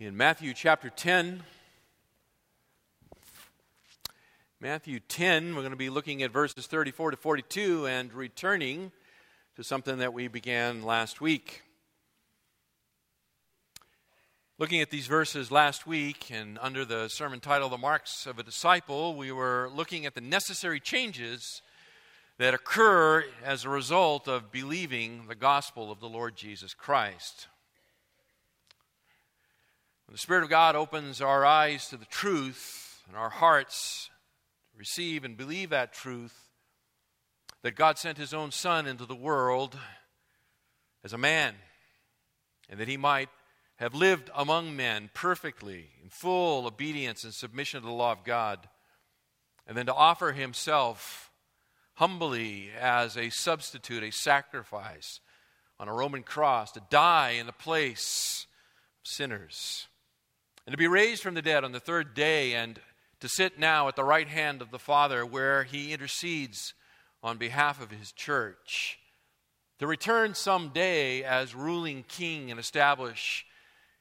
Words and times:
in 0.00 0.16
Matthew 0.16 0.54
chapter 0.54 0.88
10. 0.88 1.42
Matthew 4.58 4.98
10, 4.98 5.54
we're 5.54 5.60
going 5.60 5.72
to 5.72 5.76
be 5.76 5.90
looking 5.90 6.22
at 6.22 6.30
verses 6.30 6.66
34 6.66 7.10
to 7.10 7.16
42 7.18 7.86
and 7.86 8.10
returning 8.14 8.92
to 9.56 9.62
something 9.62 9.98
that 9.98 10.14
we 10.14 10.26
began 10.26 10.82
last 10.82 11.20
week. 11.20 11.64
Looking 14.58 14.80
at 14.80 14.88
these 14.88 15.06
verses 15.06 15.50
last 15.50 15.86
week 15.86 16.30
and 16.32 16.58
under 16.62 16.86
the 16.86 17.08
sermon 17.08 17.40
title, 17.40 17.68
The 17.68 17.76
Marks 17.76 18.24
of 18.24 18.38
a 18.38 18.42
Disciple, 18.42 19.14
we 19.14 19.30
were 19.30 19.68
looking 19.74 20.06
at 20.06 20.14
the 20.14 20.22
necessary 20.22 20.80
changes 20.80 21.60
that 22.38 22.54
occur 22.54 23.22
as 23.44 23.66
a 23.66 23.68
result 23.68 24.28
of 24.28 24.50
believing 24.50 25.26
the 25.28 25.34
gospel 25.34 25.92
of 25.92 26.00
the 26.00 26.08
Lord 26.08 26.36
Jesus 26.36 26.72
Christ. 26.72 27.48
When 30.10 30.16
the 30.16 30.22
Spirit 30.22 30.42
of 30.42 30.50
God 30.50 30.74
opens 30.74 31.20
our 31.20 31.46
eyes 31.46 31.88
to 31.90 31.96
the 31.96 32.04
truth 32.04 33.04
and 33.06 33.16
our 33.16 33.30
hearts 33.30 34.10
to 34.72 34.76
receive 34.76 35.22
and 35.22 35.36
believe 35.36 35.70
that 35.70 35.92
truth, 35.92 36.50
that 37.62 37.76
God 37.76 37.96
sent 37.96 38.18
His 38.18 38.34
own 38.34 38.50
Son 38.50 38.88
into 38.88 39.06
the 39.06 39.14
world 39.14 39.78
as 41.04 41.12
a 41.12 41.18
man, 41.18 41.54
and 42.68 42.80
that 42.80 42.88
He 42.88 42.96
might 42.96 43.28
have 43.76 43.94
lived 43.94 44.30
among 44.34 44.74
men 44.74 45.10
perfectly, 45.14 45.90
in 46.02 46.10
full 46.10 46.66
obedience 46.66 47.22
and 47.22 47.32
submission 47.32 47.80
to 47.80 47.86
the 47.86 47.92
law 47.92 48.10
of 48.10 48.24
God, 48.24 48.68
and 49.64 49.76
then 49.76 49.86
to 49.86 49.94
offer 49.94 50.32
Himself 50.32 51.30
humbly 51.94 52.70
as 52.76 53.16
a 53.16 53.30
substitute, 53.30 54.02
a 54.02 54.10
sacrifice 54.10 55.20
on 55.78 55.86
a 55.86 55.94
Roman 55.94 56.24
cross, 56.24 56.72
to 56.72 56.82
die 56.90 57.36
in 57.38 57.46
the 57.46 57.52
place 57.52 58.48
of 59.04 59.08
sinners 59.08 59.86
and 60.66 60.72
to 60.72 60.78
be 60.78 60.86
raised 60.86 61.22
from 61.22 61.34
the 61.34 61.42
dead 61.42 61.64
on 61.64 61.72
the 61.72 61.80
third 61.80 62.14
day, 62.14 62.54
and 62.54 62.80
to 63.20 63.28
sit 63.28 63.58
now 63.58 63.88
at 63.88 63.96
the 63.96 64.04
right 64.04 64.28
hand 64.28 64.62
of 64.62 64.70
the 64.70 64.78
Father, 64.78 65.26
where 65.26 65.64
he 65.64 65.92
intercedes 65.92 66.74
on 67.22 67.36
behalf 67.36 67.82
of 67.82 67.90
his 67.90 68.12
church, 68.12 68.98
to 69.78 69.86
return 69.86 70.34
someday 70.34 71.22
as 71.22 71.54
ruling 71.54 72.04
king 72.08 72.50
and 72.50 72.58
establish 72.58 73.44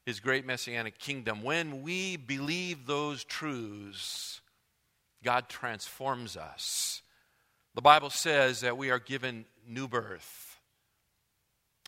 his 0.06 0.20
great 0.20 0.46
messianic 0.46 0.98
kingdom. 1.00 1.44
When 1.44 1.82
we 1.82 2.18
believe 2.18 2.86
those 2.86 3.24
truths, 3.24 4.42
God 5.24 5.50
transforms 5.50 6.38
us. 6.38 7.02
The 7.76 7.82
Bible 7.82 8.10
says 8.10 8.62
that 8.62 8.78
we 8.78 8.90
are 8.90 9.00
given 9.00 9.46
new 9.68 9.88
birth. 9.88 10.58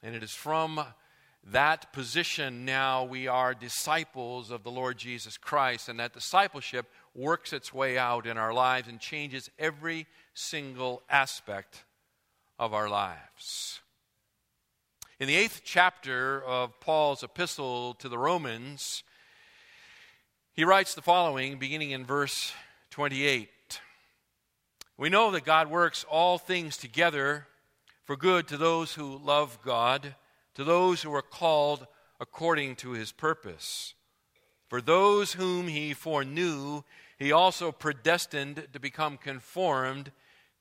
And 0.03 0.15
it 0.15 0.23
is 0.23 0.33
from 0.33 0.83
that 1.43 1.91
position 1.91 2.65
now 2.65 3.03
we 3.03 3.27
are 3.27 3.53
disciples 3.53 4.51
of 4.51 4.63
the 4.63 4.71
Lord 4.71 4.97
Jesus 4.97 5.37
Christ, 5.37 5.89
and 5.89 5.99
that 5.99 6.13
discipleship 6.13 6.87
works 7.15 7.51
its 7.51 7.73
way 7.73 7.97
out 7.97 8.27
in 8.27 8.37
our 8.37 8.53
lives 8.53 8.87
and 8.87 8.99
changes 8.99 9.49
every 9.57 10.05
single 10.33 11.01
aspect 11.09 11.83
of 12.59 12.73
our 12.73 12.87
lives. 12.87 13.79
In 15.19 15.27
the 15.27 15.35
eighth 15.35 15.61
chapter 15.63 16.43
of 16.43 16.79
Paul's 16.79 17.23
epistle 17.23 17.95
to 17.95 18.07
the 18.07 18.17
Romans, 18.17 19.03
he 20.53 20.63
writes 20.63 20.93
the 20.93 21.01
following, 21.01 21.57
beginning 21.57 21.91
in 21.91 22.05
verse 22.05 22.53
28. 22.91 23.49
We 24.97 25.09
know 25.09 25.31
that 25.31 25.45
God 25.45 25.69
works 25.69 26.05
all 26.09 26.37
things 26.37 26.77
together 26.77 27.47
for 28.03 28.15
good 28.15 28.47
to 28.49 28.57
those 28.57 28.93
who 28.93 29.17
love 29.17 29.57
God 29.63 30.15
to 30.55 30.63
those 30.63 31.01
who 31.01 31.13
are 31.13 31.21
called 31.21 31.87
according 32.19 32.75
to 32.77 32.91
his 32.91 33.11
purpose. 33.11 33.93
For 34.67 34.81
those 34.81 35.33
whom 35.33 35.67
he 35.67 35.93
foreknew, 35.93 36.83
he 37.17 37.31
also 37.31 37.71
predestined 37.71 38.67
to 38.73 38.79
become 38.79 39.17
conformed 39.17 40.11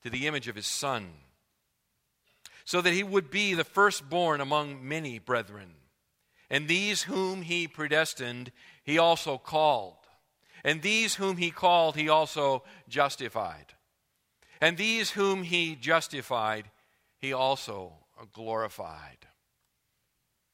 to 0.03 0.09
the 0.09 0.27
image 0.27 0.47
of 0.47 0.55
his 0.55 0.67
Son, 0.67 1.09
so 2.65 2.81
that 2.81 2.93
he 2.93 3.03
would 3.03 3.31
be 3.31 3.53
the 3.53 3.63
firstborn 3.63 4.41
among 4.41 4.87
many 4.87 5.19
brethren. 5.19 5.75
And 6.49 6.67
these 6.67 7.03
whom 7.03 7.43
he 7.43 7.67
predestined, 7.67 8.51
he 8.83 8.97
also 8.97 9.37
called. 9.37 9.95
And 10.63 10.81
these 10.81 11.15
whom 11.15 11.37
he 11.37 11.49
called, 11.49 11.95
he 11.95 12.09
also 12.09 12.63
justified. 12.89 13.73
And 14.59 14.77
these 14.77 15.11
whom 15.11 15.43
he 15.43 15.75
justified, 15.75 16.69
he 17.17 17.33
also 17.33 17.93
glorified. 18.33 19.27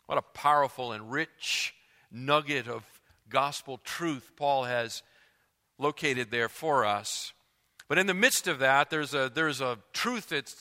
What 0.07 0.18
a 0.18 0.22
powerful 0.22 0.94
and 0.94 1.12
rich 1.12 1.75
nugget 2.12 2.68
of 2.68 2.84
gospel 3.29 3.79
truth 3.84 4.31
Paul 4.38 4.63
has 4.63 5.03
located 5.78 6.31
there 6.31 6.50
for 6.50 6.85
us. 6.85 7.34
But 7.90 7.97
in 7.97 8.07
the 8.07 8.13
midst 8.13 8.47
of 8.47 8.59
that, 8.59 8.90
there's 8.90 9.13
a, 9.13 9.29
there's 9.34 9.62
a 9.62 9.79
truth 9.94 10.29
that 10.29 10.53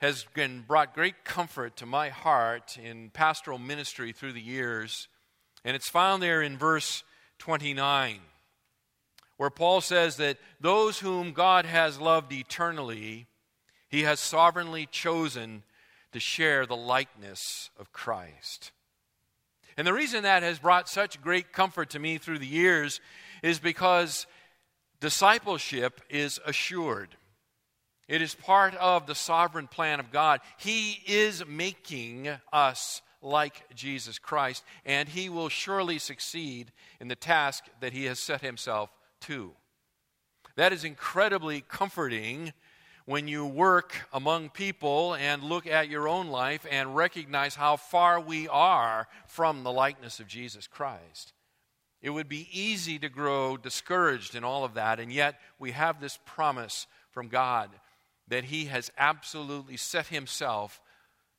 has 0.00 0.24
been 0.34 0.64
brought 0.66 0.94
great 0.94 1.24
comfort 1.24 1.76
to 1.76 1.86
my 1.86 2.08
heart 2.08 2.78
in 2.78 3.10
pastoral 3.10 3.58
ministry 3.58 4.12
through 4.12 4.32
the 4.32 4.40
years. 4.40 5.08
And 5.64 5.74
it's 5.74 5.88
found 5.88 6.22
there 6.22 6.40
in 6.40 6.56
verse 6.56 7.02
29, 7.38 8.20
where 9.38 9.50
Paul 9.50 9.80
says 9.80 10.16
that 10.16 10.38
those 10.60 11.00
whom 11.00 11.32
God 11.32 11.66
has 11.66 12.00
loved 12.00 12.32
eternally, 12.32 13.26
he 13.88 14.02
has 14.02 14.20
sovereignly 14.20 14.86
chosen 14.86 15.64
to 16.12 16.20
share 16.20 16.64
the 16.64 16.76
likeness 16.76 17.70
of 17.76 17.92
Christ. 17.92 18.70
And 19.76 19.86
the 19.86 19.92
reason 19.92 20.22
that 20.22 20.42
has 20.42 20.58
brought 20.58 20.88
such 20.88 21.20
great 21.20 21.52
comfort 21.52 21.90
to 21.90 21.98
me 21.98 22.18
through 22.18 22.38
the 22.38 22.46
years 22.46 23.00
is 23.42 23.58
because 23.58 24.26
discipleship 25.00 26.00
is 26.08 26.40
assured. 26.46 27.16
It 28.08 28.22
is 28.22 28.34
part 28.34 28.74
of 28.76 29.06
the 29.06 29.14
sovereign 29.14 29.66
plan 29.66 29.98
of 29.98 30.10
God. 30.12 30.40
He 30.58 31.02
is 31.06 31.44
making 31.46 32.28
us 32.52 33.02
like 33.22 33.74
Jesus 33.74 34.18
Christ, 34.18 34.62
and 34.84 35.08
He 35.08 35.28
will 35.28 35.48
surely 35.48 35.98
succeed 35.98 36.70
in 37.00 37.08
the 37.08 37.16
task 37.16 37.64
that 37.80 37.94
He 37.94 38.04
has 38.04 38.18
set 38.18 38.42
Himself 38.42 38.90
to. 39.22 39.52
That 40.56 40.72
is 40.72 40.84
incredibly 40.84 41.62
comforting 41.62 42.52
when 43.06 43.28
you 43.28 43.44
work 43.44 43.94
among 44.12 44.48
people 44.48 45.14
and 45.14 45.42
look 45.42 45.66
at 45.66 45.90
your 45.90 46.08
own 46.08 46.28
life 46.28 46.66
and 46.70 46.96
recognize 46.96 47.54
how 47.54 47.76
far 47.76 48.18
we 48.18 48.48
are 48.48 49.06
from 49.26 49.62
the 49.62 49.72
likeness 49.72 50.20
of 50.20 50.26
Jesus 50.26 50.66
Christ. 50.66 51.32
It 52.00 52.10
would 52.10 52.28
be 52.28 52.48
easy 52.52 52.98
to 52.98 53.08
grow 53.08 53.56
discouraged 53.56 54.34
in 54.34 54.44
all 54.44 54.64
of 54.64 54.74
that, 54.74 55.00
and 55.00 55.12
yet 55.12 55.40
we 55.58 55.72
have 55.72 56.00
this 56.00 56.18
promise 56.24 56.86
from 57.10 57.28
God 57.28 57.70
that 58.28 58.44
He 58.44 58.66
has 58.66 58.90
absolutely 58.98 59.76
set 59.76 60.06
Himself 60.06 60.80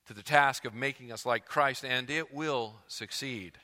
to 0.06 0.14
the 0.14 0.22
task 0.22 0.64
of 0.64 0.74
making 0.74 1.10
us 1.10 1.26
like 1.26 1.46
Christ, 1.46 1.84
and 1.84 2.08
it 2.10 2.32
will 2.32 2.74
succeed. 2.86 3.58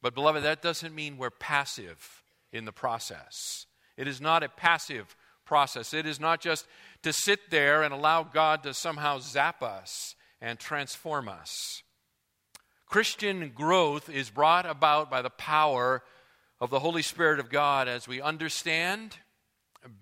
But, 0.00 0.14
beloved, 0.14 0.44
that 0.44 0.62
doesn't 0.62 0.94
mean 0.94 1.16
we're 1.16 1.30
passive 1.30 2.22
in 2.52 2.64
the 2.64 2.72
process. 2.72 3.66
It 3.96 4.06
is 4.06 4.20
not 4.20 4.42
a 4.42 4.48
passive 4.48 5.16
process. 5.44 5.94
It 5.94 6.06
is 6.06 6.20
not 6.20 6.40
just 6.40 6.66
to 7.02 7.12
sit 7.12 7.50
there 7.50 7.82
and 7.82 7.92
allow 7.92 8.22
God 8.22 8.62
to 8.62 8.74
somehow 8.74 9.18
zap 9.18 9.62
us 9.62 10.14
and 10.40 10.58
transform 10.58 11.28
us. 11.28 11.82
Christian 12.86 13.50
growth 13.54 14.08
is 14.08 14.30
brought 14.30 14.66
about 14.66 15.10
by 15.10 15.22
the 15.22 15.30
power 15.30 16.02
of 16.60 16.70
the 16.70 16.78
Holy 16.78 17.02
Spirit 17.02 17.40
of 17.40 17.50
God 17.50 17.88
as 17.88 18.06
we 18.06 18.20
understand, 18.20 19.16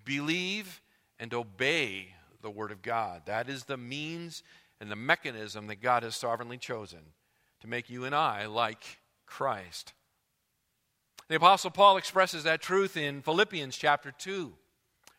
believe, 0.05 0.81
and 1.19 1.33
obey 1.33 2.13
the 2.41 2.51
Word 2.51 2.71
of 2.71 2.81
God. 2.81 3.23
That 3.25 3.49
is 3.49 3.63
the 3.63 3.77
means 3.77 4.43
and 4.79 4.91
the 4.91 4.95
mechanism 4.95 5.67
that 5.67 5.81
God 5.81 6.03
has 6.03 6.15
sovereignly 6.15 6.57
chosen 6.57 6.99
to 7.61 7.67
make 7.67 7.89
you 7.89 8.05
and 8.05 8.13
I 8.13 8.45
like 8.45 8.99
Christ. 9.25 9.93
The 11.29 11.35
Apostle 11.35 11.71
Paul 11.71 11.97
expresses 11.97 12.43
that 12.43 12.61
truth 12.61 12.97
in 12.97 13.21
Philippians 13.21 13.77
chapter 13.77 14.11
2 14.11 14.53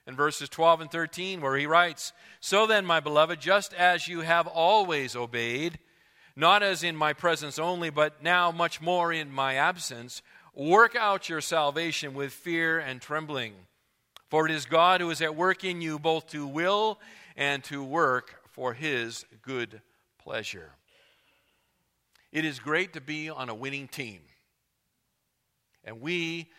in 0.07 0.17
verses 0.17 0.49
12 0.49 0.83
and 0.83 0.91
13, 0.91 1.41
where 1.41 1.57
he 1.57 1.67
writes, 1.67 2.13
So 2.41 2.67
then, 2.67 2.85
my 2.85 3.01
beloved, 3.01 3.41
just 3.41 3.73
as 3.75 4.07
you 4.07 4.21
have 4.21 4.47
always 4.47 5.17
obeyed, 5.17 5.79
not 6.37 6.63
as 6.63 6.83
in 6.83 6.97
my 6.97 7.13
presence 7.13 7.59
only, 7.59 7.91
but 7.91 8.23
now 8.23 8.51
much 8.51 8.81
more 8.81 9.13
in 9.13 9.31
my 9.31 9.55
absence, 9.55 10.21
work 10.55 10.95
out 10.95 11.29
your 11.29 11.41
salvation 11.41 12.15
with 12.15 12.33
fear 12.33 12.79
and 12.79 13.01
trembling. 13.01 13.55
For 14.29 14.47
it 14.47 14.53
is 14.53 14.67
God 14.67 15.01
who 15.01 15.11
is 15.11 15.23
at 15.23 15.37
work 15.37 15.65
in 15.65 15.81
you 15.81 15.99
both 15.99 16.29
to 16.29 16.47
will 16.47 16.99
and 17.37 17.63
to 17.65 17.83
work 17.83 18.41
for 18.51 18.73
his 18.75 19.25
good 19.43 19.81
pleasure. 20.19 20.73
It 22.33 22.45
is 22.45 22.59
great 22.59 22.95
to 22.95 23.01
be 23.01 23.31
on 23.31 23.49
a 23.49 23.55
winning 23.55 23.87
team. 23.87 24.21
And 25.85 26.01
we 26.01 26.51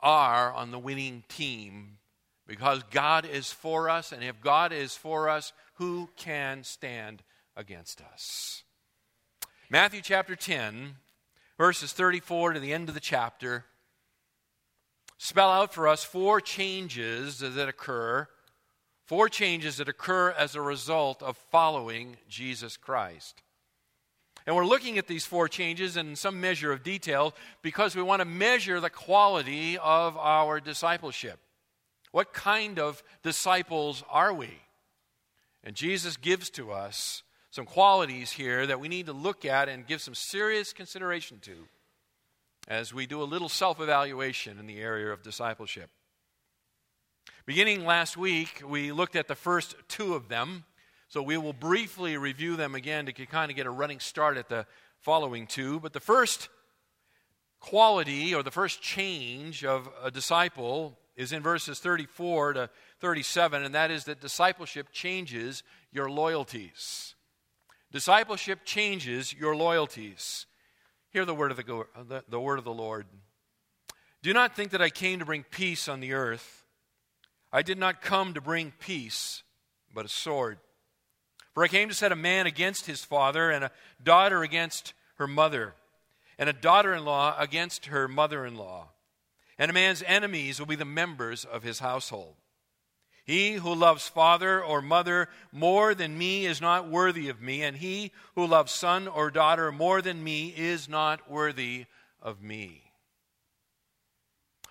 are 0.00 0.52
on 0.52 0.70
the 0.70 0.78
winning 0.78 1.24
team 1.28 1.98
because 2.50 2.82
God 2.90 3.26
is 3.26 3.52
for 3.52 3.88
us, 3.88 4.10
and 4.10 4.24
if 4.24 4.40
God 4.40 4.72
is 4.72 4.96
for 4.96 5.28
us, 5.28 5.52
who 5.74 6.08
can 6.16 6.64
stand 6.64 7.22
against 7.56 8.00
us? 8.00 8.64
Matthew 9.70 10.00
chapter 10.02 10.34
10, 10.34 10.96
verses 11.56 11.92
34 11.92 12.54
to 12.54 12.60
the 12.60 12.72
end 12.72 12.88
of 12.88 12.96
the 12.96 13.00
chapter, 13.00 13.66
spell 15.16 15.48
out 15.48 15.72
for 15.72 15.86
us 15.86 16.02
four 16.02 16.40
changes 16.40 17.38
that 17.38 17.68
occur, 17.68 18.26
four 19.06 19.28
changes 19.28 19.76
that 19.76 19.88
occur 19.88 20.32
as 20.32 20.56
a 20.56 20.60
result 20.60 21.22
of 21.22 21.36
following 21.52 22.16
Jesus 22.28 22.76
Christ. 22.76 23.42
And 24.44 24.56
we're 24.56 24.66
looking 24.66 24.98
at 24.98 25.06
these 25.06 25.24
four 25.24 25.46
changes 25.46 25.96
in 25.96 26.16
some 26.16 26.40
measure 26.40 26.72
of 26.72 26.82
detail 26.82 27.32
because 27.62 27.94
we 27.94 28.02
want 28.02 28.22
to 28.22 28.26
measure 28.26 28.80
the 28.80 28.90
quality 28.90 29.78
of 29.78 30.16
our 30.16 30.58
discipleship. 30.58 31.38
What 32.12 32.32
kind 32.32 32.78
of 32.78 33.02
disciples 33.22 34.02
are 34.10 34.32
we? 34.32 34.50
And 35.62 35.76
Jesus 35.76 36.16
gives 36.16 36.50
to 36.50 36.72
us 36.72 37.22
some 37.50 37.66
qualities 37.66 38.32
here 38.32 38.66
that 38.66 38.80
we 38.80 38.88
need 38.88 39.06
to 39.06 39.12
look 39.12 39.44
at 39.44 39.68
and 39.68 39.86
give 39.86 40.00
some 40.00 40.14
serious 40.14 40.72
consideration 40.72 41.38
to 41.42 41.68
as 42.68 42.94
we 42.94 43.06
do 43.06 43.22
a 43.22 43.24
little 43.24 43.48
self 43.48 43.80
evaluation 43.80 44.58
in 44.58 44.66
the 44.66 44.78
area 44.78 45.12
of 45.12 45.22
discipleship. 45.22 45.90
Beginning 47.46 47.84
last 47.84 48.16
week, 48.16 48.62
we 48.66 48.92
looked 48.92 49.16
at 49.16 49.26
the 49.26 49.34
first 49.34 49.74
two 49.88 50.14
of 50.14 50.28
them. 50.28 50.64
So 51.08 51.20
we 51.20 51.36
will 51.36 51.52
briefly 51.52 52.16
review 52.16 52.54
them 52.54 52.76
again 52.76 53.06
to 53.06 53.12
kind 53.12 53.50
of 53.50 53.56
get 53.56 53.66
a 53.66 53.70
running 53.70 53.98
start 53.98 54.36
at 54.36 54.48
the 54.48 54.64
following 55.00 55.48
two. 55.48 55.80
But 55.80 55.92
the 55.92 55.98
first 55.98 56.48
quality 57.58 58.32
or 58.32 58.44
the 58.44 58.52
first 58.52 58.80
change 58.80 59.64
of 59.64 59.88
a 60.00 60.12
disciple 60.12 60.99
is 61.20 61.32
in 61.32 61.42
verses 61.42 61.78
34 61.80 62.54
to 62.54 62.70
37, 63.00 63.62
and 63.62 63.74
that 63.74 63.90
is 63.90 64.04
that 64.04 64.22
discipleship 64.22 64.86
changes 64.90 65.62
your 65.92 66.10
loyalties. 66.10 67.14
Discipleship 67.92 68.60
changes 68.64 69.30
your 69.34 69.54
loyalties. 69.54 70.46
Hear 71.10 71.26
the 71.26 71.34
word 71.34 71.50
of 71.50 71.58
the, 71.58 72.24
the, 72.26 72.40
word 72.40 72.58
of 72.58 72.64
the 72.64 72.72
Lord. 72.72 73.04
Do 74.22 74.32
not 74.32 74.56
think 74.56 74.70
that 74.70 74.80
I 74.80 74.88
came 74.88 75.18
to 75.18 75.26
bring 75.26 75.42
peace 75.42 75.88
on 75.88 76.00
the 76.00 76.14
earth. 76.14 76.64
I 77.52 77.60
did 77.60 77.76
not 77.76 78.00
come 78.00 78.32
to 78.32 78.40
bring 78.40 78.72
peace, 78.78 79.42
but 79.94 80.06
a 80.06 80.08
sword. 80.08 80.56
For 81.52 81.62
I 81.62 81.68
came 81.68 81.90
to 81.90 81.94
set 81.94 82.12
a 82.12 82.16
man 82.16 82.46
against 82.46 82.86
his 82.86 83.04
father, 83.04 83.50
and 83.50 83.64
a 83.64 83.72
daughter 84.02 84.42
against 84.42 84.94
her 85.16 85.26
mother, 85.26 85.74
and 86.38 86.48
a 86.48 86.54
daughter 86.54 86.94
in 86.94 87.04
law 87.04 87.36
against 87.38 87.86
her 87.86 88.08
mother 88.08 88.46
in 88.46 88.54
law. 88.54 88.88
And 89.60 89.70
a 89.70 89.74
man's 89.74 90.02
enemies 90.06 90.58
will 90.58 90.66
be 90.66 90.74
the 90.74 90.86
members 90.86 91.44
of 91.44 91.62
his 91.62 91.80
household. 91.80 92.36
He 93.26 93.52
who 93.52 93.74
loves 93.74 94.08
father 94.08 94.64
or 94.64 94.80
mother 94.80 95.28
more 95.52 95.94
than 95.94 96.16
me 96.16 96.46
is 96.46 96.62
not 96.62 96.88
worthy 96.88 97.28
of 97.28 97.42
me, 97.42 97.62
and 97.62 97.76
he 97.76 98.10
who 98.34 98.46
loves 98.46 98.72
son 98.72 99.06
or 99.06 99.30
daughter 99.30 99.70
more 99.70 100.00
than 100.00 100.24
me 100.24 100.54
is 100.56 100.88
not 100.88 101.30
worthy 101.30 101.84
of 102.22 102.42
me. 102.42 102.84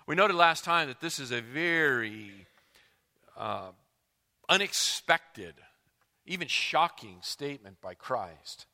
We 0.08 0.16
noted 0.16 0.34
last 0.34 0.64
time 0.64 0.88
that 0.88 1.00
this 1.00 1.20
is 1.20 1.30
a 1.30 1.40
very 1.40 2.48
uh, 3.36 3.70
unexpected, 4.48 5.54
even 6.26 6.48
shocking 6.48 7.18
statement 7.20 7.80
by 7.80 7.94
Christ. 7.94 8.66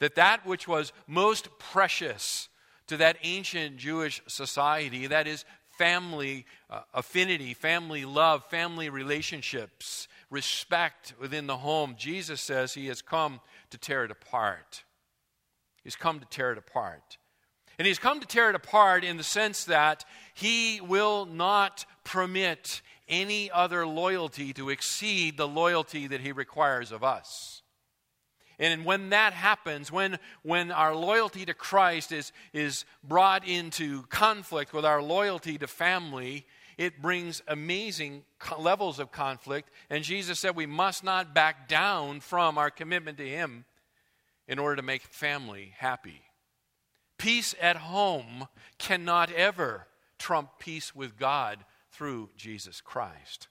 That 0.00 0.16
that 0.16 0.44
which 0.44 0.66
was 0.66 0.92
most 1.06 1.48
precious 1.60 2.48
to 2.88 2.96
that 2.98 3.16
ancient 3.22 3.76
Jewish 3.76 4.22
society, 4.26 5.06
that 5.06 5.26
is 5.26 5.44
family 5.78 6.46
uh, 6.70 6.82
affinity, 6.94 7.54
family 7.54 8.04
love, 8.04 8.44
family 8.50 8.90
relationships, 8.90 10.08
respect 10.30 11.14
within 11.20 11.46
the 11.46 11.56
home. 11.56 11.94
Jesus 11.98 12.40
says 12.40 12.74
he 12.74 12.86
has 12.86 13.02
come 13.02 13.40
to 13.70 13.78
tear 13.78 14.04
it 14.04 14.10
apart. 14.10 14.84
He's 15.82 15.96
come 15.96 16.20
to 16.20 16.26
tear 16.26 16.52
it 16.52 16.58
apart. 16.58 17.18
And 17.78 17.86
he's 17.86 17.98
come 17.98 18.20
to 18.20 18.26
tear 18.26 18.50
it 18.50 18.54
apart 18.54 19.02
in 19.02 19.16
the 19.16 19.24
sense 19.24 19.64
that 19.64 20.04
he 20.34 20.80
will 20.80 21.26
not 21.26 21.84
permit 22.04 22.82
any 23.08 23.50
other 23.50 23.86
loyalty 23.86 24.52
to 24.52 24.70
exceed 24.70 25.36
the 25.36 25.48
loyalty 25.48 26.06
that 26.06 26.20
he 26.20 26.32
requires 26.32 26.92
of 26.92 27.02
us. 27.02 27.61
And 28.62 28.84
when 28.84 29.10
that 29.10 29.32
happens, 29.32 29.90
when, 29.90 30.20
when 30.42 30.70
our 30.70 30.94
loyalty 30.94 31.44
to 31.46 31.52
Christ 31.52 32.12
is, 32.12 32.30
is 32.52 32.84
brought 33.02 33.44
into 33.44 34.02
conflict 34.04 34.72
with 34.72 34.84
our 34.84 35.02
loyalty 35.02 35.58
to 35.58 35.66
family, 35.66 36.46
it 36.78 37.02
brings 37.02 37.42
amazing 37.48 38.22
levels 38.56 39.00
of 39.00 39.10
conflict. 39.10 39.68
And 39.90 40.04
Jesus 40.04 40.38
said 40.38 40.54
we 40.54 40.66
must 40.66 41.02
not 41.02 41.34
back 41.34 41.66
down 41.66 42.20
from 42.20 42.56
our 42.56 42.70
commitment 42.70 43.18
to 43.18 43.28
Him 43.28 43.64
in 44.46 44.60
order 44.60 44.76
to 44.76 44.82
make 44.82 45.02
family 45.02 45.72
happy. 45.78 46.22
Peace 47.18 47.56
at 47.60 47.76
home 47.76 48.46
cannot 48.78 49.32
ever 49.32 49.88
trump 50.20 50.50
peace 50.60 50.94
with 50.94 51.18
God 51.18 51.58
through 51.90 52.30
Jesus 52.36 52.80
Christ. 52.80 53.48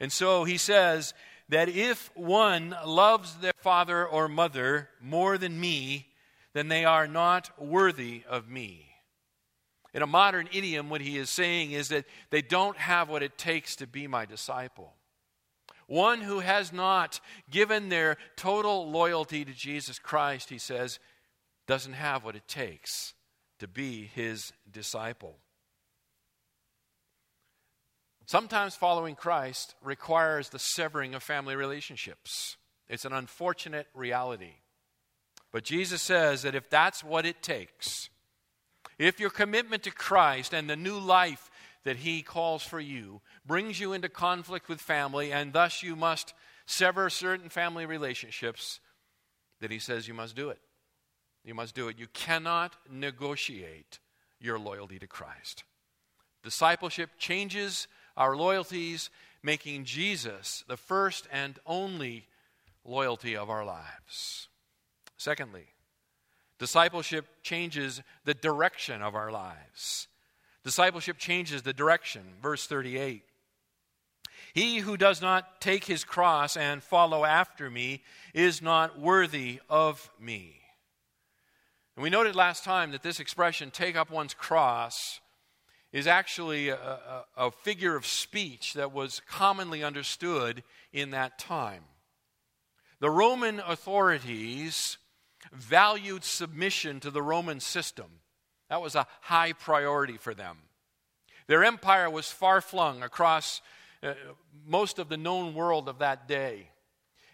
And 0.00 0.12
so 0.12 0.44
he 0.44 0.58
says, 0.58 1.14
that 1.48 1.68
if 1.68 2.10
one 2.14 2.74
loves 2.86 3.36
their 3.36 3.52
father 3.58 4.06
or 4.06 4.28
mother 4.28 4.88
more 5.00 5.36
than 5.38 5.60
me, 5.60 6.06
then 6.54 6.68
they 6.68 6.84
are 6.84 7.06
not 7.06 7.50
worthy 7.60 8.22
of 8.28 8.48
me. 8.48 8.86
In 9.92 10.02
a 10.02 10.06
modern 10.06 10.48
idiom, 10.52 10.88
what 10.88 11.00
he 11.00 11.18
is 11.18 11.30
saying 11.30 11.72
is 11.72 11.88
that 11.88 12.06
they 12.30 12.42
don't 12.42 12.76
have 12.76 13.08
what 13.08 13.22
it 13.22 13.38
takes 13.38 13.76
to 13.76 13.86
be 13.86 14.06
my 14.06 14.24
disciple. 14.24 14.94
One 15.86 16.20
who 16.22 16.40
has 16.40 16.72
not 16.72 17.20
given 17.50 17.88
their 17.90 18.16
total 18.36 18.90
loyalty 18.90 19.44
to 19.44 19.52
Jesus 19.52 19.98
Christ, 19.98 20.48
he 20.48 20.58
says, 20.58 20.98
doesn't 21.66 21.92
have 21.92 22.24
what 22.24 22.36
it 22.36 22.48
takes 22.48 23.14
to 23.58 23.68
be 23.68 24.10
his 24.14 24.52
disciple. 24.70 25.36
Sometimes 28.26 28.74
following 28.74 29.14
Christ 29.14 29.74
requires 29.82 30.48
the 30.48 30.58
severing 30.58 31.14
of 31.14 31.22
family 31.22 31.56
relationships. 31.56 32.56
It's 32.88 33.04
an 33.04 33.12
unfortunate 33.12 33.86
reality. 33.94 34.54
But 35.52 35.64
Jesus 35.64 36.02
says 36.02 36.42
that 36.42 36.54
if 36.54 36.68
that's 36.70 37.04
what 37.04 37.26
it 37.26 37.42
takes, 37.42 38.08
if 38.98 39.20
your 39.20 39.30
commitment 39.30 39.82
to 39.84 39.90
Christ 39.90 40.54
and 40.54 40.68
the 40.68 40.76
new 40.76 40.98
life 40.98 41.50
that 41.84 41.96
He 41.96 42.22
calls 42.22 42.62
for 42.62 42.80
you 42.80 43.20
brings 43.44 43.78
you 43.78 43.92
into 43.92 44.08
conflict 44.08 44.68
with 44.68 44.80
family, 44.80 45.32
and 45.32 45.52
thus 45.52 45.82
you 45.82 45.94
must 45.94 46.32
sever 46.66 47.10
certain 47.10 47.50
family 47.50 47.84
relationships, 47.84 48.80
that 49.60 49.70
He 49.70 49.78
says 49.78 50.08
you 50.08 50.14
must 50.14 50.34
do 50.34 50.48
it. 50.48 50.58
You 51.44 51.54
must 51.54 51.74
do 51.74 51.88
it. 51.88 51.98
You 51.98 52.06
cannot 52.12 52.74
negotiate 52.90 53.98
your 54.40 54.58
loyalty 54.58 54.98
to 54.98 55.06
Christ. 55.06 55.64
Discipleship 56.42 57.10
changes 57.18 57.86
our 58.16 58.36
loyalties, 58.36 59.10
making 59.42 59.84
Jesus 59.84 60.64
the 60.68 60.76
first 60.76 61.26
and 61.32 61.58
only 61.66 62.26
loyalty 62.84 63.36
of 63.36 63.50
our 63.50 63.64
lives. 63.64 64.48
Secondly, 65.16 65.66
discipleship 66.58 67.26
changes 67.42 68.02
the 68.24 68.34
direction 68.34 69.02
of 69.02 69.14
our 69.14 69.30
lives. 69.30 70.08
Discipleship 70.64 71.18
changes 71.18 71.62
the 71.62 71.72
direction. 71.72 72.22
Verse 72.42 72.66
38. 72.66 73.22
He 74.54 74.78
who 74.78 74.96
does 74.96 75.20
not 75.20 75.60
take 75.60 75.84
his 75.84 76.04
cross 76.04 76.56
and 76.56 76.82
follow 76.82 77.24
after 77.24 77.70
me 77.70 78.02
is 78.32 78.62
not 78.62 78.98
worthy 78.98 79.60
of 79.68 80.10
me. 80.20 80.60
And 81.96 82.02
we 82.02 82.10
noted 82.10 82.34
last 82.34 82.64
time 82.64 82.92
that 82.92 83.02
this 83.02 83.20
expression, 83.20 83.70
take 83.70 83.96
up 83.96 84.10
one's 84.10 84.34
cross, 84.34 85.20
is 85.94 86.08
actually 86.08 86.70
a, 86.70 86.76
a, 86.76 87.24
a, 87.36 87.50
figure 87.52 87.94
of 87.94 88.04
speech 88.04 88.74
that 88.74 88.92
was 88.92 89.22
commonly 89.28 89.84
understood 89.84 90.64
in 90.92 91.12
that 91.12 91.38
time. 91.38 91.84
The 92.98 93.08
Roman 93.08 93.60
authorities 93.60 94.98
valued 95.52 96.24
submission 96.24 96.98
to 96.98 97.12
the 97.12 97.22
Roman 97.22 97.60
system, 97.60 98.06
that 98.68 98.82
was 98.82 98.96
a 98.96 99.06
high 99.20 99.52
priority 99.52 100.16
for 100.16 100.34
them. 100.34 100.56
Their 101.46 101.62
empire 101.62 102.10
was 102.10 102.28
far 102.28 102.60
flung 102.60 103.04
across 103.04 103.60
uh, 104.02 104.14
most 104.66 104.98
of 104.98 105.08
the 105.08 105.16
known 105.16 105.54
world 105.54 105.88
of 105.88 106.00
that 106.00 106.26
day. 106.26 106.70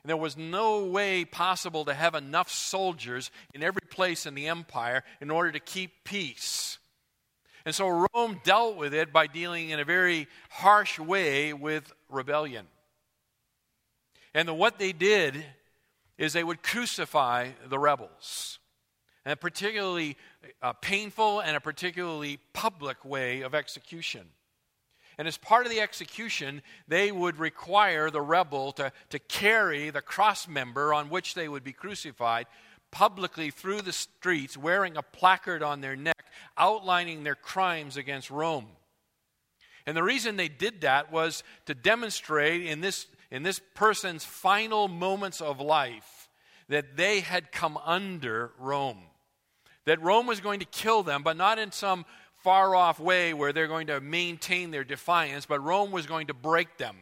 And 0.03 0.11
there 0.11 0.19
was 0.19 0.37
no 0.37 0.85
way 0.85 1.25
possible 1.25 1.87
to 1.87 1.95
have 1.95 2.15
enough 2.15 2.51
soldiers 2.51 3.31
in 3.55 3.63
every 3.63 3.87
place 3.89 4.27
in 4.27 4.35
the 4.35 4.49
empire 4.49 5.03
in 5.23 5.31
order 5.31 5.53
to 5.53 5.61
keep 5.61 6.05
peace. 6.05 6.79
And 7.65 7.75
so 7.75 8.07
Rome 8.15 8.41
dealt 8.43 8.77
with 8.77 8.95
it 8.95 9.13
by 9.13 9.27
dealing 9.27 9.71
in 9.71 9.81
a 9.81 9.85
very 9.85 10.29
harsh 10.49 10.99
way 10.99 11.53
with 11.53 11.93
rebellion. 12.09 12.67
And 14.35 14.49
the, 14.49 14.55
what 14.55 14.79
they 14.79 14.93
did 14.93 15.45
is 16.19 16.33
they 16.33 16.45
would 16.45 16.63
crucify 16.63 17.49
the 17.69 17.79
rebels. 17.79 18.59
And 19.25 19.33
a 19.33 19.37
particularly 19.37 20.17
uh, 20.63 20.73
painful 20.75 21.41
and 21.41 21.57
a 21.57 21.61
particularly 21.61 22.39
public 22.53 23.05
way 23.05 23.43
of 23.43 23.55
execution. 23.55 24.27
And 25.19 25.29
as 25.29 25.37
part 25.37 25.67
of 25.67 25.73
the 25.73 25.81
execution, 25.81 26.63
they 26.89 27.13
would 27.13 27.39
require 27.39 28.11
the 28.11 28.23
rebel 28.23 28.73
to, 28.73 28.91
to 29.11 29.19
carry 29.19 29.91
the 29.91 30.01
cross 30.01 30.49
member 30.49 30.95
on 30.95 31.11
which 31.11 31.35
they 31.35 31.49
would 31.49 31.65
be 31.65 31.73
crucified 31.73 32.47
publicly 32.91 33.51
through 33.51 33.83
the 33.83 33.93
streets 33.93 34.57
wearing 34.57 34.97
a 34.97 35.03
placard 35.03 35.63
on 35.63 35.81
their 35.81 35.97
neck 35.97 36.25
outlining 36.57 37.25
their 37.25 37.35
crimes 37.35 37.97
against 37.97 38.31
Rome. 38.31 38.67
And 39.87 39.97
the 39.97 40.03
reason 40.03 40.37
they 40.37 40.49
did 40.49 40.83
that 40.83 41.11
was 41.11 41.43
to 41.67 41.75
demonstrate 41.75 42.67
in 42.67 42.81
this, 42.81 43.07
in 43.31 43.43
this 43.43 43.61
person's 43.75 44.25
final 44.25 44.89
moments 44.89 45.41
of 45.41 45.61
life 45.61 46.29
that 46.69 46.97
they 46.97 47.21
had 47.21 47.51
come 47.51 47.79
under 47.85 48.53
Rome. 48.59 49.01
That 49.87 50.03
Rome 50.03 50.27
was 50.27 50.41
going 50.41 50.61
to 50.61 50.67
kill 50.67 51.03
them, 51.03 51.23
but 51.23 51.37
not 51.37 51.59
in 51.59 51.73
some 51.73 52.05
far 52.43 52.75
off 52.75 53.01
way 53.01 53.35
where 53.35 53.53
they're 53.53 53.67
going 53.67 53.89
to 53.89 54.01
maintain 54.01 54.71
their 54.71 54.85
defiance, 54.85 55.47
but 55.47 55.63
Rome 55.63 55.91
was 55.91 56.07
going 56.07 56.29
to 56.29 56.35
break 56.35 56.79
them. 56.79 56.97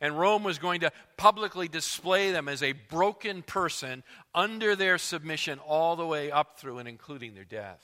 And 0.00 0.18
Rome 0.18 0.42
was 0.42 0.58
going 0.58 0.80
to 0.80 0.92
publicly 1.16 1.68
display 1.68 2.30
them 2.32 2.48
as 2.48 2.62
a 2.62 2.72
broken 2.72 3.42
person 3.42 4.02
under 4.34 4.74
their 4.74 4.98
submission 4.98 5.58
all 5.60 5.96
the 5.96 6.06
way 6.06 6.30
up 6.30 6.58
through 6.58 6.78
and 6.78 6.88
including 6.88 7.34
their 7.34 7.44
death. 7.44 7.82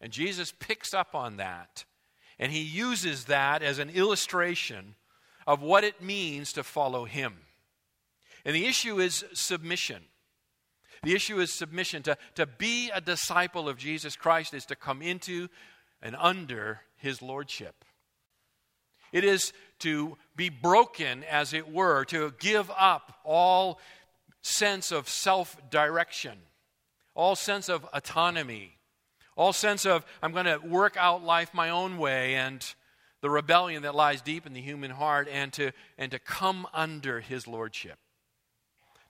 And 0.00 0.12
Jesus 0.12 0.52
picks 0.58 0.92
up 0.94 1.14
on 1.14 1.36
that 1.36 1.84
and 2.38 2.50
he 2.50 2.62
uses 2.62 3.26
that 3.26 3.62
as 3.62 3.78
an 3.78 3.90
illustration 3.90 4.96
of 5.46 5.62
what 5.62 5.84
it 5.84 6.02
means 6.02 6.52
to 6.54 6.62
follow 6.62 7.04
him. 7.04 7.34
And 8.44 8.54
the 8.54 8.66
issue 8.66 9.00
is 9.00 9.24
submission. 9.32 10.02
The 11.02 11.14
issue 11.14 11.38
is 11.40 11.52
submission. 11.52 12.02
To, 12.04 12.16
to 12.34 12.46
be 12.46 12.90
a 12.90 13.00
disciple 13.00 13.68
of 13.68 13.76
Jesus 13.76 14.16
Christ 14.16 14.54
is 14.54 14.66
to 14.66 14.76
come 14.76 15.02
into 15.02 15.48
and 16.02 16.16
under 16.16 16.80
his 16.96 17.22
lordship. 17.22 17.83
It 19.14 19.22
is 19.22 19.52
to 19.78 20.18
be 20.34 20.48
broken, 20.48 21.22
as 21.22 21.54
it 21.54 21.72
were, 21.72 22.04
to 22.06 22.34
give 22.40 22.68
up 22.76 23.20
all 23.22 23.78
sense 24.42 24.90
of 24.90 25.08
self 25.08 25.56
direction, 25.70 26.36
all 27.14 27.36
sense 27.36 27.68
of 27.68 27.86
autonomy, 27.92 28.76
all 29.36 29.52
sense 29.52 29.86
of, 29.86 30.04
I'm 30.20 30.32
going 30.32 30.46
to 30.46 30.58
work 30.58 30.96
out 30.98 31.22
life 31.22 31.54
my 31.54 31.70
own 31.70 31.96
way, 31.96 32.34
and 32.34 32.66
the 33.20 33.30
rebellion 33.30 33.84
that 33.84 33.94
lies 33.94 34.20
deep 34.20 34.46
in 34.46 34.52
the 34.52 34.60
human 34.60 34.90
heart, 34.90 35.28
and 35.30 35.52
to, 35.52 35.70
and 35.96 36.10
to 36.10 36.18
come 36.18 36.66
under 36.74 37.20
his 37.20 37.46
lordship. 37.46 37.98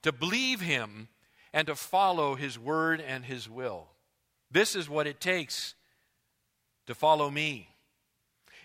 To 0.03 0.11
believe 0.11 0.61
him 0.61 1.07
and 1.51 1.65
to 1.65 1.73
follow 1.73 2.35
his 2.35 2.59
word 2.59 3.01
and 3.01 3.25
his 3.25 3.49
will. 3.49 3.87
This 4.51 4.75
is 4.75 4.87
what 4.87 5.07
it 5.07 5.19
takes 5.19 5.73
to 6.85 6.93
follow 6.93 7.31
me. 7.31 7.69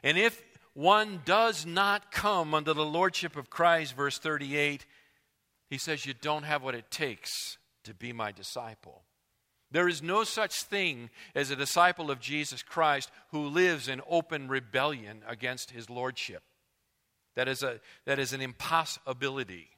And 0.02 0.18
if 0.18 0.42
one 0.74 1.22
does 1.24 1.66
not 1.66 2.12
come 2.12 2.54
under 2.54 2.72
the 2.72 2.84
lordship 2.84 3.36
of 3.36 3.50
Christ, 3.50 3.96
verse 3.96 4.18
38, 4.18 4.86
he 5.68 5.78
says, 5.78 6.06
You 6.06 6.14
don't 6.14 6.44
have 6.44 6.62
what 6.62 6.74
it 6.74 6.90
takes 6.90 7.58
to 7.84 7.94
be 7.94 8.12
my 8.12 8.32
disciple. 8.32 9.02
There 9.72 9.88
is 9.88 10.02
no 10.02 10.24
such 10.24 10.62
thing 10.62 11.10
as 11.34 11.50
a 11.50 11.56
disciple 11.56 12.10
of 12.10 12.20
Jesus 12.20 12.62
Christ 12.62 13.10
who 13.30 13.46
lives 13.46 13.88
in 13.88 14.00
open 14.08 14.48
rebellion 14.48 15.22
against 15.28 15.70
his 15.70 15.88
lordship. 15.88 16.42
That 17.36 17.46
is, 17.46 17.62
a, 17.62 17.80
that 18.04 18.18
is 18.18 18.32
an 18.32 18.40
impossibility. 18.40 19.68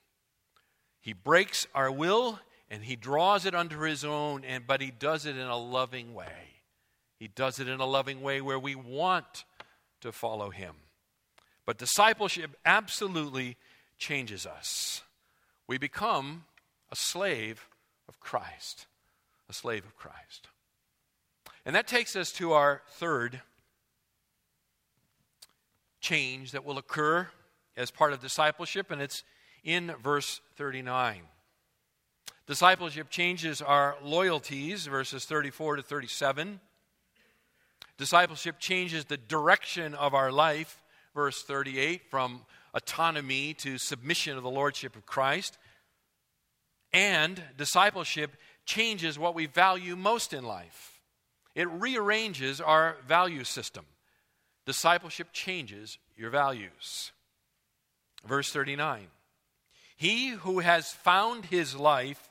He 1.01 1.13
breaks 1.13 1.67
our 1.75 1.93
will 1.93 2.41
and 2.71 2.83
he 2.83 2.97
draws 2.97 3.45
it 3.45 3.55
under 3.55 3.85
his 3.85 4.03
own, 4.03 4.45
and, 4.45 4.67
but 4.67 4.81
he 4.81 4.91
does 4.91 5.27
it 5.27 5.37
in 5.37 5.47
a 5.47 5.59
loving 5.59 6.15
way. 6.15 6.53
He 7.19 7.29
does 7.29 7.61
it 7.61 7.69
in 7.69 7.81
a 7.81 7.87
loving 7.87 8.23
way 8.23 8.41
where 8.41 8.59
we 8.59 8.75
want 8.75 9.45
to 10.03 10.13
follow 10.13 10.51
him. 10.51 10.75
But 11.67 11.79
discipleship 11.79 12.53
absolutely 12.65 13.57
changes 13.99 14.47
us. 14.47 15.03
We 15.67 15.79
become 15.79 16.45
a 16.91 16.97
slave 16.97 17.67
of 18.09 18.21
Christ 18.21 18.87
a 19.53 19.55
slave 19.55 19.85
of 19.85 19.95
Christ. 19.97 20.49
And 21.67 21.77
that 21.77 21.87
takes 21.87 22.17
us 22.17 22.33
to 22.33 22.53
our 22.53 22.81
third 22.89 23.43
change 26.01 26.53
that 26.53 26.65
will 26.65 26.79
occur 26.79 27.29
as 27.77 27.91
part 27.91 28.15
of 28.15 28.21
discipleship, 28.21 28.91
and 28.91 29.03
it's 29.03 29.25
in 29.63 29.93
verse 30.03 30.41
39. 30.57 31.21
Discipleship 32.47 33.11
changes 33.11 33.61
our 33.61 33.97
loyalties, 34.03 34.87
verses 34.87 35.27
34 35.27 35.77
to 35.77 35.83
37. 35.83 36.59
Discipleship 38.03 38.59
changes 38.59 39.05
the 39.05 39.17
direction 39.17 39.95
of 39.95 40.13
our 40.13 40.33
life, 40.33 40.83
verse 41.15 41.41
38, 41.45 42.03
from 42.11 42.45
autonomy 42.75 43.55
to 43.55 43.79
submission 43.79 44.37
of 44.37 44.43
the 44.43 44.51
Lordship 44.51 44.97
of 44.97 45.07
Christ. 45.07 45.57
And 46.93 47.41
discipleship 47.57 48.33
changes 48.65 49.21
what 49.21 49.37
we 49.37 49.47
value 49.47 49.95
most 49.95 50.33
in 50.33 50.43
life. 50.43 51.01
It 51.55 51.71
rearranges 51.71 52.61
our 52.61 52.97
value 53.07 53.45
system. 53.45 53.85
Discipleship 54.67 55.29
changes 55.33 55.97
your 56.17 56.31
values. 56.31 57.13
Verse 58.27 58.51
39 58.51 59.07
He 59.97 60.31
who 60.31 60.59
has 60.59 60.91
found 60.91 61.45
his 61.45 61.77
life 61.77 62.29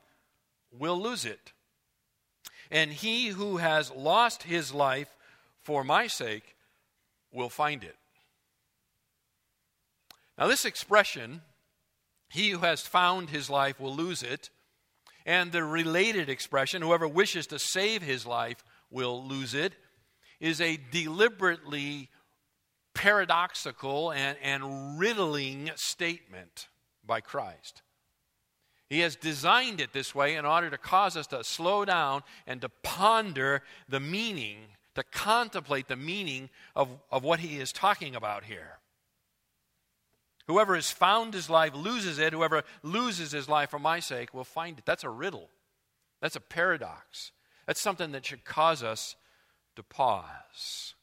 will 0.78 1.02
lose 1.02 1.24
it, 1.24 1.54
and 2.70 2.92
he 2.92 3.30
who 3.30 3.56
has 3.56 3.90
lost 3.90 4.44
his 4.44 4.74
life 4.74 5.16
for 5.72 5.86
my 5.86 6.06
sake 6.06 6.58
will 7.32 7.48
find 7.48 7.82
it. 7.82 7.96
Now, 10.38 10.48
this 10.48 10.66
expression, 10.66 11.44
he 12.30 12.50
who 12.50 12.58
has 12.58 12.82
found 12.82 13.30
his 13.30 13.50
life 13.50 13.80
will 13.80 13.96
lose 13.96 14.22
it, 14.22 14.50
and 15.26 15.54
the 15.54 15.64
related 15.64 16.28
expression, 16.28 16.82
whoever 16.82 17.08
wishes 17.08 17.48
to 17.48 17.58
save 17.58 18.02
his 18.02 18.26
life 18.26 18.66
will 18.90 19.26
lose 19.26 19.54
it, 19.54 19.72
is 20.42 20.60
a 20.60 20.78
deliberately 20.92 22.10
paradoxical 22.94 24.12
and, 24.12 24.38
and 24.44 25.00
riddling 25.00 25.72
statement 25.76 26.68
by 27.06 27.22
Christ. 27.22 27.82
He 28.90 29.00
has 29.00 29.16
designed 29.16 29.80
it 29.80 29.94
this 29.94 30.14
way 30.14 30.36
in 30.36 30.44
order 30.44 30.70
to 30.70 30.78
cause 30.78 31.16
us 31.16 31.28
to 31.28 31.46
slow 31.46 31.86
down 31.86 32.24
and 32.46 32.60
to 32.60 32.68
ponder 32.84 33.64
the 33.88 34.02
meaning, 34.02 34.58
to 34.96 35.04
contemplate 35.04 35.88
the 35.88 35.96
meaning 35.96 36.50
of, 36.76 36.90
of 37.12 37.24
what 37.24 37.40
he 37.40 37.60
is 37.60 37.72
talking 37.72 38.16
about 38.16 38.44
here. 38.44 38.80
Whoever 40.48 40.76
has 40.76 40.92
found 40.92 41.34
his 41.34 41.50
life 41.50 41.74
loses 41.74 42.20
it. 42.20 42.34
Whoever 42.34 42.64
loses 42.84 43.32
his 43.32 43.48
life 43.48 43.70
for 43.70 43.80
my 43.80 44.00
sake 44.00 44.34
will 44.34 44.44
find 44.44 44.78
it. 44.78 44.86
That's 44.86 45.04
a 45.04 45.10
riddle. 45.10 45.50
That's 46.22 46.36
a 46.36 46.42
paradox. 46.42 47.32
That's 47.66 47.82
something 47.82 48.12
that 48.12 48.26
should 48.26 48.44
cause 48.44 48.84
us 48.84 49.16
to 49.76 49.84
pause. 49.84 50.96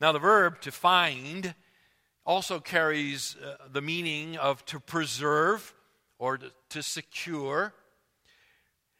Now, 0.00 0.12
the 0.12 0.18
verb 0.18 0.60
to 0.62 0.72
find 0.72 1.54
also 2.26 2.60
carries 2.60 3.36
uh, 3.36 3.56
the 3.72 3.80
meaning 3.80 4.36
of 4.36 4.64
to 4.66 4.80
preserve 4.80 5.74
or 6.18 6.38
to, 6.38 6.52
to, 6.70 6.82
secure. 6.82 7.72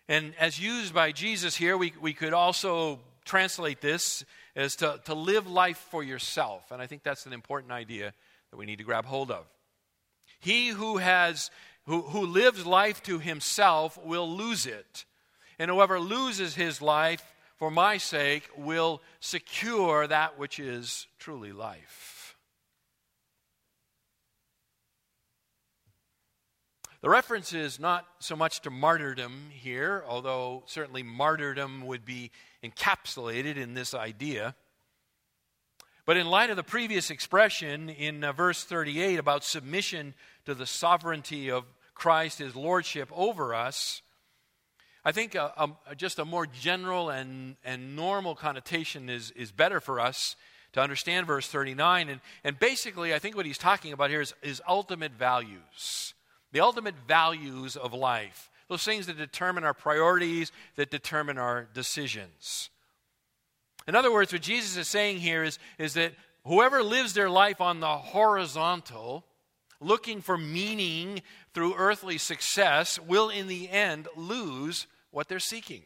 And 0.09 0.35
as 0.38 0.59
used 0.59 0.95
by 0.95 1.12
Jesus 1.12 1.57
here, 1.57 1.76
we, 1.76 1.92
we 2.00 2.12
could 2.12 2.33
also 2.33 3.00
translate 3.24 3.80
this 3.80 4.24
as 4.56 4.76
to, 4.76 5.00
to 5.04 5.14
live 5.14 5.46
life 5.46 5.86
for 5.90 6.02
yourself. 6.02 6.70
And 6.70 6.82
I 6.82 6.86
think 6.86 7.02
that's 7.02 7.26
an 7.26 7.32
important 7.32 7.72
idea 7.72 8.12
that 8.50 8.56
we 8.56 8.66
need 8.66 8.78
to 8.78 8.84
grab 8.84 9.04
hold 9.04 9.30
of. 9.30 9.46
He 10.40 10.68
who 10.68 10.96
has 10.98 11.50
who, 11.86 12.02
who 12.02 12.26
lives 12.26 12.66
life 12.66 13.02
to 13.04 13.18
himself 13.18 13.98
will 14.04 14.28
lose 14.28 14.66
it. 14.66 15.04
And 15.58 15.70
whoever 15.70 15.98
loses 15.98 16.54
his 16.54 16.80
life 16.80 17.22
for 17.56 17.70
my 17.70 17.98
sake 17.98 18.48
will 18.56 19.02
secure 19.20 20.06
that 20.06 20.38
which 20.38 20.58
is 20.58 21.06
truly 21.18 21.52
life. 21.52 22.36
The 27.02 27.08
reference 27.08 27.54
is 27.54 27.80
not 27.80 28.06
so 28.18 28.36
much 28.36 28.60
to 28.60 28.70
martyrdom 28.70 29.48
here, 29.50 30.04
although 30.06 30.64
certainly 30.66 31.02
martyrdom 31.02 31.86
would 31.86 32.04
be 32.04 32.30
encapsulated 32.64 33.57
in 33.57 33.75
this 33.75 33.95
idea. 33.95 34.55
But 36.05 36.17
in 36.17 36.26
light 36.26 36.50
of 36.50 36.57
the 36.57 36.62
previous 36.62 37.11
expression 37.11 37.88
in 37.88 38.25
uh, 38.25 38.33
verse 38.33 38.64
38 38.64 39.19
about 39.19 39.45
submission 39.45 40.14
to 40.45 40.55
the 40.55 40.67
sovereignty 40.67 41.50
of 41.50 41.64
Christ, 41.95 42.38
his 42.38 42.57
lordship 42.57 43.09
over 43.14 43.55
us, 43.55 44.02
I 45.05 45.12
think 45.12 45.35
a, 45.35 45.52
a, 45.87 45.95
just 45.95 46.19
a 46.19 46.25
more 46.25 46.47
general 46.47 47.11
and, 47.11 47.57
and 47.64 47.97
normal 47.97 48.35
connotation 48.35 49.09
is, 49.09 49.31
is 49.33 49.50
better 49.50 49.81
for 49.81 49.99
us 49.99 50.37
to 50.73 50.81
understand 50.81 51.26
verse 51.26 51.47
39. 51.49 52.09
And, 52.09 52.21
and 52.45 52.59
basically, 52.59 53.14
I 53.14 53.19
think 53.19 53.37
what 53.37 53.47
he's 53.47 53.59
talking 53.59 53.93
about 53.93 54.11
here 54.11 54.21
is, 54.21 54.35
is 54.43 54.61
ultimate 54.69 55.12
values, 55.12 56.14
the 56.52 56.61
ultimate 56.61 56.97
values 57.07 57.76
of 57.76 57.95
life, 57.95 58.50
those 58.70 58.84
things 58.84 59.06
that 59.06 59.18
determine 59.18 59.64
our 59.64 59.74
priorities, 59.74 60.52
that 60.76 60.90
determine 60.90 61.36
our 61.38 61.66
decisions. 61.74 62.70
In 63.88 63.96
other 63.96 64.12
words, 64.12 64.32
what 64.32 64.42
Jesus 64.42 64.76
is 64.76 64.86
saying 64.86 65.18
here 65.18 65.42
is, 65.42 65.58
is 65.76 65.94
that 65.94 66.12
whoever 66.46 66.80
lives 66.82 67.12
their 67.12 67.28
life 67.28 67.60
on 67.60 67.80
the 67.80 67.88
horizontal, 67.88 69.24
looking 69.80 70.20
for 70.20 70.38
meaning 70.38 71.20
through 71.52 71.74
earthly 71.74 72.16
success, 72.16 72.98
will 73.00 73.28
in 73.28 73.48
the 73.48 73.68
end 73.68 74.06
lose 74.16 74.86
what 75.10 75.28
they're 75.28 75.40
seeking. 75.40 75.82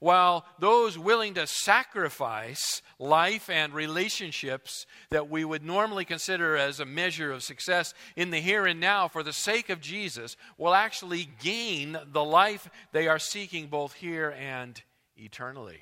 While 0.00 0.44
those 0.58 0.96
willing 0.96 1.34
to 1.34 1.46
sacrifice 1.46 2.82
life 2.98 3.50
and 3.50 3.74
relationships 3.74 4.86
that 5.10 5.28
we 5.28 5.44
would 5.44 5.64
normally 5.64 6.04
consider 6.04 6.56
as 6.56 6.78
a 6.78 6.84
measure 6.84 7.32
of 7.32 7.42
success 7.42 7.94
in 8.14 8.30
the 8.30 8.40
here 8.40 8.66
and 8.66 8.78
now 8.78 9.08
for 9.08 9.22
the 9.22 9.32
sake 9.32 9.70
of 9.70 9.80
Jesus 9.80 10.36
will 10.56 10.74
actually 10.74 11.28
gain 11.40 11.98
the 12.12 12.24
life 12.24 12.68
they 12.92 13.08
are 13.08 13.18
seeking 13.18 13.66
both 13.66 13.94
here 13.94 14.30
and 14.38 14.80
eternally. 15.16 15.80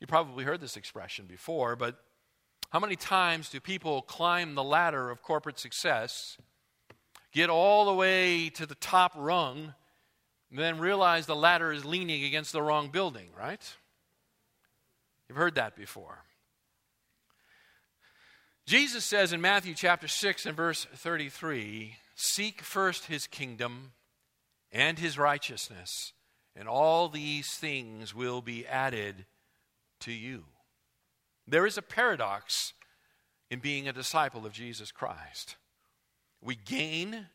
You 0.00 0.06
probably 0.06 0.44
heard 0.44 0.60
this 0.60 0.76
expression 0.76 1.26
before, 1.26 1.76
but 1.76 1.98
how 2.70 2.80
many 2.80 2.96
times 2.96 3.48
do 3.48 3.60
people 3.60 4.02
climb 4.02 4.54
the 4.54 4.64
ladder 4.64 5.10
of 5.10 5.22
corporate 5.22 5.58
success, 5.58 6.36
get 7.32 7.48
all 7.48 7.86
the 7.86 7.94
way 7.94 8.50
to 8.50 8.66
the 8.66 8.74
top 8.74 9.12
rung, 9.14 9.74
and 10.50 10.58
then 10.58 10.78
realize 10.78 11.26
the 11.26 11.36
ladder 11.36 11.72
is 11.72 11.84
leaning 11.84 12.24
against 12.24 12.52
the 12.52 12.62
wrong 12.62 12.88
building, 12.88 13.28
right? 13.38 13.62
You've 15.28 15.38
heard 15.38 15.56
that 15.56 15.76
before. 15.76 16.18
Jesus 18.66 19.04
says 19.04 19.32
in 19.32 19.40
Matthew 19.40 19.74
chapter 19.74 20.08
6 20.08 20.46
and 20.46 20.56
verse 20.56 20.86
33 20.94 21.96
Seek 22.14 22.62
first 22.62 23.06
his 23.06 23.26
kingdom 23.26 23.92
and 24.72 24.98
his 24.98 25.18
righteousness, 25.18 26.12
and 26.56 26.66
all 26.66 27.08
these 27.08 27.48
things 27.50 28.14
will 28.14 28.40
be 28.40 28.66
added 28.66 29.26
to 30.00 30.12
you. 30.12 30.44
There 31.46 31.66
is 31.66 31.78
a 31.78 31.82
paradox 31.82 32.72
in 33.50 33.60
being 33.60 33.86
a 33.86 33.92
disciple 33.92 34.46
of 34.46 34.52
Jesus 34.52 34.90
Christ. 34.90 35.56
We 36.42 36.56
gain 36.56 37.26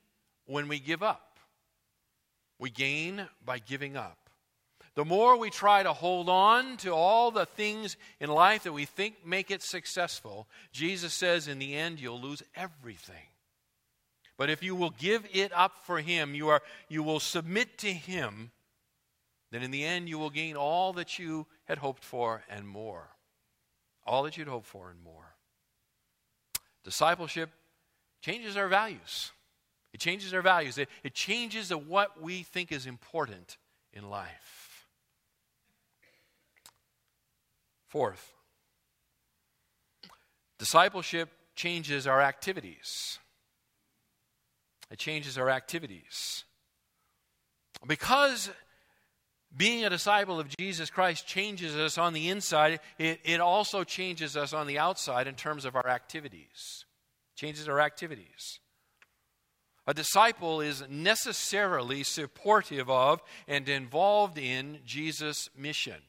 when 0.46 0.68
we 0.68 0.80
give 0.80 1.02
up. 1.02 1.31
We 2.62 2.70
gain 2.70 3.28
by 3.44 3.58
giving 3.58 3.98
up. 3.98 4.30
The 4.94 5.04
more 5.04 5.36
we 5.36 5.50
try 5.50 5.82
to 5.82 5.94
hold 5.94 6.30
on 6.30 6.78
to 6.78 6.92
all 6.92 7.32
the 7.32 7.48
things 7.48 7.98
in 8.20 8.30
life 8.30 8.64
that 8.64 8.74
we 8.74 8.86
think 8.86 9.26
make 9.26 9.50
it 9.50 9.64
successful, 9.64 10.48
Jesus 10.72 11.12
says 11.12 11.48
in 11.48 11.58
the 11.58 11.74
end 11.74 12.00
you'll 12.00 12.22
lose 12.22 12.44
everything. 12.56 13.26
But 14.38 14.52
if 14.52 14.62
you 14.62 14.76
will 14.76 14.92
give 14.92 15.26
it 15.34 15.52
up 15.56 15.72
for 15.86 16.02
Him, 16.02 16.36
you, 16.36 16.50
are, 16.50 16.62
you 16.88 17.02
will 17.02 17.20
submit 17.20 17.80
to 17.80 17.92
Him, 17.92 18.52
then 19.50 19.64
in 19.64 19.72
the 19.72 19.84
end 19.84 20.08
you 20.08 20.20
will 20.20 20.30
gain 20.30 20.56
all 20.56 20.94
that 20.94 21.18
you 21.18 21.48
had 21.66 21.80
hoped 21.80 22.04
for 22.04 22.44
and 22.48 22.68
more. 22.68 23.10
All 24.06 24.22
that 24.24 24.38
you'd 24.38 24.48
hoped 24.48 24.68
for 24.68 24.92
and 24.92 25.02
more. 25.02 25.34
Discipleship 26.84 27.50
changes 28.22 28.56
our 28.56 28.68
values. 28.68 29.32
It 29.94 30.00
changes 30.00 30.34
our 30.34 30.42
values. 30.42 30.78
It, 30.78 30.90
it 31.04 31.14
changes 31.14 31.70
what 31.70 32.22
we 32.22 32.44
think 32.44 32.72
is 32.72 32.86
important 32.86 33.58
in 33.94 34.10
life. 34.10 34.88
Fourth, 37.88 38.34
discipleship 40.58 41.30
changes 41.56 42.08
our 42.08 42.22
activities. 42.22 43.20
It 44.90 44.98
changes 44.98 45.38
our 45.38 45.50
activities. 45.50 46.46
Because 47.86 48.50
being 49.56 49.84
a 49.84 49.90
disciple 49.90 50.40
of 50.40 50.48
Jesus 50.58 50.90
Christ 50.90 51.28
changes 51.28 51.76
us 51.76 51.98
on 51.98 52.14
the 52.14 52.30
inside, 52.30 52.80
it, 52.98 53.20
it 53.26 53.42
also 53.42 53.84
changes 53.84 54.38
us 54.38 54.54
on 54.54 54.68
the 54.68 54.80
outside 54.80 55.28
in 55.28 55.36
terms 55.36 55.66
of 55.66 55.76
our 55.76 55.88
activities. 55.88 56.86
Changes 57.36 57.68
our 57.68 57.82
activities. 57.82 58.61
A 59.88 59.94
disciple 59.94 60.62
is 60.62 60.84
necessarily 60.90 62.04
supportive 62.04 62.90
of 62.90 63.22
and 63.48 63.68
involved 63.68 64.38
in 64.38 64.80
Jesus' 64.86 65.50
mission. 65.58 66.02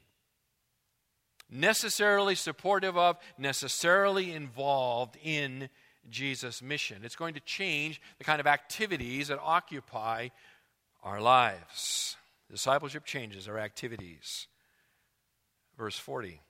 Necessarily 1.50 2.34
supportive 2.34 2.96
of, 2.96 3.16
necessarily 3.38 4.32
involved 4.32 5.16
in 5.22 5.68
Jesus' 6.10 6.62
mission. 6.62 7.02
It's 7.02 7.16
going 7.16 7.34
to 7.34 7.40
change 7.40 8.00
the 8.18 8.24
kind 8.24 8.40
of 8.40 8.46
activities 8.46 9.28
that 9.28 9.38
occupy 9.40 10.28
our 11.02 11.20
lives. 11.20 12.16
Discipleship 12.50 13.04
changes 13.04 13.48
our 13.48 13.58
activities. 13.58 14.46
Verse 15.78 15.96
40 15.96 16.40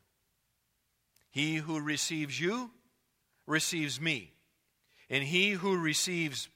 He 1.30 1.56
who 1.56 1.80
receives 1.80 2.40
you 2.40 2.70
receives 3.46 4.00
me, 4.00 4.32
and 5.08 5.22
he 5.24 5.50
who 5.50 5.76
receives 5.76 6.48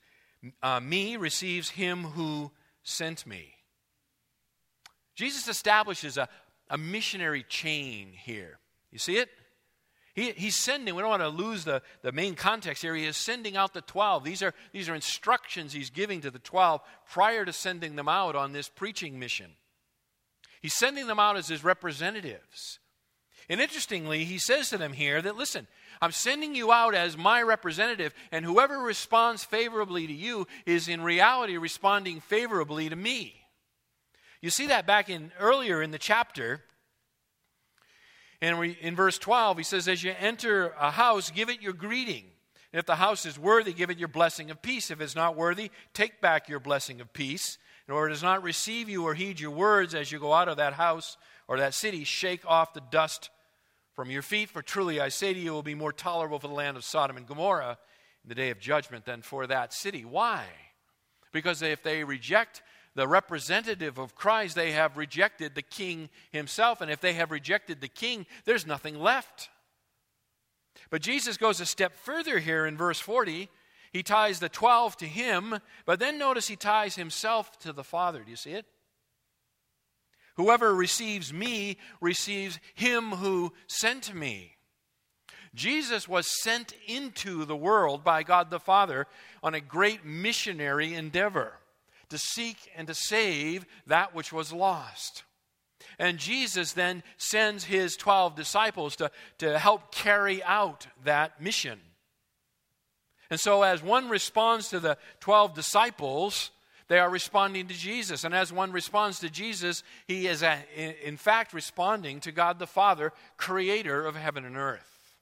uh, 0.62 0.80
me 0.80 1.16
receives 1.16 1.70
him 1.70 2.02
who 2.02 2.50
sent 2.82 3.26
me. 3.26 3.54
Jesus 5.14 5.48
establishes 5.48 6.16
a, 6.18 6.28
a 6.68 6.76
missionary 6.76 7.42
chain 7.42 8.12
here. 8.12 8.58
You 8.92 8.98
see 8.98 9.16
it? 9.16 9.28
He, 10.14 10.30
he's 10.30 10.56
sending, 10.56 10.94
we 10.94 11.02
don't 11.02 11.10
want 11.10 11.22
to 11.22 11.28
lose 11.28 11.64
the, 11.64 11.82
the 12.02 12.10
main 12.10 12.34
context 12.34 12.82
here. 12.82 12.94
He 12.94 13.04
is 13.04 13.18
sending 13.18 13.56
out 13.56 13.74
the 13.74 13.82
12. 13.82 14.24
These 14.24 14.42
are, 14.42 14.54
these 14.72 14.88
are 14.88 14.94
instructions 14.94 15.72
he's 15.72 15.90
giving 15.90 16.22
to 16.22 16.30
the 16.30 16.38
12 16.38 16.80
prior 17.10 17.44
to 17.44 17.52
sending 17.52 17.96
them 17.96 18.08
out 18.08 18.34
on 18.34 18.52
this 18.52 18.68
preaching 18.68 19.18
mission. 19.18 19.50
He's 20.62 20.74
sending 20.74 21.06
them 21.06 21.20
out 21.20 21.36
as 21.36 21.48
his 21.48 21.62
representatives. 21.62 22.78
And 23.48 23.60
interestingly, 23.60 24.24
he 24.24 24.38
says 24.38 24.70
to 24.70 24.78
them 24.78 24.92
here 24.92 25.22
that, 25.22 25.36
listen, 25.36 25.66
I'm 26.02 26.12
sending 26.12 26.54
you 26.54 26.72
out 26.72 26.94
as 26.94 27.16
my 27.16 27.42
representative, 27.42 28.12
and 28.32 28.44
whoever 28.44 28.78
responds 28.78 29.44
favorably 29.44 30.06
to 30.06 30.12
you 30.12 30.46
is 30.66 30.88
in 30.88 31.02
reality 31.02 31.56
responding 31.56 32.20
favorably 32.20 32.88
to 32.88 32.96
me. 32.96 33.46
You 34.40 34.50
see 34.50 34.66
that 34.66 34.86
back 34.86 35.08
in 35.08 35.32
earlier 35.38 35.80
in 35.80 35.92
the 35.92 35.98
chapter. 35.98 36.62
And 38.40 38.62
in 38.80 38.94
verse 38.96 39.18
12, 39.18 39.58
he 39.58 39.64
says, 39.64 39.88
As 39.88 40.02
you 40.02 40.12
enter 40.18 40.74
a 40.78 40.90
house, 40.90 41.30
give 41.30 41.48
it 41.48 41.62
your 41.62 41.72
greeting. 41.72 42.24
If 42.72 42.84
the 42.84 42.96
house 42.96 43.24
is 43.24 43.38
worthy, 43.38 43.72
give 43.72 43.90
it 43.90 43.98
your 43.98 44.08
blessing 44.08 44.50
of 44.50 44.60
peace. 44.60 44.90
If 44.90 45.00
it's 45.00 45.16
not 45.16 45.36
worthy, 45.36 45.70
take 45.94 46.20
back 46.20 46.48
your 46.48 46.60
blessing 46.60 47.00
of 47.00 47.12
peace. 47.12 47.58
And 47.86 47.96
or 47.96 48.06
it 48.06 48.10
does 48.10 48.22
not 48.22 48.42
receive 48.42 48.88
you 48.88 49.04
or 49.04 49.14
heed 49.14 49.40
your 49.40 49.52
words 49.52 49.94
as 49.94 50.12
you 50.12 50.18
go 50.18 50.32
out 50.32 50.48
of 50.48 50.58
that 50.58 50.74
house 50.74 51.16
or 51.48 51.58
that 51.58 51.74
city, 51.74 52.04
shake 52.04 52.44
off 52.44 52.74
the 52.74 52.82
dust 52.90 53.30
from 53.96 54.10
your 54.10 54.22
feet, 54.22 54.50
for 54.50 54.60
truly 54.60 55.00
I 55.00 55.08
say 55.08 55.32
to 55.32 55.40
you, 55.40 55.52
it 55.52 55.54
will 55.54 55.62
be 55.62 55.74
more 55.74 55.92
tolerable 55.92 56.38
for 56.38 56.48
the 56.48 56.54
land 56.54 56.76
of 56.76 56.84
Sodom 56.84 57.16
and 57.16 57.26
Gomorrah 57.26 57.78
in 58.22 58.28
the 58.28 58.34
day 58.34 58.50
of 58.50 58.60
judgment 58.60 59.06
than 59.06 59.22
for 59.22 59.46
that 59.46 59.72
city. 59.72 60.04
Why? 60.04 60.44
Because 61.32 61.62
if 61.62 61.82
they 61.82 62.04
reject 62.04 62.62
the 62.94 63.08
representative 63.08 63.98
of 63.98 64.14
Christ, 64.14 64.54
they 64.54 64.72
have 64.72 64.98
rejected 64.98 65.54
the 65.54 65.62
king 65.62 66.10
himself. 66.30 66.82
And 66.82 66.90
if 66.90 67.00
they 67.00 67.14
have 67.14 67.30
rejected 67.30 67.80
the 67.80 67.88
king, 67.88 68.26
there's 68.44 68.66
nothing 68.66 69.00
left. 69.00 69.48
But 70.90 71.00
Jesus 71.00 71.38
goes 71.38 71.58
a 71.60 71.66
step 71.66 71.94
further 71.96 72.38
here 72.38 72.66
in 72.66 72.76
verse 72.76 73.00
40. 73.00 73.48
He 73.92 74.02
ties 74.02 74.40
the 74.40 74.50
12 74.50 74.98
to 74.98 75.06
him, 75.06 75.58
but 75.86 75.98
then 76.00 76.18
notice 76.18 76.48
he 76.48 76.56
ties 76.56 76.96
himself 76.96 77.58
to 77.60 77.72
the 77.72 77.84
Father. 77.84 78.22
Do 78.22 78.30
you 78.30 78.36
see 78.36 78.52
it? 78.52 78.66
Whoever 80.36 80.74
receives 80.74 81.32
me 81.32 81.78
receives 82.00 82.58
him 82.74 83.10
who 83.12 83.52
sent 83.66 84.14
me. 84.14 84.56
Jesus 85.54 86.06
was 86.06 86.42
sent 86.42 86.74
into 86.86 87.46
the 87.46 87.56
world 87.56 88.04
by 88.04 88.22
God 88.22 88.50
the 88.50 88.60
Father 88.60 89.06
on 89.42 89.54
a 89.54 89.60
great 89.60 90.04
missionary 90.04 90.92
endeavor 90.92 91.54
to 92.10 92.18
seek 92.18 92.56
and 92.76 92.86
to 92.86 92.94
save 92.94 93.64
that 93.86 94.14
which 94.14 94.32
was 94.32 94.52
lost. 94.52 95.24
And 95.98 96.18
Jesus 96.18 96.72
then 96.72 97.02
sends 97.16 97.64
his 97.64 97.96
12 97.96 98.36
disciples 98.36 98.96
to, 98.96 99.10
to 99.38 99.58
help 99.58 99.94
carry 99.94 100.42
out 100.44 100.86
that 101.04 101.40
mission. 101.40 101.80
And 103.30 103.40
so, 103.40 103.62
as 103.62 103.82
one 103.82 104.08
responds 104.08 104.68
to 104.68 104.78
the 104.78 104.98
12 105.20 105.54
disciples, 105.54 106.50
they 106.88 106.98
are 106.98 107.10
responding 107.10 107.66
to 107.66 107.74
Jesus. 107.74 108.24
And 108.24 108.34
as 108.34 108.52
one 108.52 108.72
responds 108.72 109.18
to 109.20 109.30
Jesus, 109.30 109.82
he 110.06 110.26
is, 110.26 110.42
uh, 110.42 110.58
in 111.02 111.16
fact, 111.16 111.52
responding 111.52 112.20
to 112.20 112.32
God 112.32 112.58
the 112.58 112.66
Father, 112.66 113.12
creator 113.36 114.06
of 114.06 114.14
heaven 114.14 114.44
and 114.44 114.56
earth. 114.56 115.16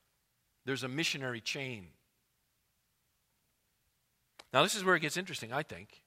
There's 0.67 0.83
a 0.83 0.89
missionary 0.89 1.41
chain. 1.41 1.87
Now, 4.53 4.63
this 4.63 4.75
is 4.75 4.85
where 4.85 4.95
it 4.95 5.01
gets 5.01 5.17
interesting, 5.17 5.53
I 5.53 5.63
think. 5.63 6.03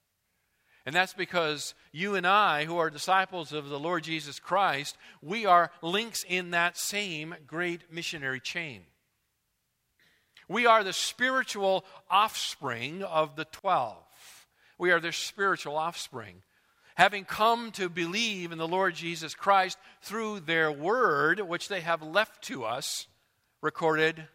And 0.86 0.96
that's 0.96 1.13
because 1.13 1.76
you 1.91 2.15
and 2.15 2.26
I, 2.26 2.63
who 2.63 2.78
are 2.78 2.89
disciples 2.89 3.52
of 3.52 3.67
the 3.67 3.80
Lord 3.80 4.06
Jesus 4.06 4.39
Christ, 4.39 4.98
we 5.22 5.46
are 5.46 5.70
links 5.82 6.24
in 6.26 6.52
that 6.52 6.78
same 6.78 7.36
great 7.46 7.91
missionary 7.91 8.39
chain. 8.39 8.84
We 10.48 10.65
are 10.65 10.86
the 10.86 10.93
spiritual 10.93 11.84
offspring 12.10 13.04
of 13.04 13.36
the 13.36 13.43
twelve. 13.43 14.07
We 14.78 14.92
are 14.92 15.00
their 15.00 15.12
spiritual 15.12 15.78
offspring. 15.78 16.44
Having 16.96 17.26
come 17.26 17.72
to 17.74 17.90
believe 17.90 18.52
in 18.52 18.58
the 18.58 18.68
Lord 18.68 18.96
Jesus 18.96 19.36
Christ 19.36 19.78
through 20.02 20.42
their 20.42 20.72
word, 20.72 21.40
which 21.40 21.68
they 21.68 21.82
have 21.82 22.02
left 22.02 22.44
to 22.46 22.63
us, 22.63 23.08
recorded 23.62 24.28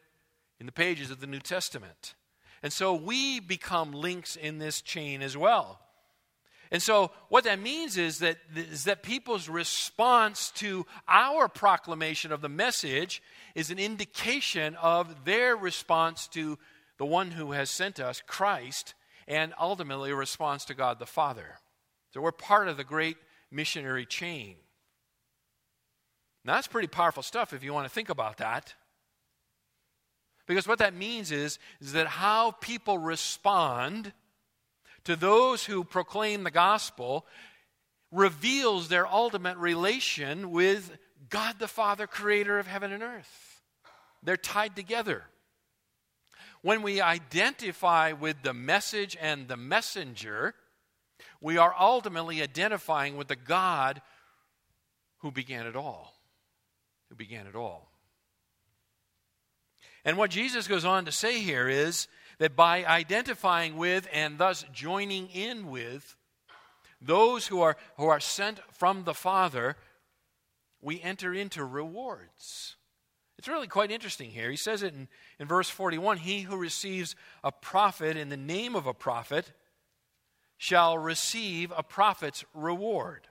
in 0.60 0.66
the 0.66 0.72
pages 0.72 1.10
of 1.10 1.20
the 1.20 1.26
New 1.26 1.40
Testament. 1.40 2.14
And 2.62 2.72
so 2.72 2.94
we 2.94 3.40
become 3.40 3.92
links 3.92 4.36
in 4.36 4.58
this 4.58 4.80
chain 4.80 5.22
as 5.22 5.36
well. 5.36 5.80
And 6.70 6.80
so 6.80 7.10
what 7.28 7.44
that 7.44 7.60
means 7.60 7.98
is 7.98 8.20
that, 8.20 8.38
is 8.56 8.84
that 8.84 9.02
people's 9.02 9.48
response 9.48 10.50
to 10.52 10.86
our 11.06 11.48
proclamation 11.48 12.32
of 12.32 12.40
the 12.40 12.48
message 12.48 13.22
is 13.54 13.70
an 13.70 13.78
indication 13.78 14.74
of 14.76 15.24
their 15.24 15.54
response 15.54 16.28
to 16.28 16.58
the 16.96 17.04
one 17.04 17.32
who 17.32 17.52
has 17.52 17.68
sent 17.68 18.00
us, 18.00 18.22
Christ, 18.26 18.94
and 19.26 19.54
ultimately 19.58 20.10
a 20.10 20.16
response 20.16 20.64
to 20.66 20.74
God 20.74 20.98
the 20.98 21.06
Father. 21.06 21.58
So 22.12 22.20
we're 22.20 22.32
part 22.32 22.68
of 22.68 22.76
the 22.76 22.84
great 22.84 23.16
missionary 23.50 24.06
chain. 24.06 24.56
Now, 26.44 26.54
that's 26.54 26.66
pretty 26.66 26.88
powerful 26.88 27.22
stuff 27.22 27.52
if 27.52 27.62
you 27.62 27.72
want 27.72 27.86
to 27.86 27.92
think 27.92 28.08
about 28.08 28.38
that. 28.38 28.74
Because 30.46 30.66
what 30.66 30.80
that 30.80 30.94
means 30.94 31.30
is, 31.30 31.58
is 31.80 31.92
that 31.92 32.08
how 32.08 32.50
people 32.50 32.98
respond 32.98 34.12
to 35.04 35.16
those 35.16 35.64
who 35.64 35.84
proclaim 35.84 36.42
the 36.42 36.50
gospel 36.50 37.26
reveals 38.10 38.88
their 38.88 39.06
ultimate 39.06 39.56
relation 39.56 40.50
with 40.50 40.96
God 41.30 41.58
the 41.58 41.68
Father, 41.68 42.06
creator 42.06 42.58
of 42.58 42.66
heaven 42.66 42.92
and 42.92 43.02
earth. 43.02 43.62
They're 44.22 44.36
tied 44.36 44.76
together. 44.76 45.24
When 46.62 46.82
we 46.82 47.00
identify 47.00 48.12
with 48.12 48.42
the 48.42 48.54
message 48.54 49.16
and 49.20 49.48
the 49.48 49.56
messenger, 49.56 50.54
we 51.40 51.58
are 51.58 51.74
ultimately 51.78 52.40
identifying 52.42 53.16
with 53.16 53.28
the 53.28 53.36
God 53.36 54.00
who 55.18 55.30
began 55.30 55.66
it 55.66 55.76
all 55.76 56.14
who 57.12 57.16
began 57.16 57.46
it 57.46 57.54
all. 57.54 57.90
And 60.02 60.16
what 60.16 60.30
Jesus 60.30 60.66
goes 60.66 60.86
on 60.86 61.04
to 61.04 61.12
say 61.12 61.40
here 61.40 61.68
is 61.68 62.08
that 62.38 62.56
by 62.56 62.86
identifying 62.86 63.76
with 63.76 64.08
and 64.14 64.38
thus 64.38 64.64
joining 64.72 65.28
in 65.28 65.68
with 65.68 66.16
those 67.02 67.46
who 67.46 67.60
are, 67.60 67.76
who 67.98 68.06
are 68.06 68.18
sent 68.18 68.60
from 68.72 69.04
the 69.04 69.12
Father, 69.12 69.76
we 70.80 71.02
enter 71.02 71.34
into 71.34 71.62
rewards. 71.66 72.76
It's 73.42 73.48
really 73.48 73.66
quite 73.66 73.90
interesting 73.90 74.30
here. 74.30 74.52
He 74.52 74.56
says 74.56 74.84
it 74.84 74.94
in, 74.94 75.08
in 75.40 75.48
verse 75.48 75.68
41 75.68 76.18
He 76.18 76.42
who 76.42 76.56
receives 76.56 77.16
a 77.42 77.50
prophet 77.50 78.16
in 78.16 78.28
the 78.28 78.36
name 78.36 78.76
of 78.76 78.86
a 78.86 78.94
prophet 78.94 79.50
shall 80.58 80.96
receive 80.96 81.72
a 81.76 81.82
prophet's 81.82 82.44
reward. 82.54 83.26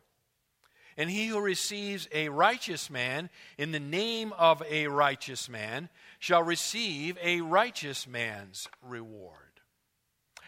And 0.98 1.10
he 1.10 1.28
who 1.28 1.40
receives 1.40 2.10
a 2.14 2.28
righteous 2.28 2.90
man 2.90 3.30
in 3.58 3.72
the 3.72 3.80
name 3.80 4.34
of 4.34 4.62
a 4.70 4.88
righteous 4.88 5.48
man 5.48 5.88
shall 6.20 6.44
receive 6.44 7.18
a 7.24 7.40
righteous 7.40 8.06
man's 8.06 8.68
reward. 8.86 9.41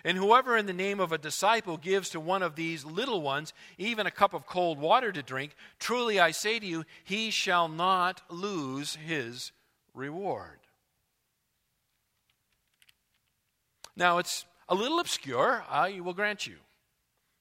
And 0.06 0.18
whoever 0.18 0.58
in 0.58 0.66
the 0.66 0.74
name 0.74 1.00
of 1.00 1.14
a 1.14 1.18
disciple 1.18 1.78
gives 1.78 2.10
to 2.10 2.20
one 2.20 2.44
of 2.44 2.56
these 2.56 2.84
little 2.84 3.22
ones 3.22 3.54
even 3.78 4.06
a 4.06 4.12
cup 4.12 4.34
of 4.34 4.46
cold 4.46 4.78
water 4.78 5.12
to 5.12 5.24
drink, 5.24 5.56
truly 5.80 6.20
I 6.20 6.32
say 6.32 6.60
to 6.60 6.66
you, 6.66 6.84
he 7.06 7.30
shall 7.30 7.70
not 7.70 8.22
lose 8.30 8.96
his 8.96 9.54
reward. 9.94 10.60
Now, 13.96 14.18
it's 14.18 14.46
a 14.68 14.76
little 14.76 15.00
obscure, 15.00 15.64
I 15.70 16.00
will 16.02 16.14
grant 16.14 16.48
you. 16.48 16.56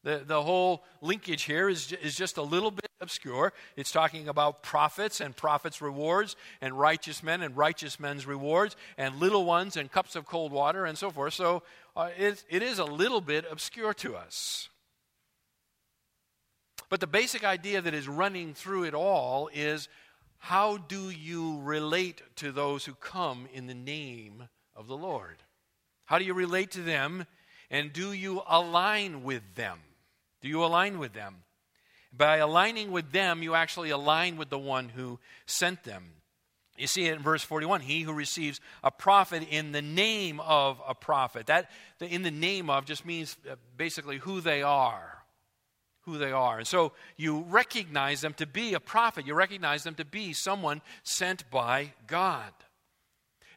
The, 0.05 0.22
the 0.25 0.42
whole 0.42 0.85
linkage 1.01 1.44
here 1.44 1.68
is, 1.68 1.92
is 1.92 2.14
just 2.14 2.37
a 2.37 2.42
little 2.42 2.70
bit 2.70 2.90
obscure. 3.02 3.52
It's 3.76 3.92
talking 3.92 4.28
about 4.28 4.62
prophets 4.62 5.20
and 5.20 5.36
prophets' 5.36 5.82
rewards, 5.82 6.36
and 6.60 6.78
righteous 6.78 7.22
men 7.22 7.42
and 7.42 7.56
righteous 7.56 8.00
men's 8.00 8.26
rewards, 8.26 8.76
and 8.96 9.16
little 9.16 9.44
ones 9.44 9.76
and 9.76 9.90
cups 9.90 10.16
of 10.16 10.26
cold 10.26 10.52
water, 10.52 10.86
and 10.86 10.96
so 10.96 11.10
forth. 11.10 11.34
So 11.34 11.62
uh, 11.96 12.10
it, 12.16 12.44
it 12.48 12.62
is 12.62 12.78
a 12.78 12.84
little 12.84 13.20
bit 13.20 13.44
obscure 13.50 13.92
to 13.94 14.16
us. 14.16 14.68
But 16.88 17.00
the 17.00 17.06
basic 17.06 17.42
idea 17.42 17.80
that 17.80 17.94
is 17.94 18.06
running 18.06 18.54
through 18.54 18.84
it 18.84 18.94
all 18.94 19.48
is 19.52 19.88
how 20.38 20.76
do 20.76 21.08
you 21.08 21.60
relate 21.60 22.20
to 22.36 22.52
those 22.52 22.84
who 22.84 22.94
come 22.94 23.48
in 23.52 23.66
the 23.66 23.74
name 23.74 24.48
of 24.74 24.88
the 24.88 24.96
Lord? 24.96 25.36
How 26.04 26.18
do 26.18 26.24
you 26.24 26.34
relate 26.34 26.72
to 26.72 26.82
them, 26.82 27.26
and 27.70 27.92
do 27.92 28.12
you 28.12 28.42
align 28.46 29.22
with 29.22 29.42
them? 29.54 29.78
Do 30.42 30.48
you 30.48 30.64
align 30.64 30.98
with 30.98 31.14
them? 31.14 31.36
By 32.12 32.38
aligning 32.38 32.90
with 32.90 33.12
them, 33.12 33.42
you 33.42 33.55
actually 33.55 33.90
align 33.90 34.37
with 34.37 34.51
the 34.51 34.59
one 34.59 34.90
who 34.90 35.18
sent 35.46 35.85
them. 35.85 36.05
You 36.77 36.87
see 36.87 37.07
it 37.07 37.14
in 37.14 37.22
verse 37.22 37.42
41 37.42 37.81
He 37.83 38.03
who 38.03 38.12
receives 38.12 38.61
a 38.83 38.90
prophet 38.90 39.46
in 39.51 39.72
the 39.72 39.83
name 39.83 40.40
of 40.40 40.81
a 40.87 40.94
prophet. 40.94 41.46
That 41.46 41.70
the, 41.98 42.07
in 42.07 42.22
the 42.22 42.31
name 42.31 42.70
of 42.70 42.85
just 42.85 43.05
means 43.05 43.37
uh, 43.51 43.57
basically 43.77 44.18
who 44.18 44.40
they 44.40 44.62
are. 44.62 45.18
Who 46.03 46.18
they 46.18 46.33
are. 46.33 46.59
And 46.59 46.66
so 46.66 46.92
you 47.16 47.44
recognize 47.48 48.20
them 48.20 48.35
to 48.35 48.46
be 48.46 48.75
a 48.75 48.81
prophet. 48.81 49.27
You 49.27 49.35
recognize 49.35 49.85
them 49.85 49.94
to 49.96 50.05
be 50.05 50.33
someone 50.33 50.83
sent 51.05 51.48
by 51.51 51.92
God. 52.07 52.53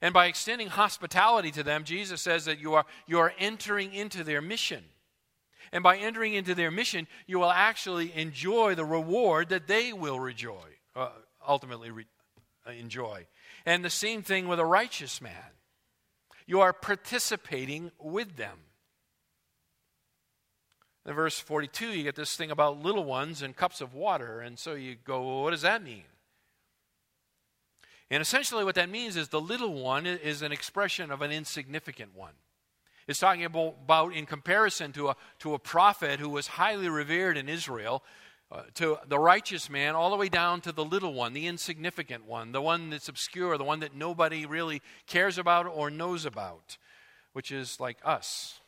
And 0.01 0.13
by 0.13 0.27
extending 0.27 0.67
hospitality 0.67 1.51
to 1.51 1.63
them, 1.63 1.83
Jesus 1.83 2.21
says 2.21 2.45
that 2.45 2.59
you 2.59 2.75
are, 2.75 2.85
you 3.07 3.19
are 3.19 3.33
entering 3.39 3.93
into 3.93 4.23
their 4.23 4.41
mission. 4.41 4.83
And 5.75 5.83
by 5.83 5.97
entering 5.97 6.35
into 6.35 6.55
their 6.55 6.71
mission, 6.71 7.05
you 7.27 7.37
will 7.37 7.51
actually 7.51 8.13
enjoy 8.15 8.75
the 8.75 8.85
reward 8.85 9.49
that 9.49 9.67
they 9.67 9.91
will 9.91 10.21
rejoice, 10.21 10.79
uh, 10.95 11.09
ultimately 11.45 11.91
re- 11.91 12.05
uh, 12.65 12.71
enjoy. 12.71 13.27
And 13.65 13.83
the 13.83 13.89
same 13.89 14.23
thing 14.23 14.47
with 14.47 14.57
a 14.57 14.65
righteous 14.65 15.21
man. 15.21 15.51
You 16.47 16.61
are 16.61 16.71
participating 16.71 17.91
with 17.99 18.37
them. 18.37 18.57
In 21.05 21.13
verse 21.13 21.39
42, 21.39 21.87
you 21.87 22.03
get 22.03 22.15
this 22.15 22.37
thing 22.37 22.51
about 22.51 22.81
little 22.81 23.03
ones 23.03 23.41
and 23.41 23.53
cups 23.53 23.81
of 23.81 23.93
water. 23.93 24.39
And 24.39 24.57
so 24.57 24.75
you 24.75 24.95
go, 24.95 25.25
well, 25.25 25.43
what 25.43 25.51
does 25.51 25.63
that 25.63 25.83
mean? 25.83 26.05
And 28.09 28.21
essentially, 28.21 28.63
what 28.63 28.75
that 28.75 28.89
means 28.89 29.17
is 29.17 29.27
the 29.27 29.41
little 29.41 29.73
one 29.73 30.05
is 30.05 30.41
an 30.41 30.53
expression 30.53 31.11
of 31.11 31.21
an 31.21 31.33
insignificant 31.33 32.15
one. 32.15 32.35
It's 33.07 33.19
talking 33.19 33.45
about, 33.45 34.13
in 34.13 34.25
comparison 34.25 34.91
to 34.93 35.09
a, 35.09 35.15
to 35.39 35.53
a 35.53 35.59
prophet 35.59 36.19
who 36.19 36.29
was 36.29 36.47
highly 36.47 36.89
revered 36.89 37.37
in 37.37 37.47
Israel, 37.47 38.03
uh, 38.51 38.63
to 38.75 38.97
the 39.07 39.19
righteous 39.19 39.69
man, 39.69 39.95
all 39.95 40.09
the 40.09 40.15
way 40.15 40.29
down 40.29 40.61
to 40.61 40.71
the 40.71 40.85
little 40.85 41.13
one, 41.13 41.33
the 41.33 41.47
insignificant 41.47 42.25
one, 42.25 42.51
the 42.51 42.61
one 42.61 42.89
that's 42.89 43.07
obscure, 43.07 43.57
the 43.57 43.63
one 43.63 43.79
that 43.79 43.95
nobody 43.95 44.45
really 44.45 44.81
cares 45.07 45.37
about 45.37 45.67
or 45.67 45.89
knows 45.89 46.25
about, 46.25 46.77
which 47.33 47.51
is 47.51 47.79
like 47.79 47.97
us 48.03 48.59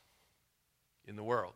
in 1.08 1.16
the 1.16 1.24
world. 1.24 1.54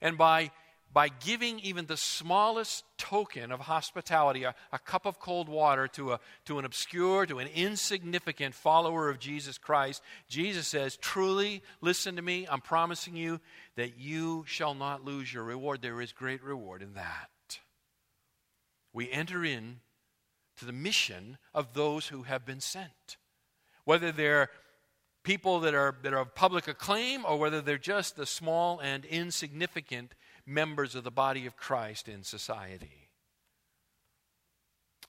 And 0.00 0.16
by 0.16 0.50
by 0.92 1.08
giving 1.08 1.60
even 1.60 1.86
the 1.86 1.96
smallest 1.96 2.84
token 2.98 3.52
of 3.52 3.60
hospitality, 3.60 4.42
a, 4.42 4.54
a, 4.72 4.78
cup 4.78 5.06
of 5.06 5.20
cold 5.20 5.48
water 5.48 5.86
to, 5.88 6.12
a, 6.12 6.20
to 6.46 6.58
an 6.58 6.64
obscure, 6.64 7.26
to 7.26 7.38
an 7.38 7.48
insignificant 7.54 8.54
follower 8.54 9.08
of 9.08 9.20
Jesus 9.20 9.56
Christ, 9.56 10.02
Jesus 10.28 10.66
says, 10.66 10.96
Truly, 10.96 11.62
listen 11.80 12.16
to 12.16 12.22
me, 12.22 12.46
I'm 12.50 12.60
promising 12.60 13.14
you 13.14 13.40
that 13.76 13.98
you 13.98 14.44
shall 14.48 14.74
not 14.74 15.04
lose 15.04 15.32
your 15.32 15.44
reward. 15.44 15.80
There 15.80 16.00
is 16.00 16.12
great 16.12 16.42
reward 16.42 16.82
in 16.82 16.94
that. 16.94 17.30
We 18.92 19.10
enter 19.10 19.44
in 19.44 19.80
to 20.58 20.64
the 20.64 20.72
mission 20.72 21.38
of 21.54 21.72
those 21.72 22.08
who 22.08 22.24
have 22.24 22.44
been 22.44 22.60
sent. 22.60 23.16
Whether 23.84 24.10
they're 24.10 24.50
people 25.22 25.60
that 25.60 25.74
are, 25.74 25.96
that 26.02 26.12
are 26.12 26.20
of 26.20 26.34
public 26.34 26.66
acclaim 26.66 27.24
or 27.24 27.38
whether 27.38 27.60
they're 27.60 27.78
just 27.78 28.16
the 28.16 28.26
small 28.26 28.80
and 28.80 29.04
insignificant 29.04 30.14
members 30.46 30.94
of 30.94 31.04
the 31.04 31.10
body 31.10 31.46
of 31.46 31.56
Christ 31.56 32.08
in 32.08 32.22
society. 32.22 33.08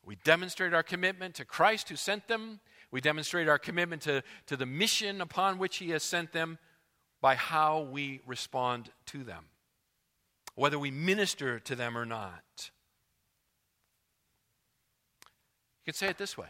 We 0.05 0.17
demonstrate 0.23 0.73
our 0.73 0.83
commitment 0.83 1.35
to 1.35 1.45
Christ 1.45 1.89
who 1.89 1.95
sent 1.95 2.27
them. 2.27 2.59
We 2.89 3.01
demonstrate 3.01 3.47
our 3.47 3.59
commitment 3.59 4.01
to, 4.03 4.23
to 4.47 4.57
the 4.57 4.65
mission 4.65 5.21
upon 5.21 5.57
which 5.57 5.77
He 5.77 5.91
has 5.91 6.03
sent 6.03 6.31
them 6.31 6.57
by 7.21 7.35
how 7.35 7.81
we 7.81 8.19
respond 8.25 8.89
to 9.07 9.23
them, 9.23 9.45
whether 10.55 10.79
we 10.79 10.91
minister 10.91 11.59
to 11.59 11.75
them 11.75 11.97
or 11.97 12.05
not. 12.05 12.71
You 15.81 15.93
can 15.93 15.93
say 15.93 16.07
it 16.07 16.17
this 16.17 16.37
way 16.37 16.49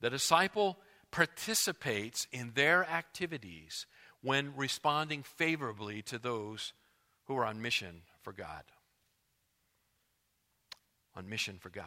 the 0.00 0.10
disciple 0.10 0.78
participates 1.10 2.26
in 2.32 2.52
their 2.54 2.88
activities 2.88 3.86
when 4.22 4.52
responding 4.56 5.22
favorably 5.22 6.02
to 6.02 6.18
those 6.18 6.72
who 7.26 7.36
are 7.36 7.44
on 7.44 7.60
mission 7.60 8.02
for 8.22 8.32
God. 8.32 8.62
On 11.14 11.28
mission 11.28 11.58
for 11.60 11.70
God. 11.70 11.84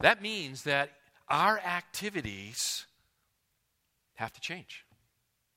That 0.00 0.22
means 0.22 0.64
that 0.64 0.90
our 1.28 1.58
activities 1.58 2.86
have 4.14 4.32
to 4.32 4.40
change. 4.40 4.84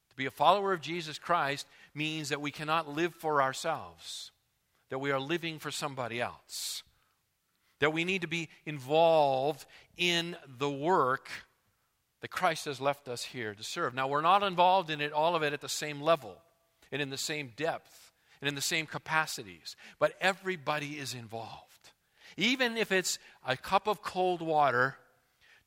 To 0.10 0.16
be 0.16 0.26
a 0.26 0.32
follower 0.32 0.74
of 0.74 0.82
Jesus 0.82 1.20
Christ 1.20 1.68
means 1.94 2.30
that 2.30 2.42
we 2.42 2.52
cannot 2.52 2.90
live 2.90 3.14
for 3.14 3.42
ourselves, 3.42 4.32
that 4.90 5.00
we 5.00 5.12
are 5.12 5.20
living 5.20 5.60
for 5.60 5.72
somebody 5.72 6.22
else, 6.22 6.84
that 7.80 7.94
we 7.94 8.04
need 8.04 8.22
to 8.22 8.28
be 8.28 8.50
involved 8.66 9.66
in 9.98 10.36
the 10.58 10.70
work 10.70 11.30
that 12.22 12.30
Christ 12.30 12.66
has 12.66 12.82
left 12.82 13.08
us 13.08 13.24
here 13.24 13.54
to 13.54 13.64
serve. 13.64 13.94
Now, 13.94 14.08
we're 14.08 14.22
not 14.22 14.42
involved 14.42 14.90
in 14.90 15.02
it, 15.02 15.12
all 15.12 15.36
of 15.36 15.44
it, 15.44 15.54
at 15.54 15.62
the 15.62 15.70
same 15.70 16.02
level 16.02 16.38
and 16.92 17.02
in 17.02 17.10
the 17.10 17.18
same 17.18 17.52
depth 17.56 18.07
and 18.42 18.48
in 18.48 18.56
the 18.56 18.62
same 18.62 18.86
capacities, 18.86 19.76
but 20.00 20.14
everybody 20.22 20.98
is 20.98 21.14
involved. 21.14 21.92
Even 22.36 22.78
if 22.78 22.92
it's 22.92 23.18
a 23.46 23.58
cup 23.58 23.88
of 23.88 24.02
cold 24.02 24.42
water 24.42 24.96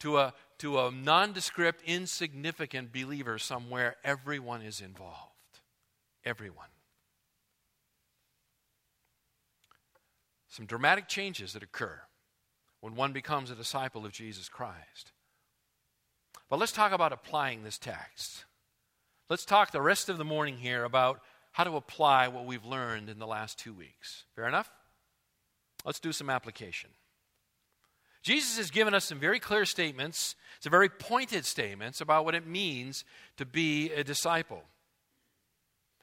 to 0.01 0.19
a, 0.19 0.35
to 0.59 0.79
a 0.79 0.91
nondescript, 0.91 1.83
insignificant 1.85 2.93
believer 2.93 3.39
somewhere, 3.39 3.97
everyone 4.05 4.63
is 4.63 4.81
involved. 4.81 5.35
Everyone. 6.25 6.67
Some 10.49 10.67
dramatic 10.67 11.09
changes 11.09 11.53
that 11.53 11.63
occur 11.63 12.01
when 12.81 12.95
one 12.95 13.13
becomes 13.13 13.51
a 13.51 13.55
disciple 13.55 14.05
of 14.05 14.13
Jesus 14.13 14.49
Christ. 14.49 15.13
But 16.49 16.59
let's 16.59 16.73
talk 16.73 16.93
about 16.93 17.13
applying 17.13 17.63
this 17.63 17.79
text. 17.79 18.45
Let's 19.29 19.45
talk 19.45 19.71
the 19.71 19.81
rest 19.81 20.09
of 20.09 20.19
the 20.19 20.25
morning 20.25 20.57
here 20.57 20.83
about 20.83 21.21
how 21.61 21.65
to 21.65 21.77
apply 21.77 22.27
what 22.27 22.47
we've 22.47 22.65
learned 22.65 23.11
in 23.11 23.19
the 23.19 23.27
last 23.27 23.59
two 23.59 23.75
weeks. 23.75 24.25
Fair 24.35 24.49
enough? 24.49 24.73
Let's 25.85 26.01
do 26.01 26.11
some 26.11 26.31
application. 26.31 26.89
Jesus 28.23 28.57
has 28.57 28.71
given 28.71 28.95
us 28.95 29.05
some 29.05 29.19
very 29.19 29.39
clear 29.39 29.67
statements, 29.67 30.37
some 30.61 30.71
very 30.71 30.89
pointed 30.89 31.45
statements 31.45 32.01
about 32.01 32.25
what 32.25 32.35
it 32.35 32.47
means 32.47 33.05
to 33.37 33.45
be 33.45 33.93
a 33.93 34.03
disciple. 34.03 34.63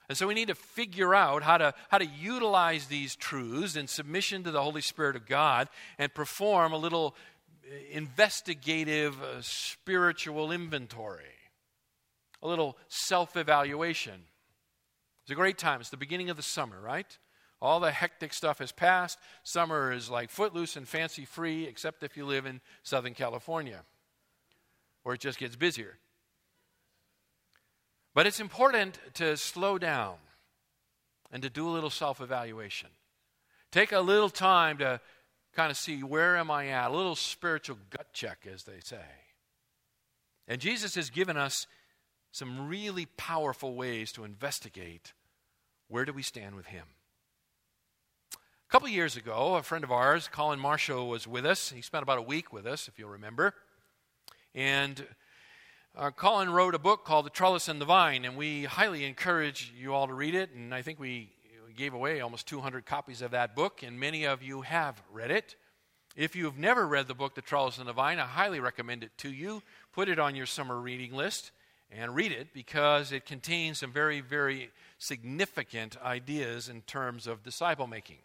And 0.08 0.16
so 0.16 0.28
we 0.28 0.36
need 0.36 0.50
to 0.50 0.54
figure 0.54 1.16
out 1.16 1.42
how 1.42 1.58
to, 1.58 1.74
how 1.90 1.98
to 1.98 2.06
utilize 2.06 2.86
these 2.86 3.16
truths 3.16 3.76
in 3.76 3.88
submission 3.88 4.44
to 4.44 4.52
the 4.52 4.62
Holy 4.62 4.82
Spirit 4.82 5.16
of 5.16 5.26
God 5.26 5.70
and 5.98 6.14
perform 6.14 6.72
a 6.72 6.78
little 6.78 7.16
investigative 7.90 9.20
uh, 9.24 9.42
spiritual 9.42 10.52
inventory, 10.52 11.24
a 12.44 12.48
little 12.48 12.78
self 12.90 13.36
evaluation. 13.36 14.22
It's 15.28 15.32
a 15.34 15.36
great 15.36 15.58
time. 15.58 15.82
It's 15.82 15.90
the 15.90 15.98
beginning 15.98 16.30
of 16.30 16.38
the 16.38 16.42
summer, 16.42 16.80
right? 16.80 17.18
All 17.62 17.82
the 17.82 17.92
hectic 17.92 18.34
stuff 18.34 18.60
has 18.60 18.72
passed. 18.72 19.20
Summer 19.44 19.92
is 19.92 20.10
like 20.10 20.30
footloose 20.30 20.78
and 20.78 20.88
fancy 20.88 21.26
free, 21.26 21.66
except 21.66 22.02
if 22.02 22.16
you 22.16 22.26
live 22.26 22.46
in 22.46 22.62
Southern 22.82 23.14
California, 23.14 23.84
where 25.04 25.16
it 25.16 25.20
just 25.20 25.38
gets 25.38 25.58
busier. 25.58 25.98
But 28.14 28.26
it's 28.26 28.40
important 28.40 29.00
to 29.16 29.36
slow 29.36 29.78
down 29.78 30.16
and 31.30 31.44
to 31.44 31.50
do 31.50 31.68
a 31.68 31.72
little 31.72 31.90
self 31.90 32.22
evaluation. 32.22 32.88
Take 33.70 33.92
a 33.92 34.00
little 34.00 34.30
time 34.30 34.78
to 34.78 35.02
kind 35.54 35.72
of 35.72 35.76
see 35.76 36.04
where 36.04 36.38
am 36.38 36.50
I 36.50 36.70
at, 36.70 36.92
a 36.92 36.96
little 36.96 37.18
spiritual 37.18 37.80
gut 37.90 38.14
check, 38.14 38.48
as 38.50 38.64
they 38.64 38.80
say. 38.82 39.04
And 40.48 40.62
Jesus 40.62 40.96
has 40.96 41.10
given 41.10 41.36
us 41.36 41.68
some 42.32 42.70
really 42.70 43.08
powerful 43.18 43.76
ways 43.76 44.14
to 44.14 44.24
investigate 44.24 45.12
where 45.88 46.06
do 46.06 46.14
we 46.14 46.22
stand 46.22 46.56
with 46.56 46.68
Him. 46.68 46.86
A 48.34 48.72
couple 48.72 48.90
years 48.90 49.16
ago, 49.16 49.56
a 49.56 49.64
friend 49.64 49.84
of 49.84 49.92
ours, 49.92 50.30
Colin 50.32 50.60
Marshall, 50.60 51.08
was 51.08 51.26
with 51.28 51.46
us. 51.46 51.72
He 51.72 51.82
spent 51.82 52.04
about 52.04 52.18
a 52.18 52.24
week 52.24 52.52
with 52.52 52.66
us, 52.66 52.88
if 52.88 53.00
you'll 53.00 53.10
remember. 53.10 53.54
And 54.54 55.06
uh, 55.96 56.12
Colin 56.12 56.50
wrote 56.50 56.76
a 56.76 56.80
book 56.80 57.06
called 57.06 57.26
The 57.26 57.30
Trellis 57.30 57.70
and 57.70 57.80
the 57.80 57.86
Vine, 57.86 58.26
and 58.26 58.36
we 58.36 58.66
highly 58.66 59.06
encourage 59.06 59.74
you 59.80 59.94
all 59.94 60.08
to 60.08 60.14
read 60.14 60.36
it. 60.36 60.52
And 60.52 60.74
I 60.74 60.82
think 60.82 61.00
we 61.00 61.32
gave 61.78 61.94
away 61.94 62.20
almost 62.20 62.48
200 62.48 62.86
copies 62.86 63.22
of 63.22 63.32
that 63.32 63.56
book, 63.56 63.84
and 63.84 64.00
many 64.00 64.26
of 64.26 64.44
you 64.44 64.62
have 64.62 65.02
read 65.12 65.32
it. 65.32 65.56
If 66.16 66.36
you've 66.36 66.58
never 66.58 66.86
read 66.86 67.08
the 67.08 67.14
book, 67.14 67.36
The 67.36 67.42
Trellis 67.42 67.78
and 67.78 67.88
the 67.88 67.94
Vine, 67.94 68.20
I 68.20 68.26
highly 68.26 68.60
recommend 68.60 69.04
it 69.04 69.12
to 69.20 69.32
you. 69.32 69.62
Put 69.94 70.10
it 70.10 70.20
on 70.20 70.36
your 70.36 70.48
summer 70.48 70.78
reading 70.78 71.14
list 71.14 71.52
and 71.92 72.16
read 72.16 72.32
it 72.32 72.54
because 72.54 73.12
it 73.12 73.26
contains 73.26 73.80
some 73.80 73.92
very, 73.92 74.22
very 74.22 74.70
significant 74.98 75.96
ideas 76.02 76.70
in 76.70 76.82
terms 76.82 77.28
of 77.28 77.44
disciple 77.44 77.88
making. 77.88 78.18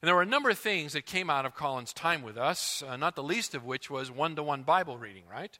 And 0.00 0.08
there 0.08 0.14
were 0.14 0.22
a 0.22 0.26
number 0.26 0.50
of 0.50 0.58
things 0.58 0.94
that 0.94 1.06
came 1.06 1.30
out 1.30 1.46
of 1.46 1.54
Colin's 1.54 1.92
time 1.92 2.22
with 2.22 2.36
us, 2.36 2.82
uh, 2.86 2.96
not 2.96 3.14
the 3.14 3.22
least 3.22 3.54
of 3.54 3.64
which 3.64 3.88
was 3.88 4.10
one 4.10 4.34
to 4.36 4.42
one 4.42 4.62
Bible 4.62 4.98
reading, 4.98 5.24
right? 5.30 5.56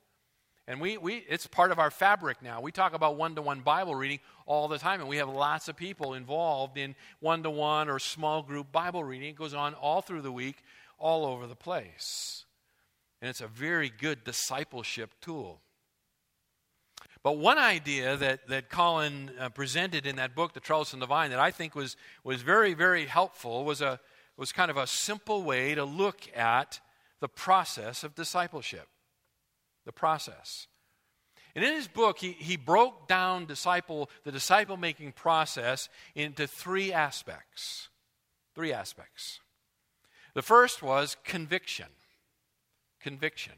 And 0.66 0.80
we, 0.80 0.96
we, 0.96 1.16
it's 1.28 1.46
part 1.46 1.72
of 1.72 1.78
our 1.78 1.90
fabric 1.90 2.40
now. 2.42 2.60
We 2.60 2.72
talk 2.72 2.94
about 2.94 3.16
one 3.16 3.34
to 3.34 3.42
one 3.42 3.60
Bible 3.60 3.94
reading 3.94 4.20
all 4.46 4.68
the 4.68 4.78
time, 4.78 5.00
and 5.00 5.08
we 5.08 5.16
have 5.18 5.28
lots 5.28 5.68
of 5.68 5.76
people 5.76 6.14
involved 6.14 6.78
in 6.78 6.94
one 7.20 7.42
to 7.42 7.50
one 7.50 7.88
or 7.88 7.98
small 7.98 8.42
group 8.42 8.70
Bible 8.72 9.02
reading. 9.02 9.30
It 9.30 9.36
goes 9.36 9.54
on 9.54 9.74
all 9.74 10.02
through 10.02 10.22
the 10.22 10.32
week, 10.32 10.56
all 10.98 11.26
over 11.26 11.46
the 11.46 11.56
place. 11.56 12.44
And 13.20 13.28
it's 13.28 13.40
a 13.40 13.48
very 13.48 13.90
good 13.90 14.24
discipleship 14.24 15.14
tool. 15.20 15.60
But 17.22 17.38
one 17.38 17.58
idea 17.58 18.16
that, 18.16 18.48
that 18.48 18.68
Colin 18.68 19.30
uh, 19.38 19.48
presented 19.48 20.06
in 20.06 20.16
that 20.16 20.34
book, 20.34 20.54
The 20.54 20.60
Trellis 20.60 20.92
and 20.92 21.00
the 21.00 21.06
Vine, 21.06 21.30
that 21.30 21.38
I 21.38 21.52
think 21.52 21.74
was, 21.74 21.96
was 22.24 22.42
very, 22.42 22.74
very 22.74 23.06
helpful 23.06 23.64
was, 23.64 23.80
a, 23.80 24.00
was 24.36 24.50
kind 24.50 24.70
of 24.70 24.76
a 24.76 24.86
simple 24.86 25.42
way 25.44 25.74
to 25.74 25.84
look 25.84 26.28
at 26.36 26.80
the 27.20 27.28
process 27.28 28.02
of 28.02 28.16
discipleship 28.16 28.88
the 29.84 29.92
process. 29.92 30.66
And 31.54 31.64
in 31.64 31.74
his 31.74 31.88
book, 31.88 32.18
he, 32.18 32.32
he 32.32 32.56
broke 32.56 33.08
down 33.08 33.46
disciple, 33.46 34.08
the 34.24 34.32
disciple 34.32 34.76
making 34.76 35.12
process 35.12 35.88
into 36.14 36.46
three 36.46 36.92
aspects. 36.92 37.88
Three 38.54 38.72
aspects. 38.72 39.40
The 40.34 40.42
first 40.42 40.82
was 40.82 41.16
conviction. 41.24 41.88
Conviction. 43.00 43.54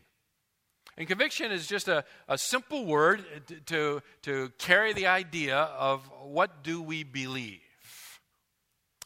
And 0.97 1.09
conviction 1.09 1.51
is 1.51 1.67
just 1.67 1.89
a, 1.89 2.05
a 2.29 2.39
simple 2.39 2.85
word 2.85 3.25
to, 3.67 4.01
to 4.23 4.53
carry 4.59 4.93
the 4.93 5.09
idea 5.09 5.57
of 5.57 6.09
what 6.23 6.63
do 6.63 6.81
we 6.81 7.03
believe? 7.03 7.61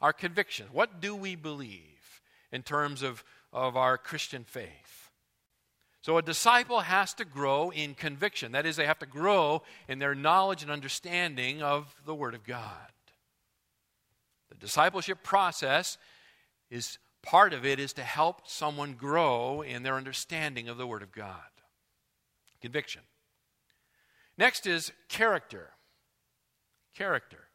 Our 0.02 0.12
conviction. 0.12 0.66
What 0.72 1.00
do 1.00 1.14
we 1.14 1.34
believe 1.34 2.20
in 2.52 2.62
terms 2.62 3.02
of, 3.02 3.24
of 3.52 3.76
our 3.76 3.96
Christian 3.96 4.44
faith? 4.44 5.10
So 6.02 6.16
a 6.16 6.22
disciple 6.22 6.80
has 6.80 7.12
to 7.14 7.24
grow 7.24 7.70
in 7.70 7.94
conviction. 7.94 8.52
That 8.52 8.66
is, 8.66 8.76
they 8.76 8.86
have 8.86 9.00
to 9.00 9.06
grow 9.06 9.62
in 9.88 9.98
their 9.98 10.14
knowledge 10.14 10.62
and 10.62 10.70
understanding 10.70 11.62
of 11.62 11.94
the 12.06 12.14
Word 12.14 12.34
of 12.34 12.44
God. 12.44 12.92
The 14.50 14.54
discipleship 14.54 15.22
process 15.22 15.98
is 16.70 16.98
part 17.22 17.52
of 17.52 17.66
it 17.66 17.78
is 17.78 17.92
to 17.94 18.02
help 18.02 18.46
someone 18.46 18.94
grow 18.94 19.62
in 19.62 19.82
their 19.82 19.96
understanding 19.96 20.68
of 20.68 20.78
the 20.78 20.86
Word 20.86 21.02
of 21.02 21.12
God. 21.12 21.34
Conviction. 22.60 23.02
Next 24.36 24.66
is 24.66 24.92
character. 25.08 25.70
Character. 26.94 27.48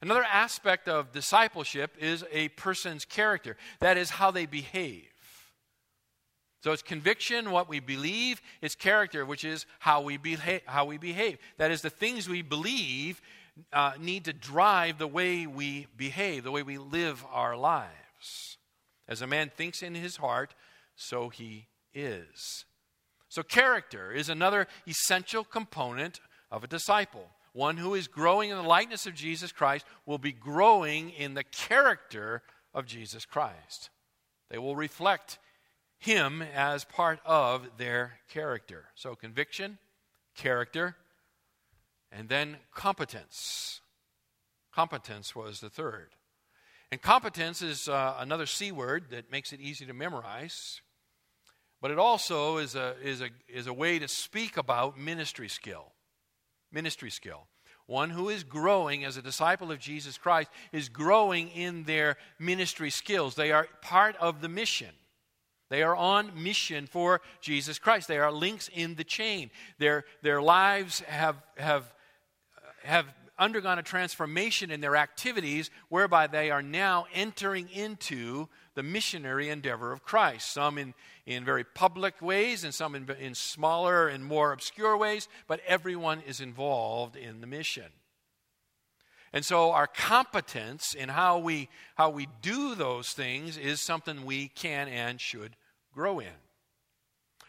Another 0.00 0.24
aspect 0.24 0.88
of 0.88 1.12
discipleship 1.12 1.96
is 1.98 2.24
a 2.30 2.48
person's 2.50 3.04
character. 3.04 3.56
That 3.80 3.96
is 3.96 4.10
how 4.10 4.30
they 4.30 4.46
behave. 4.46 5.08
So 6.62 6.72
it's 6.72 6.82
conviction, 6.82 7.50
what 7.50 7.68
we 7.68 7.80
believe, 7.80 8.42
it's 8.60 8.74
character, 8.74 9.24
which 9.24 9.44
is 9.44 9.64
how 9.78 10.02
we 10.02 10.16
behave. 10.16 10.62
How 10.66 10.84
we 10.84 10.98
behave. 10.98 11.38
That 11.56 11.70
is, 11.70 11.82
the 11.82 11.90
things 11.90 12.28
we 12.28 12.42
believe 12.42 13.20
uh, 13.72 13.92
need 13.98 14.24
to 14.24 14.32
drive 14.32 14.98
the 14.98 15.06
way 15.06 15.46
we 15.46 15.86
behave, 15.96 16.44
the 16.44 16.50
way 16.50 16.62
we 16.62 16.78
live 16.78 17.24
our 17.32 17.56
lives. 17.56 18.58
As 19.06 19.22
a 19.22 19.26
man 19.26 19.50
thinks 19.54 19.82
in 19.82 19.94
his 19.94 20.16
heart, 20.16 20.54
so 20.96 21.28
he 21.28 21.68
is. 21.94 22.64
So, 23.28 23.42
character 23.42 24.12
is 24.12 24.28
another 24.28 24.66
essential 24.86 25.44
component 25.44 26.20
of 26.50 26.64
a 26.64 26.68
disciple. 26.68 27.28
One 27.52 27.76
who 27.76 27.94
is 27.94 28.08
growing 28.08 28.50
in 28.50 28.56
the 28.56 28.62
likeness 28.62 29.06
of 29.06 29.14
Jesus 29.14 29.52
Christ 29.52 29.84
will 30.06 30.18
be 30.18 30.32
growing 30.32 31.10
in 31.10 31.34
the 31.34 31.44
character 31.44 32.42
of 32.72 32.86
Jesus 32.86 33.24
Christ. 33.24 33.90
They 34.50 34.58
will 34.58 34.76
reflect 34.76 35.38
him 35.98 36.42
as 36.42 36.84
part 36.84 37.20
of 37.26 37.66
their 37.76 38.20
character. 38.32 38.84
So, 38.94 39.14
conviction, 39.14 39.78
character, 40.34 40.96
and 42.10 42.28
then 42.28 42.56
competence. 42.74 43.80
Competence 44.72 45.34
was 45.34 45.60
the 45.60 45.68
third. 45.68 46.10
And 46.90 47.02
competence 47.02 47.60
is 47.60 47.88
uh, 47.88 48.14
another 48.18 48.46
C 48.46 48.72
word 48.72 49.10
that 49.10 49.30
makes 49.30 49.52
it 49.52 49.60
easy 49.60 49.84
to 49.84 49.92
memorize, 49.92 50.80
but 51.80 51.90
it 51.90 51.98
also 51.98 52.58
is 52.58 52.74
a, 52.74 52.94
is, 53.02 53.20
a, 53.20 53.28
is 53.48 53.66
a 53.66 53.72
way 53.72 53.98
to 53.98 54.08
speak 54.08 54.56
about 54.56 54.98
ministry 54.98 55.48
skill. 55.48 55.92
Ministry 56.72 57.10
skill. 57.10 57.46
One 57.86 58.10
who 58.10 58.28
is 58.28 58.44
growing 58.44 59.04
as 59.04 59.16
a 59.16 59.22
disciple 59.22 59.72
of 59.72 59.78
Jesus 59.78 60.18
Christ 60.18 60.50
is 60.72 60.90
growing 60.90 61.48
in 61.48 61.84
their 61.84 62.16
ministry 62.38 62.90
skills. 62.90 63.34
They 63.34 63.50
are 63.50 63.66
part 63.80 64.14
of 64.16 64.42
the 64.42 64.48
mission. 64.48 64.90
They 65.70 65.82
are 65.82 65.96
on 65.96 66.42
mission 66.42 66.86
for 66.86 67.20
Jesus 67.40 67.78
Christ. 67.78 68.08
They 68.08 68.18
are 68.18 68.32
links 68.32 68.68
in 68.72 68.94
the 68.94 69.04
chain. 69.04 69.50
Their, 69.78 70.04
their 70.22 70.42
lives 70.42 71.00
have, 71.00 71.36
have, 71.56 71.94
have 72.84 73.06
undergone 73.38 73.78
a 73.78 73.82
transformation 73.82 74.70
in 74.70 74.80
their 74.80 74.96
activities 74.96 75.70
whereby 75.88 76.26
they 76.26 76.50
are 76.50 76.62
now 76.62 77.06
entering 77.14 77.68
into 77.70 78.48
the 78.74 78.82
missionary 78.82 79.48
endeavor 79.48 79.92
of 79.92 80.02
Christ. 80.02 80.52
Some 80.52 80.78
in, 80.78 80.94
in 81.26 81.44
very 81.44 81.64
public 81.64 82.20
ways, 82.20 82.64
and 82.64 82.74
some 82.74 82.94
in, 82.94 83.08
in 83.20 83.34
smaller 83.34 84.08
and 84.08 84.24
more 84.24 84.52
obscure 84.52 84.96
ways, 84.96 85.28
but 85.46 85.60
everyone 85.66 86.20
is 86.26 86.40
involved 86.40 87.16
in 87.16 87.40
the 87.40 87.46
mission. 87.46 87.90
And 89.32 89.44
so 89.44 89.72
our 89.72 89.86
competence 89.86 90.94
in 90.94 91.08
how 91.08 91.38
we, 91.38 91.68
how 91.96 92.10
we 92.10 92.28
do 92.40 92.74
those 92.74 93.12
things 93.12 93.58
is 93.58 93.80
something 93.80 94.24
we 94.24 94.48
can 94.48 94.88
and 94.88 95.20
should 95.20 95.54
grow 95.92 96.18
in. 96.18 96.32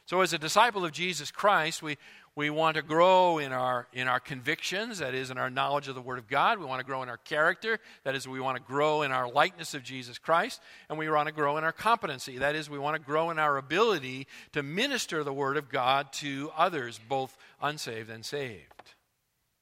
So, 0.06 0.22
as 0.22 0.34
a 0.34 0.40
disciple 0.40 0.84
of 0.84 0.92
Jesus 0.92 1.30
Christ, 1.30 1.84
we, 1.84 1.96
we 2.40 2.50
want 2.50 2.78
to 2.78 2.82
grow 2.82 3.38
in 3.38 3.52
our, 3.52 3.86
in 3.92 4.08
our 4.08 4.22
convictions, 4.22 5.00
that 5.00 5.14
is, 5.14 5.30
in 5.30 5.38
our 5.38 5.50
knowledge 5.50 5.90
of 5.90 5.96
the 5.96 6.02
Word 6.02 6.20
of 6.20 6.30
God. 6.30 6.58
We 6.58 6.66
want 6.66 6.80
to 6.80 6.86
grow 6.86 7.04
in 7.04 7.10
our 7.10 7.18
character, 7.18 7.80
that 8.06 8.16
is, 8.16 8.30
we 8.30 8.40
want 8.40 8.56
to 8.56 8.64
grow 8.64 9.02
in 9.02 9.12
our 9.12 9.30
likeness 9.30 9.74
of 9.74 9.84
Jesus 9.84 10.18
Christ. 10.18 10.62
And 10.88 10.98
we 10.98 11.10
want 11.10 11.28
to 11.28 11.34
grow 11.34 11.58
in 11.58 11.66
our 11.66 11.74
competency, 11.74 12.38
that 12.38 12.56
is, 12.56 12.70
we 12.70 12.80
want 12.80 12.96
to 12.96 13.06
grow 13.06 13.30
in 13.30 13.40
our 13.40 13.58
ability 13.58 14.26
to 14.54 14.64
minister 14.64 15.22
the 15.22 15.34
Word 15.34 15.58
of 15.58 15.68
God 15.68 16.14
to 16.14 16.50
others, 16.56 16.98
both 17.10 17.38
unsaved 17.62 18.10
and 18.10 18.26
saved. 18.26 18.94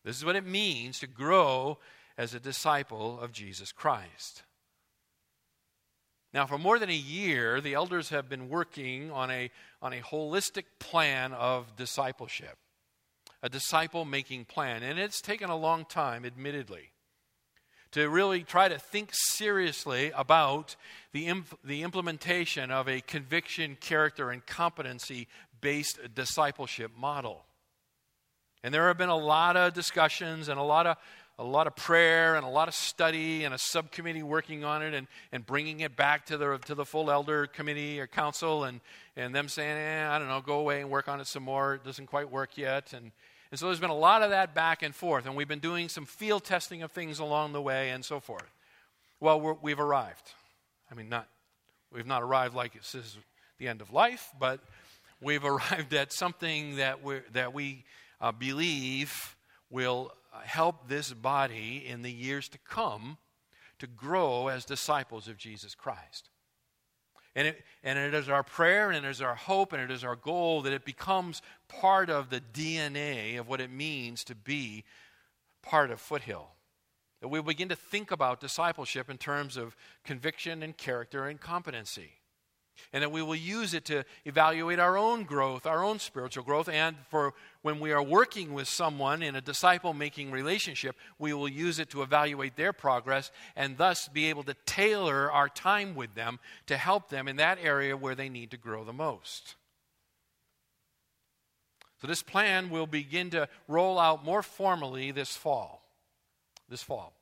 This 0.05 0.15
is 0.15 0.23
what 0.23 0.35
it 0.35 0.45
means 0.45 0.99
to 0.99 1.07
grow 1.07 1.79
as 2.15 2.35
a 2.35 2.39
disciple 2.39 3.19
of 3.19 3.31
Jesus 3.31 3.71
Christ. 3.71 4.43
Now, 6.31 6.45
for 6.45 6.59
more 6.59 6.77
than 6.77 6.91
a 6.91 6.93
year, 6.93 7.59
the 7.59 7.73
elders 7.73 8.09
have 8.09 8.29
been 8.29 8.49
working 8.49 9.09
on 9.09 9.31
a, 9.31 9.49
on 9.81 9.93
a 9.93 10.01
holistic 10.01 10.65
plan 10.77 11.33
of 11.33 11.75
discipleship, 11.75 12.55
a 13.43 13.49
disciple 13.49 14.05
making 14.05 14.45
plan. 14.45 14.83
And 14.83 14.99
it's 14.99 15.21
taken 15.21 15.49
a 15.49 15.55
long 15.55 15.85
time, 15.85 16.25
admittedly, 16.25 16.91
to 17.91 18.09
really 18.09 18.43
try 18.43 18.67
to 18.67 18.77
think 18.77 19.09
seriously 19.13 20.11
about 20.15 20.75
the, 21.13 21.27
imp- 21.27 21.59
the 21.63 21.83
implementation 21.83 22.71
of 22.71 22.87
a 22.87 23.01
conviction, 23.01 23.77
character, 23.79 24.31
and 24.31 24.45
competency 24.45 25.27
based 25.61 25.99
discipleship 26.13 26.91
model. 26.97 27.45
And 28.63 28.73
there 28.73 28.87
have 28.87 28.97
been 28.97 29.09
a 29.09 29.17
lot 29.17 29.55
of 29.55 29.73
discussions 29.73 30.49
and 30.49 30.59
a 30.59 30.63
lot 30.63 30.87
of 30.87 30.97
a 31.39 31.43
lot 31.43 31.67
of 31.67 31.75
prayer 31.75 32.35
and 32.35 32.43
a 32.43 32.49
lot 32.49 32.67
of 32.67 32.73
study 32.73 33.43
and 33.43 33.53
a 33.53 33.59
subcommittee 33.59 34.23
working 34.23 34.63
on 34.63 34.81
it 34.81 34.95
and, 34.95 35.05
and 35.31 35.45
bringing 35.45 35.81
it 35.81 35.95
back 35.95 36.25
to 36.25 36.35
the, 36.35 36.57
to 36.65 36.73
the 36.73 36.83
full 36.83 37.11
elder 37.11 37.45
committee 37.45 37.99
or 37.99 38.07
council 38.07 38.63
and, 38.63 38.81
and 39.15 39.35
them 39.35 39.47
saying, 39.47 39.77
eh, 39.77 40.09
I 40.09 40.17
don't 40.17 40.29
know, 40.29 40.41
go 40.41 40.59
away 40.59 40.81
and 40.81 40.89
work 40.89 41.07
on 41.07 41.21
it 41.21 41.27
some 41.27 41.43
more. 41.43 41.75
It 41.75 41.83
doesn't 41.83 42.07
quite 42.07 42.31
work 42.31 42.57
yet. 42.57 42.91
And, 42.91 43.11
and 43.51 43.59
so 43.59 43.67
there's 43.67 43.79
been 43.79 43.89
a 43.89 43.95
lot 43.95 44.23
of 44.23 44.31
that 44.31 44.53
back 44.53 44.83
and 44.83 44.93
forth. 44.93 45.25
And 45.25 45.35
we've 45.35 45.47
been 45.47 45.59
doing 45.59 45.89
some 45.89 46.05
field 46.05 46.43
testing 46.43 46.83
of 46.83 46.91
things 46.91 47.19
along 47.19 47.53
the 47.53 47.61
way 47.61 47.91
and 47.91 48.03
so 48.03 48.19
forth. 48.19 48.51
Well, 49.19 49.57
we 49.61 49.71
have 49.71 49.79
arrived. 49.79 50.33
I 50.91 50.95
mean, 50.95 51.09
not, 51.09 51.27
we've 51.91 52.05
not 52.05 52.21
arrived 52.21 52.55
like 52.55 52.73
this 52.73 52.93
is 52.93 53.17
the 53.57 53.67
end 53.67 53.81
of 53.81 53.91
life, 53.91 54.31
but 54.39 54.59
we've 55.21 55.45
arrived 55.45 55.93
at 55.93 56.11
something 56.11 56.75
that, 56.75 57.03
we 57.03 57.21
that 57.31 57.53
we 57.53 57.85
uh, 58.19 58.31
believe 58.31 59.35
will 59.69 60.11
help 60.43 60.87
this 60.87 61.13
body 61.13 61.83
in 61.87 62.01
the 62.01 62.11
years 62.11 62.47
to 62.49 62.57
come 62.59 63.17
to 63.79 63.87
grow 63.87 64.47
as 64.47 64.65
disciples 64.65 65.27
of 65.27 65.37
Jesus 65.37 65.75
Christ. 65.75 66.29
And 67.37 67.49
it, 67.49 67.63
and 67.83 67.99
it 67.99 68.15
is 68.15 68.29
our 68.29 68.41
prayer 68.41 68.89
and 68.89 69.05
it 69.05 69.09
is 69.09 69.21
our 69.21 69.35
hope 69.35 69.71
and 69.71 69.79
it 69.79 69.91
is 69.91 70.03
our 70.03 70.15
goal 70.15 70.63
that 70.63 70.73
it 70.73 70.83
becomes 70.83 71.43
part 71.67 72.09
of 72.09 72.31
the 72.31 72.41
DNA 72.41 73.39
of 73.39 73.47
what 73.47 73.61
it 73.61 73.69
means 73.69 74.23
to 74.23 74.33
be 74.33 74.83
part 75.61 75.91
of 75.91 76.01
Foothill. 76.01 76.49
That 77.21 77.27
we 77.27 77.39
begin 77.39 77.69
to 77.69 77.75
think 77.75 78.09
about 78.09 78.39
discipleship 78.39 79.07
in 79.07 79.19
terms 79.19 79.55
of 79.55 79.75
conviction 80.03 80.63
and 80.63 80.75
character 80.75 81.27
and 81.27 81.39
competency 81.39 82.13
and 82.93 83.03
that 83.03 83.11
we 83.11 83.21
will 83.21 83.35
use 83.35 83.73
it 83.73 83.85
to 83.85 84.03
evaluate 84.25 84.79
our 84.79 84.97
own 84.97 85.23
growth, 85.23 85.65
our 85.65 85.83
own 85.83 85.99
spiritual 85.99 86.43
growth, 86.43 86.69
and 86.69 86.95
for 87.09 87.33
when 87.61 87.79
we 87.79 87.91
are 87.91 88.03
working 88.03 88.53
with 88.53 88.67
someone 88.67 89.21
in 89.21 89.35
a 89.35 89.41
disciple 89.41 89.93
making 89.93 90.31
relationship, 90.31 90.95
we 91.19 91.33
will 91.33 91.49
use 91.49 91.79
it 91.79 91.89
to 91.89 92.01
evaluate 92.01 92.55
their 92.55 92.73
progress 92.73 93.31
and 93.55 93.77
thus 93.77 94.07
be 94.07 94.27
able 94.27 94.43
to 94.43 94.55
tailor 94.65 95.31
our 95.31 95.49
time 95.49 95.95
with 95.95 96.15
them 96.15 96.39
to 96.65 96.77
help 96.77 97.09
them 97.09 97.27
in 97.27 97.35
that 97.37 97.57
area 97.61 97.97
where 97.97 98.15
they 98.15 98.29
need 98.29 98.51
to 98.51 98.57
grow 98.57 98.83
the 98.83 98.93
most. 98.93 99.55
So, 102.01 102.07
this 102.07 102.21
plan 102.21 102.69
will 102.69 102.85
begin 102.85 103.31
to 103.31 103.49
roll 103.67 103.97
out 103.99 104.23
more 104.23 104.43
formally 104.43 105.11
this 105.11 105.35
fall. 105.35 105.83
This 106.69 106.83
fall. 106.83 107.13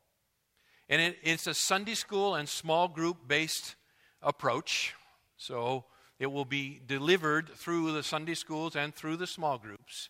And 0.89 1.01
it, 1.01 1.17
it's 1.23 1.47
a 1.47 1.53
Sunday 1.53 1.95
school 1.95 2.35
and 2.35 2.47
small 2.47 2.87
group 2.87 3.27
based 3.27 3.75
approach 4.21 4.93
so 5.37 5.85
it 6.19 6.27
will 6.27 6.45
be 6.45 6.79
delivered 6.85 7.49
through 7.49 7.91
the 7.91 8.03
Sunday 8.03 8.35
schools 8.35 8.75
and 8.75 8.95
through 8.95 9.17
the 9.17 9.27
small 9.27 9.57
groups 9.57 10.09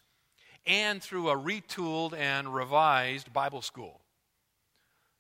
and 0.66 1.02
through 1.02 1.30
a 1.30 1.36
retooled 1.38 2.14
and 2.14 2.54
revised 2.54 3.32
Bible 3.34 3.62
school. 3.62 4.02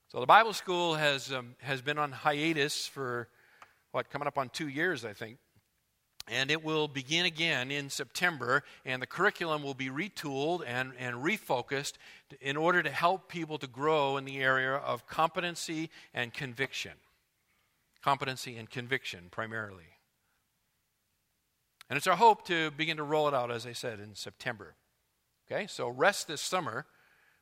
So 0.09 0.19
the 0.19 0.25
Bible 0.25 0.53
school 0.53 0.95
has, 0.95 1.31
um, 1.31 1.55
has 1.61 1.81
been 1.81 1.97
on 1.97 2.11
hiatus 2.11 2.87
for, 2.87 3.27
what, 3.91 4.09
coming 4.09 4.27
up 4.27 4.37
on 4.37 4.49
two 4.49 4.67
years, 4.67 5.03
I 5.03 5.13
think. 5.13 5.37
And 6.27 6.49
it 6.49 6.63
will 6.63 6.87
begin 6.87 7.25
again 7.25 7.69
in 7.69 7.89
September, 7.89 8.63
and 8.83 8.99
the 8.99 9.05
curriculum 9.05 9.61
will 9.61 9.75
be 9.75 9.89
retooled 9.89 10.63
and, 10.65 10.93
and 10.97 11.17
refocused 11.17 11.93
in 12.41 12.57
order 12.57 12.81
to 12.81 12.89
help 12.89 13.29
people 13.29 13.59
to 13.59 13.67
grow 13.67 14.17
in 14.17 14.25
the 14.25 14.39
area 14.39 14.73
of 14.73 15.05
competency 15.05 15.91
and 16.15 16.33
conviction. 16.33 16.93
Competency 18.05 18.55
and 18.55 18.69
conviction, 18.69 19.29
primarily. 19.31 19.95
And 21.89 21.97
it's 21.97 22.05
our 22.05 22.15
hope 22.15 22.45
to 22.45 22.69
begin 22.69 22.97
to 22.97 23.03
roll 23.03 23.27
it 23.27 23.33
out, 23.33 23.49
as 23.49 23.65
I 23.65 23.71
said, 23.71 23.99
in 23.99 24.13
September. 24.13 24.75
Okay, 25.51 25.65
so 25.65 25.89
rest 25.89 26.27
this 26.27 26.39
summer 26.39 26.85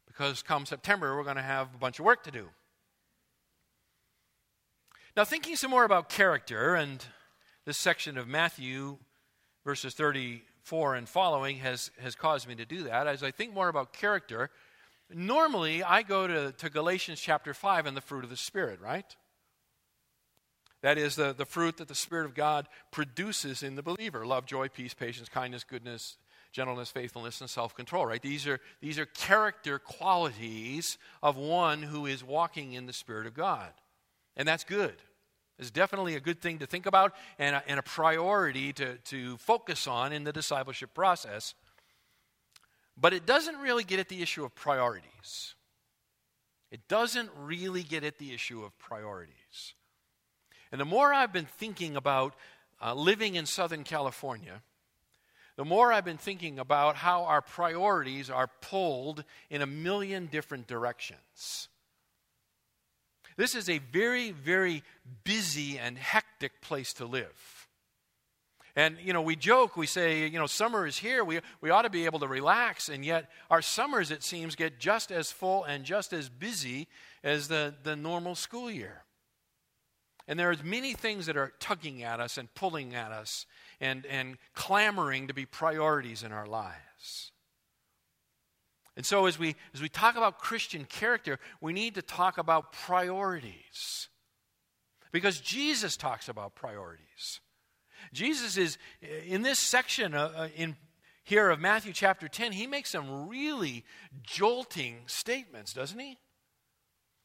because 0.08 0.41
come 0.41 0.65
September, 0.65 1.17
we're 1.17 1.26
going 1.26 1.36
to 1.36 1.41
have 1.41 1.76
a 1.76 1.78
bunch 1.78 1.99
of 1.99 2.06
work 2.06 2.23
to 2.23 2.32
do. 2.32 2.47
Now, 5.17 5.26
thinking 5.26 5.58
some 5.58 5.69
more 5.69 5.84
about 5.84 6.08
character, 6.08 6.76
and 6.76 7.04
this 7.65 7.78
section 7.78 8.17
of 8.17 8.30
Matthew, 8.30 8.99
verses 9.65 9.93
34 9.95 10.95
and 10.95 11.10
following, 11.10 11.58
has, 11.58 11.91
has 11.99 12.15
caused 12.15 12.47
me 12.47 12.56
to 12.56 12.65
do 12.65 12.84
that. 12.84 13.06
As 13.06 13.21
I 13.21 13.32
think 13.32 13.54
more 13.54 13.67
about 13.67 13.91
character, 13.91 14.49
normally 15.13 15.84
I 15.84 16.04
go 16.04 16.26
to, 16.26 16.54
to 16.54 16.69
Galatians 16.69 17.19
chapter 17.19 17.54
5 17.54 17.86
and 17.86 17.97
the 17.97 18.02
fruit 18.02 18.23
of 18.23 18.30
the 18.30 18.38
Spirit, 18.38 18.80
right? 18.80 19.13
That 20.84 20.98
is 20.98 21.15
the, 21.15 21.34
the 21.34 21.46
fruit 21.46 21.78
that 21.78 21.88
the 21.88 21.96
Spirit 21.96 22.26
of 22.26 22.36
God 22.36 22.67
produces 22.91 23.63
in 23.63 23.76
the 23.76 23.82
believer 23.82 24.26
love, 24.26 24.46
joy, 24.46 24.67
peace, 24.67 24.93
patience, 24.93 25.30
kindness, 25.30 25.63
goodness, 25.63 26.17
gentleness, 26.52 26.91
faithfulness, 26.91 27.39
and 27.39 27.50
self 27.50 27.74
control, 27.74 28.06
right? 28.06 28.22
These 28.22 28.46
are, 28.48 28.60
these 28.82 29.00
are 29.00 29.06
character 29.06 29.80
qualities 29.80 30.98
of 31.24 31.38
one 31.38 31.82
who 31.82 32.06
is 32.06 32.22
walking 32.22 32.74
in 32.74 32.86
the 32.86 32.93
Spirit 32.93 33.26
of 33.28 33.34
God. 33.34 33.72
And 34.36 34.46
that's 34.46 34.65
good. 34.65 34.96
It's 35.58 35.72
definitely 35.72 36.15
a 36.15 36.19
good 36.19 36.41
thing 36.41 36.60
to 36.60 36.65
think 36.65 36.86
about 36.86 37.13
and 37.39 37.56
a, 37.56 37.63
and 37.65 37.80
a 37.80 37.84
priority 37.84 38.74
to, 38.74 38.98
to 38.98 39.38
focus 39.38 39.88
on 39.88 40.12
in 40.12 40.26
the 40.26 40.34
discipleship 40.34 40.93
process. 40.93 41.54
But 42.98 43.13
it 43.13 43.26
doesn't 43.26 43.58
really 43.58 43.86
get 43.86 44.00
at 44.00 44.10
the 44.10 44.22
issue 44.22 44.43
of 44.43 44.54
priorities. 44.54 45.56
It 46.72 46.89
doesn't 46.89 47.30
really 47.39 47.84
get 47.84 48.04
at 48.04 48.17
the 48.17 48.34
issue 48.34 48.65
of 48.65 48.78
priorities. 48.80 49.42
And 50.74 50.82
the 50.82 50.86
more 50.86 51.14
I've 51.14 51.32
been 51.32 51.46
thinking 51.46 51.96
about 51.96 52.34
uh, 52.82 52.96
living 52.96 53.36
in 53.36 53.46
Southern 53.46 53.84
California, 53.84 54.64
the 55.56 55.64
more 55.64 55.94
I've 55.94 56.04
been 56.04 56.18
thinking 56.18 56.58
about 56.58 56.96
how 56.96 57.26
our 57.26 57.44
priorities 57.44 58.32
are 58.32 58.50
pulled 58.60 59.24
in 59.52 59.62
a 59.62 59.68
million 59.68 60.26
different 60.26 60.66
directions. 60.66 61.70
This 63.38 63.54
is 63.54 63.70
a 63.70 63.78
very, 63.78 64.32
very 64.32 64.82
busy 65.24 65.78
and 65.78 65.96
hectic 65.96 66.60
place 66.60 66.92
to 66.94 67.06
live. 67.06 67.68
And, 68.76 68.98
you 69.00 69.14
know, 69.14 69.22
we 69.22 69.36
joke, 69.36 69.78
we 69.78 69.86
say, 69.86 70.26
you 70.26 70.40
know, 70.40 70.48
summer 70.48 70.88
is 70.88 70.98
here, 70.98 71.24
we, 71.24 71.42
we 71.62 71.70
ought 71.70 71.84
to 71.84 71.92
be 71.92 72.06
able 72.06 72.18
to 72.22 72.28
relax, 72.28 72.90
and 72.90 73.06
yet 73.06 73.30
our 73.52 73.62
summers, 73.62 74.10
it 74.10 74.24
seems, 74.24 74.56
get 74.56 74.80
just 74.80 75.12
as 75.12 75.32
full 75.32 75.65
and 75.65 75.86
just 75.86 76.13
as 76.13 76.30
busy 76.30 76.88
as 77.24 77.48
the, 77.48 77.76
the 77.84 77.96
normal 77.96 78.34
school 78.34 78.71
year. 78.71 79.04
And 80.28 80.40
there 80.40 80.50
are 80.50 80.56
many 80.63 80.94
things 80.94 81.26
that 81.26 81.36
are 81.36 81.52
tugging 81.60 82.04
at 82.04 82.19
us 82.19 82.38
and 82.38 82.54
pulling 82.54 82.96
at 82.96 83.12
us 83.12 83.46
and, 83.82 84.06
and 84.06 84.38
clamoring 84.54 85.28
to 85.28 85.34
be 85.34 85.46
priorities 85.46 86.24
in 86.24 86.32
our 86.32 86.46
lives. 86.46 87.32
And 88.96 89.06
so, 89.06 89.26
as 89.26 89.40
we, 89.40 89.56
as 89.74 89.82
we 89.82 89.90
talk 89.90 90.15
about 90.15 90.40
Christian 90.40 90.86
character, 90.86 91.40
we 91.60 91.74
need 91.74 91.96
to 91.96 92.02
talk 92.02 92.38
about 92.38 92.71
priorities. 92.71 94.08
Because 95.12 95.40
Jesus 95.40 95.98
talks 95.98 96.30
about 96.30 96.56
priorities. 96.56 97.42
Jesus 98.13 98.58
is, 98.58 98.78
in 99.26 99.42
this 99.42 99.60
section, 99.60 100.13
uh, 100.13 100.32
uh 100.36 100.48
in, 100.56 100.76
here 101.24 101.50
of 101.50 101.60
Matthew 101.60 101.94
chapter 101.94 102.28
10, 102.28 102.52
he 102.52 102.67
makes 102.67 102.90
some 102.90 103.30
really 103.30 103.84
jolting 104.21 104.98
statements, 105.08 105.74
doesn't 105.74 106.00
he? 106.00 106.17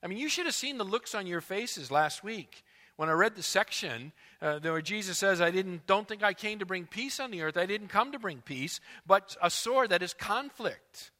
I 0.03 0.07
mean, 0.07 0.18
you 0.18 0.28
should 0.28 0.46
have 0.46 0.55
seen 0.55 0.78
the 0.78 0.84
looks 0.84 1.14
on 1.14 1.26
your 1.26 1.40
faces 1.40 1.90
last 1.90 2.22
week 2.22 2.62
when 2.99 3.09
I 3.09 3.12
read 3.12 3.36
the 3.36 3.44
section 3.44 4.11
uh, 4.42 4.59
where 4.59 4.82
Jesus 4.82 5.18
says, 5.18 5.40
I 5.40 5.53
didn't, 5.53 5.86
don't 5.86 6.09
think 6.09 6.24
I 6.24 6.34
came 6.34 6.59
to 6.59 6.66
bring 6.66 6.84
peace 6.84 7.20
on 7.20 7.30
the 7.30 7.42
earth. 7.42 7.57
I 7.57 7.64
didn't 7.64 7.88
come 7.88 8.11
to 8.11 8.18
bring 8.18 8.40
peace, 8.40 8.80
but 9.07 9.36
a 9.40 9.51
sword 9.51 9.90
that 9.90 10.03
is 10.03 10.12
conflict. 10.12 11.12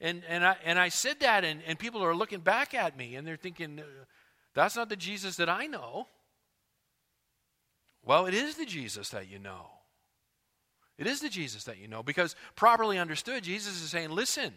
And, 0.00 0.24
and, 0.28 0.44
I, 0.44 0.56
and 0.64 0.80
I 0.80 0.88
said 0.88 1.20
that, 1.20 1.44
and, 1.44 1.60
and 1.68 1.78
people 1.78 2.02
are 2.02 2.16
looking 2.16 2.40
back 2.40 2.74
at 2.74 2.98
me, 2.98 3.14
and 3.14 3.24
they're 3.24 3.36
thinking, 3.36 3.78
uh, 3.78 3.84
that's 4.54 4.74
not 4.74 4.88
the 4.88 4.96
Jesus 4.96 5.36
that 5.36 5.48
I 5.48 5.66
know. 5.66 6.08
Well, 8.04 8.26
it 8.26 8.34
is 8.34 8.56
the 8.56 8.66
Jesus 8.66 9.10
that 9.10 9.30
you 9.30 9.38
know. 9.38 9.66
It 10.98 11.06
is 11.06 11.20
the 11.20 11.28
Jesus 11.28 11.62
that 11.64 11.78
you 11.78 11.86
know 11.86 12.02
because, 12.02 12.34
properly 12.56 12.98
understood, 12.98 13.44
Jesus 13.44 13.80
is 13.80 13.90
saying, 13.90 14.10
listen, 14.10 14.52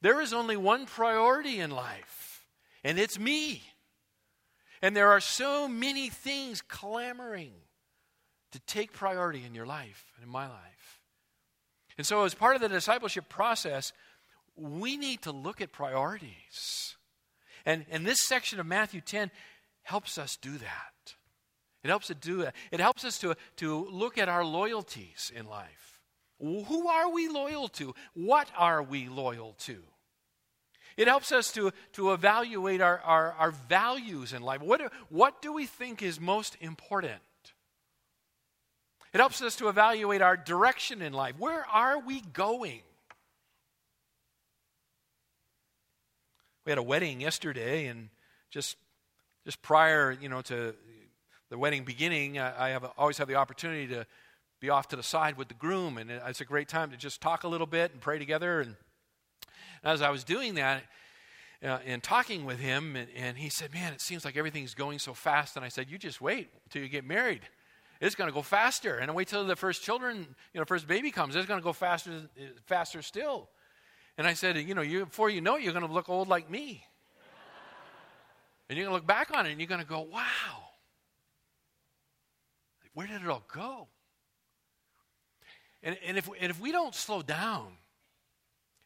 there 0.00 0.20
is 0.20 0.32
only 0.32 0.56
one 0.56 0.86
priority 0.86 1.60
in 1.60 1.70
life, 1.70 2.44
and 2.82 2.98
it's 2.98 3.16
me. 3.16 3.62
And 4.82 4.96
there 4.96 5.10
are 5.10 5.20
so 5.20 5.68
many 5.68 6.08
things 6.08 6.60
clamoring 6.60 7.52
to 8.50 8.58
take 8.60 8.92
priority 8.92 9.44
in 9.46 9.54
your 9.54 9.64
life 9.64 10.12
and 10.16 10.24
in 10.24 10.30
my 10.30 10.48
life. 10.48 11.00
And 11.96 12.06
so, 12.06 12.24
as 12.24 12.34
part 12.34 12.56
of 12.56 12.62
the 12.62 12.68
discipleship 12.68 13.28
process, 13.28 13.92
we 14.56 14.96
need 14.96 15.22
to 15.22 15.32
look 15.32 15.60
at 15.60 15.72
priorities. 15.72 16.96
And, 17.64 17.86
and 17.90 18.04
this 18.04 18.20
section 18.20 18.58
of 18.58 18.66
Matthew 18.66 19.00
10 19.00 19.30
helps 19.82 20.18
us 20.18 20.36
do 20.36 20.58
that. 20.58 21.14
It 21.84 21.88
helps 21.88 22.10
us 22.10 22.16
do 22.20 22.38
that. 22.42 22.54
It 22.70 22.80
helps 22.80 23.04
us 23.04 23.18
to, 23.20 23.34
to 23.56 23.88
look 23.90 24.18
at 24.18 24.28
our 24.28 24.44
loyalties 24.44 25.32
in 25.34 25.46
life. 25.46 26.00
Who 26.40 26.88
are 26.88 27.10
we 27.10 27.28
loyal 27.28 27.68
to? 27.68 27.94
What 28.14 28.48
are 28.56 28.82
we 28.82 29.08
loyal 29.08 29.54
to? 29.60 29.78
It 30.96 31.08
helps 31.08 31.32
us 31.32 31.52
to, 31.52 31.72
to 31.92 32.12
evaluate 32.12 32.80
our, 32.80 32.98
our, 33.00 33.32
our 33.32 33.50
values 33.50 34.32
in 34.32 34.42
life. 34.42 34.60
What, 34.60 34.92
what 35.08 35.42
do 35.42 35.52
we 35.52 35.66
think 35.66 36.02
is 36.02 36.20
most 36.20 36.56
important? 36.60 37.20
It 39.12 39.18
helps 39.18 39.42
us 39.42 39.56
to 39.56 39.68
evaluate 39.68 40.22
our 40.22 40.36
direction 40.36 41.02
in 41.02 41.12
life. 41.12 41.34
Where 41.38 41.66
are 41.66 41.98
we 41.98 42.20
going? 42.20 42.80
We 46.64 46.70
had 46.70 46.78
a 46.78 46.82
wedding 46.82 47.20
yesterday, 47.20 47.86
and 47.86 48.08
just 48.50 48.76
just 49.44 49.60
prior, 49.62 50.12
you 50.12 50.28
know, 50.28 50.40
to 50.42 50.74
the 51.50 51.58
wedding 51.58 51.84
beginning, 51.84 52.38
I 52.38 52.68
have 52.68 52.84
always 52.96 53.18
have 53.18 53.28
the 53.28 53.34
opportunity 53.34 53.88
to 53.88 54.06
be 54.60 54.70
off 54.70 54.88
to 54.88 54.96
the 54.96 55.02
side 55.02 55.36
with 55.36 55.48
the 55.48 55.54
groom, 55.54 55.98
and 55.98 56.10
it's 56.10 56.40
a 56.40 56.44
great 56.44 56.68
time 56.68 56.92
to 56.92 56.96
just 56.96 57.20
talk 57.20 57.42
a 57.42 57.48
little 57.48 57.66
bit 57.66 57.90
and 57.92 58.00
pray 58.00 58.18
together. 58.18 58.60
And 58.60 58.76
as 59.84 60.02
I 60.02 60.10
was 60.10 60.24
doing 60.24 60.54
that 60.54 60.82
uh, 61.62 61.78
and 61.86 62.02
talking 62.02 62.44
with 62.44 62.58
him, 62.58 62.96
and, 62.96 63.08
and 63.16 63.36
he 63.36 63.48
said, 63.48 63.72
"Man, 63.72 63.92
it 63.92 64.00
seems 64.00 64.24
like 64.24 64.36
everything's 64.36 64.74
going 64.74 64.98
so 64.98 65.14
fast." 65.14 65.56
And 65.56 65.64
I 65.64 65.68
said, 65.68 65.90
"You 65.90 65.98
just 65.98 66.20
wait 66.20 66.50
till 66.70 66.82
you 66.82 66.88
get 66.88 67.04
married." 67.04 67.42
It's 68.00 68.16
going 68.16 68.28
to 68.28 68.34
go 68.34 68.42
faster, 68.42 68.98
and 68.98 69.14
wait 69.14 69.28
till 69.28 69.46
the 69.46 69.54
first 69.54 69.84
children, 69.84 70.34
you 70.52 70.58
know, 70.58 70.64
first 70.64 70.88
baby 70.88 71.12
comes. 71.12 71.36
It's 71.36 71.46
going 71.46 71.60
to 71.60 71.64
go 71.64 71.72
faster, 71.72 72.28
faster 72.66 73.00
still. 73.00 73.48
And 74.18 74.26
I 74.26 74.34
said, 74.34 74.56
you 74.56 74.74
know, 74.74 74.82
you, 74.82 75.06
before 75.06 75.30
you 75.30 75.40
know 75.40 75.56
it, 75.56 75.62
you're 75.62 75.72
going 75.72 75.86
to 75.86 75.92
look 75.92 76.08
old 76.08 76.28
like 76.28 76.50
me. 76.50 76.84
and 78.68 78.76
you're 78.76 78.86
going 78.86 78.92
to 78.92 78.96
look 78.96 79.06
back 79.06 79.30
on 79.32 79.46
it 79.46 79.52
and 79.52 79.60
you're 79.60 79.68
going 79.68 79.80
to 79.80 79.86
go, 79.86 80.00
wow, 80.00 80.18
where 82.94 83.06
did 83.06 83.22
it 83.22 83.28
all 83.28 83.44
go? 83.52 83.88
And, 85.82 85.96
and, 86.06 86.18
if, 86.18 86.28
and 86.40 86.50
if 86.50 86.60
we 86.60 86.72
don't 86.72 86.94
slow 86.94 87.22
down, 87.22 87.72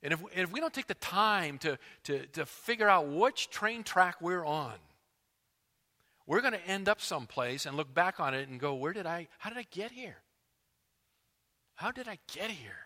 and 0.02 0.12
if, 0.12 0.20
if 0.34 0.52
we 0.52 0.60
don't 0.60 0.72
take 0.72 0.86
the 0.86 0.94
time 0.94 1.58
to, 1.58 1.78
to, 2.04 2.26
to 2.26 2.46
figure 2.46 2.88
out 2.88 3.08
which 3.08 3.50
train 3.50 3.82
track 3.82 4.20
we're 4.20 4.44
on, 4.44 4.74
we're 6.26 6.40
going 6.40 6.52
to 6.52 6.66
end 6.66 6.88
up 6.88 7.00
someplace 7.00 7.66
and 7.66 7.76
look 7.76 7.92
back 7.94 8.20
on 8.20 8.34
it 8.34 8.48
and 8.48 8.58
go, 8.58 8.74
where 8.74 8.92
did 8.92 9.06
I, 9.06 9.28
how 9.38 9.50
did 9.50 9.58
I 9.58 9.66
get 9.70 9.92
here? 9.92 10.16
How 11.76 11.90
did 11.92 12.08
I 12.08 12.18
get 12.32 12.50
here? 12.50 12.78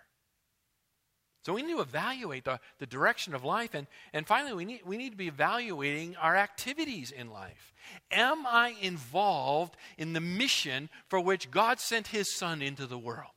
So 1.43 1.55
we 1.55 1.63
need 1.63 1.73
to 1.73 1.81
evaluate 1.81 2.45
the, 2.45 2.61
the 2.79 2.87
direction 2.87 3.35
of 3.35 3.45
life. 3.45 3.75
And, 3.75 3.87
and 4.13 4.27
finally, 4.27 4.53
we 4.53 4.65
need, 4.67 4.83
we 4.85 4.99
need 4.99 5.11
to 5.11 5.17
be 5.17 5.29
evaluating 5.29 6.17
our 6.17 6.37
activities 6.37 7.11
in 7.11 7.31
life. 7.31 7.73
Am 8.11 8.47
I 8.47 8.75
involved 8.81 9.77
in 9.97 10.13
the 10.13 10.21
mission 10.21 10.91
for 11.09 11.19
which 11.19 11.51
God 11.51 11.81
sent 11.81 12.09
his 12.09 12.35
son 12.35 12.61
into 12.61 12.87
the 12.87 12.99
world? 12.99 13.31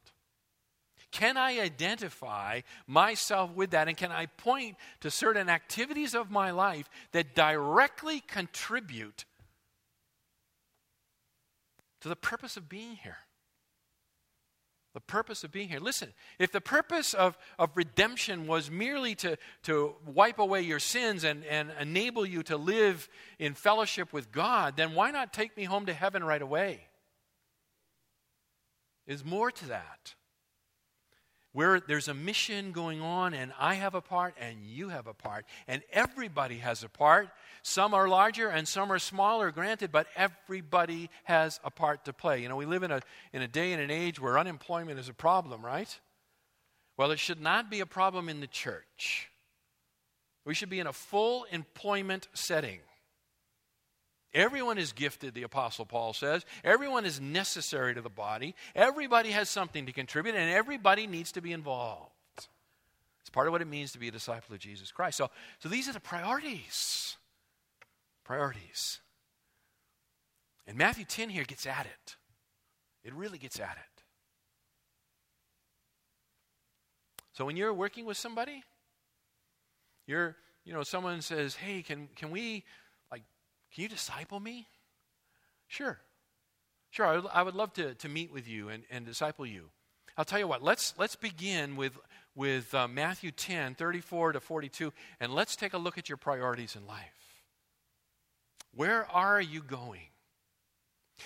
Can 1.14 1.38
I 1.38 1.60
identify 1.60 2.62
myself 2.88 3.52
with 3.52 3.70
that? 3.70 3.88
And 3.88 3.96
can 3.96 4.12
I 4.12 4.26
point 4.26 4.78
to 5.02 5.12
certain 5.12 5.48
activities 5.48 6.16
of 6.16 6.32
my 6.32 6.50
life 6.50 6.90
that 7.12 7.36
directly 7.36 8.20
contribute 8.20 9.26
to 12.02 12.10
the 12.10 12.16
purpose 12.16 12.58
of 12.58 12.68
being 12.68 12.96
here? 12.96 13.20
The 14.96 15.02
purpose 15.02 15.44
of 15.44 15.52
being 15.52 15.70
here. 15.70 15.80
Listen, 15.80 16.14
if 16.40 16.52
the 16.52 16.62
purpose 16.62 17.14
of, 17.14 17.38
of 17.60 17.70
redemption 17.76 18.48
was 18.48 18.72
merely 18.72 19.14
to, 19.16 19.38
to 19.64 19.94
wipe 20.08 20.40
away 20.40 20.62
your 20.62 20.80
sins 20.80 21.24
and, 21.24 21.46
and 21.46 21.72
enable 21.80 22.26
you 22.26 22.42
to 22.44 22.58
live 22.58 23.08
in 23.38 23.54
fellowship 23.54 24.14
with 24.14 24.32
God, 24.32 24.78
then 24.78 24.96
why 24.96 25.12
not 25.12 25.32
take 25.32 25.56
me 25.58 25.66
home 25.66 25.86
to 25.86 25.94
heaven 25.94 26.24
right 26.24 26.42
away? 26.42 26.88
There's 29.06 29.24
more 29.24 29.52
to 29.52 29.68
that 29.68 30.16
where 31.54 31.80
there's 31.80 32.08
a 32.08 32.14
mission 32.14 32.72
going 32.72 33.00
on, 33.00 33.34
and 33.34 33.54
I 33.60 33.76
have 33.76 33.96
a 33.96 34.02
part, 34.02 34.36
and 34.40 34.66
you 34.66 34.90
have 34.90 35.08
a 35.08 35.14
part, 35.14 35.46
and 35.68 35.84
everybody 35.92 36.58
has 36.58 36.84
a 36.84 36.90
part. 36.90 37.30
Some 37.62 37.94
are 37.94 38.10
larger 38.10 38.50
and 38.50 38.68
some 38.68 38.92
are 38.92 39.00
smaller, 39.00 39.52
granted, 39.52 39.92
but 39.92 40.08
everybody 40.16 41.10
has 41.24 41.60
a 41.64 41.72
part 41.72 42.06
to 42.06 42.14
play. 42.14 42.42
You 42.42 42.50
know, 42.50 42.56
we 42.56 42.66
live 42.66 42.84
in 42.84 42.92
a, 42.92 43.02
in 43.32 43.42
a 43.42 43.48
day 43.48 43.72
and 43.72 43.82
an 43.82 43.92
age 43.92 44.20
where 44.20 44.38
unemployment 44.38 45.00
is 45.00 45.10
a 45.10 45.14
problem, 45.14 45.64
right? 45.64 46.00
Well, 46.98 47.12
it 47.12 47.20
should 47.20 47.42
not 47.42 47.72
be 47.72 47.80
a 47.80 47.86
problem 47.86 48.30
in 48.30 48.40
the 48.40 48.48
church. 48.48 49.30
We 50.46 50.54
should 50.54 50.70
be 50.70 50.80
in 50.80 50.88
a 50.88 50.94
full 50.94 51.46
employment 51.52 52.28
setting. 52.34 52.80
Everyone 54.34 54.78
is 54.78 54.94
gifted, 54.94 55.36
the 55.36 55.44
Apostle 55.44 55.86
Paul 55.86 56.14
says. 56.14 56.44
Everyone 56.64 57.06
is 57.06 57.22
necessary 57.22 57.94
to 57.94 58.02
the 58.02 58.10
body. 58.10 58.56
Everybody 58.76 59.32
has 59.32 59.48
something 59.48 59.86
to 59.86 59.92
contribute, 59.92 60.36
and 60.36 60.50
everybody 60.50 61.06
needs 61.06 61.32
to 61.34 61.42
be 61.42 61.52
involved. 61.52 62.10
It's 63.22 63.30
part 63.30 63.48
of 63.48 63.54
what 63.54 63.62
it 63.62 63.68
means 63.68 63.92
to 63.92 64.00
be 64.00 64.08
a 64.08 64.12
disciple 64.12 64.54
of 64.54 64.60
Jesus 64.60 64.92
Christ. 64.92 65.18
So, 65.18 65.30
so 65.60 65.70
these 65.70 65.88
are 65.88 65.94
the 65.94 66.00
priorities. 66.00 67.16
Priorities. 68.24 69.00
And 70.66 70.78
Matthew 70.78 71.06
10 71.06 71.30
here 71.30 71.44
gets 71.44 71.68
at 71.68 71.86
it. 71.86 72.16
It 73.04 73.14
really 73.14 73.38
gets 73.38 73.60
at 73.60 73.78
it. 73.78 74.04
So 77.34 77.46
when 77.46 77.58
you're 77.58 77.74
working 77.74 78.06
with 78.06 78.18
somebody, 78.18 78.64
you're, 80.08 80.36
you 80.66 80.74
know, 80.74 80.84
someone 80.84 81.22
says, 81.22 81.56
hey, 81.56 81.82
can, 81.82 82.08
can 82.16 82.32
we 82.32 82.64
can 83.74 83.84
you 83.84 83.90
disciple 83.90 84.40
me? 84.40 84.68
Sure. 85.68 86.00
Sure, 86.92 87.06
I 87.08 87.16
would, 87.16 87.26
I 87.34 87.42
would 87.42 87.56
love 87.56 87.74
to, 87.74 87.96
to 87.96 88.10
meet 88.10 88.32
with 88.32 88.48
you 88.48 88.70
and, 88.70 88.84
and 88.92 89.06
disciple 89.06 89.46
you. 89.46 89.70
I'll 90.16 90.26
tell 90.26 90.38
you 90.38 90.48
what, 90.48 90.62
let's, 90.62 90.94
let's 91.00 91.16
begin 91.16 91.76
with, 91.76 91.94
with 92.36 92.74
uh, 92.76 92.88
Matthew 92.88 93.32
10, 93.32 93.74
34 93.74 94.34
to 94.34 94.40
42, 94.40 94.94
and 95.20 95.34
let's 95.34 95.56
take 95.56 95.74
a 95.74 95.80
look 95.80 95.98
at 95.98 96.08
your 96.08 96.18
priorities 96.18 96.76
in 96.76 96.86
life. 96.86 97.44
Where 98.76 99.10
are 99.12 99.42
you 99.42 99.64
going? 99.64 100.08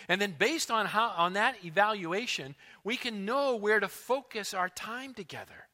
And 0.07 0.21
then, 0.21 0.35
based 0.37 0.71
on, 0.71 0.85
how, 0.85 1.09
on 1.17 1.33
that 1.33 1.55
evaluation, 1.65 2.55
we 2.83 2.95
can 2.95 3.25
know 3.25 3.55
where 3.55 3.79
to 3.79 3.87
focus 3.87 4.53
our 4.53 4.69
time 4.69 5.13
together 5.13 5.66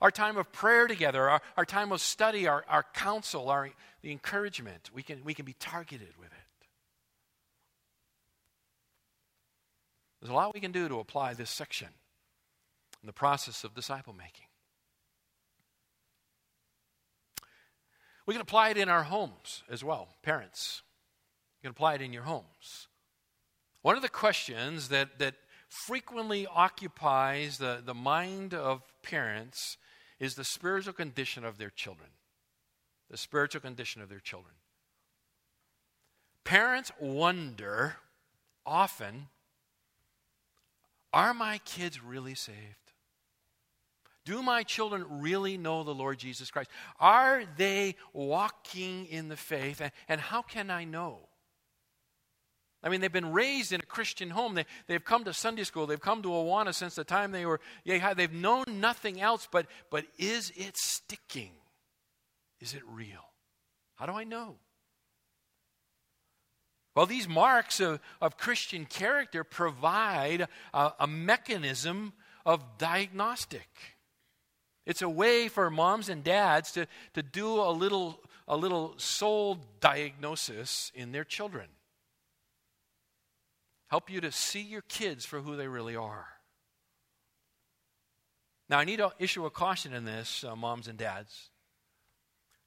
our 0.00 0.10
time 0.10 0.36
of 0.36 0.50
prayer 0.52 0.86
together, 0.86 1.28
our, 1.28 1.42
our 1.56 1.64
time 1.64 1.92
of 1.92 2.00
study, 2.00 2.46
our, 2.46 2.64
our 2.68 2.84
counsel, 2.94 3.50
our, 3.50 3.70
the 4.02 4.12
encouragement. 4.12 4.90
We 4.94 5.02
can, 5.02 5.24
we 5.24 5.34
can 5.34 5.44
be 5.44 5.54
targeted 5.54 6.14
with 6.18 6.28
it. 6.28 6.66
There's 10.20 10.30
a 10.30 10.34
lot 10.34 10.54
we 10.54 10.60
can 10.60 10.72
do 10.72 10.88
to 10.88 10.98
apply 10.98 11.34
this 11.34 11.50
section 11.50 11.88
in 13.02 13.06
the 13.06 13.12
process 13.12 13.64
of 13.64 13.74
disciple 13.74 14.12
making. 14.12 14.46
We 18.26 18.34
can 18.34 18.42
apply 18.42 18.70
it 18.70 18.76
in 18.76 18.88
our 18.88 19.04
homes 19.04 19.62
as 19.70 19.82
well, 19.82 20.08
parents. 20.22 20.82
You 21.58 21.68
can 21.68 21.70
apply 21.70 21.94
it 21.94 22.02
in 22.02 22.12
your 22.12 22.24
homes. 22.24 22.88
One 23.82 23.96
of 23.96 24.02
the 24.02 24.08
questions 24.08 24.88
that, 24.88 25.18
that 25.18 25.34
frequently 25.68 26.46
occupies 26.46 27.58
the, 27.58 27.80
the 27.84 27.94
mind 27.94 28.52
of 28.54 28.82
parents 29.02 29.78
is 30.18 30.34
the 30.34 30.44
spiritual 30.44 30.92
condition 30.92 31.44
of 31.44 31.58
their 31.58 31.70
children. 31.70 32.08
The 33.10 33.16
spiritual 33.16 33.60
condition 33.60 34.02
of 34.02 34.08
their 34.08 34.20
children. 34.20 34.54
Parents 36.44 36.92
wonder 37.00 37.96
often 38.64 39.28
are 41.12 41.32
my 41.32 41.58
kids 41.58 42.02
really 42.02 42.34
saved? 42.34 42.56
Do 44.24 44.42
my 44.42 44.62
children 44.62 45.06
really 45.08 45.56
know 45.56 45.84
the 45.84 45.94
Lord 45.94 46.18
Jesus 46.18 46.50
Christ? 46.50 46.70
Are 47.00 47.44
they 47.56 47.96
walking 48.12 49.06
in 49.06 49.28
the 49.28 49.36
faith? 49.36 49.80
And, 50.06 50.20
how 50.20 50.42
can 50.42 50.70
I 50.70 50.84
know? 50.84 51.27
I 52.82 52.88
mean, 52.88 53.00
they've 53.00 53.12
been 53.12 53.32
raised 53.32 53.72
in 53.72 53.80
a 53.80 53.86
Christian 53.86 54.30
home. 54.30 54.54
They, 54.54 54.64
they've 54.86 55.04
come 55.04 55.24
to 55.24 55.32
Sunday 55.32 55.64
school. 55.64 55.86
They've 55.86 56.00
come 56.00 56.22
to 56.22 56.28
Awana 56.28 56.72
since 56.72 56.94
the 56.94 57.04
time 57.04 57.32
they 57.32 57.44
were, 57.44 57.60
yeah, 57.84 58.14
they've 58.14 58.32
known 58.32 58.64
nothing 58.68 59.20
else, 59.20 59.48
but, 59.50 59.66
but 59.90 60.04
is 60.16 60.52
it 60.56 60.76
sticking? 60.76 61.52
Is 62.60 62.74
it 62.74 62.82
real? 62.88 63.24
How 63.96 64.06
do 64.06 64.12
I 64.12 64.24
know? 64.24 64.56
Well, 66.94 67.06
these 67.06 67.28
marks 67.28 67.80
of, 67.80 68.00
of 68.20 68.36
Christian 68.36 68.84
character 68.84 69.44
provide 69.44 70.46
a, 70.72 70.92
a 71.00 71.06
mechanism 71.06 72.12
of 72.46 72.78
diagnostic. 72.78 73.68
It's 74.86 75.02
a 75.02 75.08
way 75.08 75.48
for 75.48 75.68
moms 75.68 76.08
and 76.08 76.24
dads 76.24 76.72
to, 76.72 76.86
to 77.14 77.22
do 77.22 77.60
a 77.60 77.70
little, 77.70 78.20
a 78.46 78.56
little 78.56 78.94
soul 78.98 79.58
diagnosis 79.80 80.92
in 80.94 81.10
their 81.12 81.24
children 81.24 81.68
help 83.88 84.10
you 84.10 84.20
to 84.20 84.32
see 84.32 84.62
your 84.62 84.82
kids 84.82 85.26
for 85.26 85.40
who 85.40 85.56
they 85.56 85.68
really 85.68 85.96
are. 85.96 86.26
Now, 88.68 88.78
I 88.78 88.84
need 88.84 88.98
to 88.98 89.12
issue 89.18 89.46
a 89.46 89.50
caution 89.50 89.94
in 89.94 90.04
this, 90.04 90.44
uh, 90.44 90.54
moms 90.54 90.88
and 90.88 90.98
dads. 90.98 91.48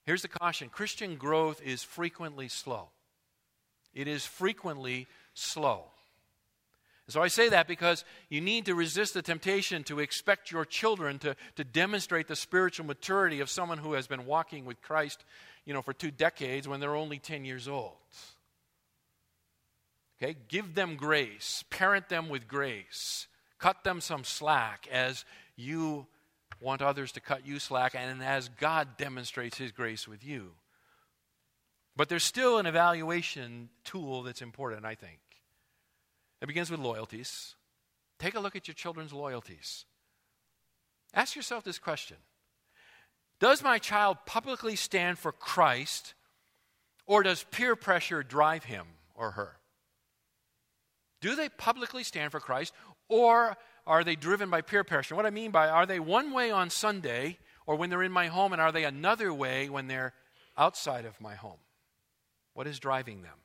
Here's 0.04 0.24
the 0.24 0.28
caution 0.28 0.70
Christian 0.70 1.16
growth 1.16 1.62
is 1.64 1.84
frequently 1.84 2.48
slow. 2.48 2.90
It 3.94 4.08
is 4.08 4.26
frequently 4.26 5.08
slow. 5.34 5.86
So 7.08 7.22
I 7.22 7.28
say 7.28 7.50
that 7.50 7.68
because 7.68 8.06
you 8.30 8.40
need 8.40 8.66
to 8.68 8.76
resist 8.76 9.14
the 9.14 9.22
temptation 9.22 9.84
to 9.84 10.00
expect 10.00 10.50
your 10.50 10.64
children 10.64 11.20
to, 11.20 11.36
to 11.58 11.64
demonstrate 11.66 12.30
the 12.30 12.38
spiritual 12.38 12.86
maturity 12.86 13.42
of 13.42 13.50
someone 13.50 13.80
who 13.80 13.94
has 13.94 14.08
been 14.08 14.26
walking 14.26 14.66
with 14.66 14.82
Christ, 14.82 15.26
you 15.66 15.74
know, 15.74 15.82
for 15.82 15.94
two 15.94 16.10
decades 16.10 16.70
when 16.70 16.80
they're 16.80 16.96
only 16.96 17.20
10 17.20 17.44
years 17.44 17.68
old. 17.68 17.96
Okay, 20.22 20.36
give 20.50 20.76
them 20.76 20.98
grace, 20.98 21.64
parent 21.72 22.10
them 22.10 22.30
with 22.30 22.48
grace, 22.48 23.28
cut 23.58 23.84
them 23.84 24.00
some 24.02 24.24
slack 24.24 24.88
as 24.92 25.26
you 25.56 26.06
want 26.62 26.84
others 26.84 27.12
to 27.14 27.20
cut 27.20 27.46
you 27.46 27.58
slack 27.58 27.96
and 27.96 28.24
as 28.24 28.50
God 28.50 28.98
demonstrates 28.98 29.58
his 29.58 29.72
grace 29.72 30.08
with 30.08 30.24
you. 30.24 30.52
But 31.96 32.08
there's 32.08 32.24
still 32.24 32.60
an 32.60 32.68
evaluation 32.68 33.70
tool 33.84 34.22
that's 34.22 34.44
important, 34.44 34.86
I 34.86 34.94
think. 34.94 35.20
It 36.40 36.48
begins 36.48 36.70
with 36.70 36.80
loyalties. 36.80 37.56
Take 38.20 38.36
a 38.36 38.40
look 38.40 38.56
at 38.56 38.68
your 38.68 38.76
children's 38.76 39.14
loyalties. 39.14 39.86
Ask 41.16 41.36
yourself 41.36 41.64
this 41.64 41.80
question 41.80 42.18
Does 43.40 43.64
my 43.64 43.80
child 43.80 44.18
publicly 44.28 44.76
stand 44.76 45.18
for 45.18 45.32
Christ, 45.32 46.14
or 47.08 47.24
does 47.24 47.44
peer 47.50 47.76
pressure 47.76 48.22
drive 48.22 48.66
him 48.66 48.86
or 49.16 49.32
her? 49.32 49.58
Do 51.22 51.36
they 51.36 51.50
publicly 51.50 52.04
stand 52.04 52.32
for 52.32 52.40
Christ 52.40 52.74
or 53.08 53.56
are 53.88 54.04
they 54.04 54.16
driven 54.16 54.50
by 54.50 54.62
peer 54.62 54.84
pressure? 54.84 55.16
What 55.16 55.26
I 55.26 55.30
mean 55.30 55.52
by 55.52 55.70
are 55.70 55.86
they 55.86 56.00
one 56.00 56.34
way 56.34 56.52
on 56.52 56.70
Sunday 56.70 57.38
or 57.66 57.76
when 57.76 57.90
they're 57.90 58.04
in 58.04 58.12
my 58.12 58.28
home 58.28 58.54
and 58.54 58.62
are 58.62 58.72
they 58.72 58.84
another 58.84 59.34
way 59.34 59.70
when 59.70 59.88
they're 59.88 60.14
outside 60.58 61.06
of 61.06 61.20
my 61.22 61.36
home? 61.36 61.60
What 62.54 62.68
is 62.68 62.80
driving 62.80 63.22
them? 63.22 63.38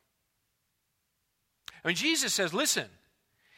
I 1.84 1.88
mean, 1.88 1.96
Jesus 1.96 2.34
says, 2.34 2.52
listen, 2.52 2.88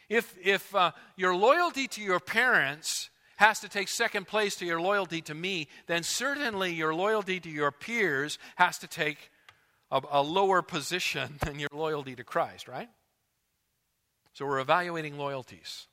if, 0.08 0.36
if 0.42 0.74
uh, 0.74 0.92
your 1.16 1.34
loyalty 1.34 1.86
to 1.88 2.02
your 2.02 2.20
parents 2.20 3.10
has 3.36 3.60
to 3.60 3.68
take 3.68 3.88
second 3.88 4.26
place 4.26 4.56
to 4.56 4.66
your 4.66 4.80
loyalty 4.80 5.20
to 5.22 5.34
me, 5.34 5.68
then 5.86 6.02
certainly 6.02 6.74
your 6.74 6.94
loyalty 6.94 7.40
to 7.40 7.48
your 7.48 7.70
peers 7.70 8.38
has 8.56 8.78
to 8.78 8.86
take 8.86 9.30
a, 9.90 10.02
a 10.10 10.22
lower 10.22 10.60
position 10.60 11.36
than 11.40 11.58
your 11.58 11.70
loyalty 11.72 12.16
to 12.16 12.24
Christ, 12.24 12.68
right? 12.68 12.88
So 14.38 14.46
we're 14.46 14.60
evaluating 14.60 15.18
loyalties. 15.18 15.88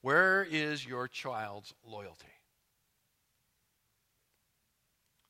Where 0.00 0.42
is 0.42 0.86
your 0.86 1.06
child's 1.06 1.74
loyalty? 1.86 2.32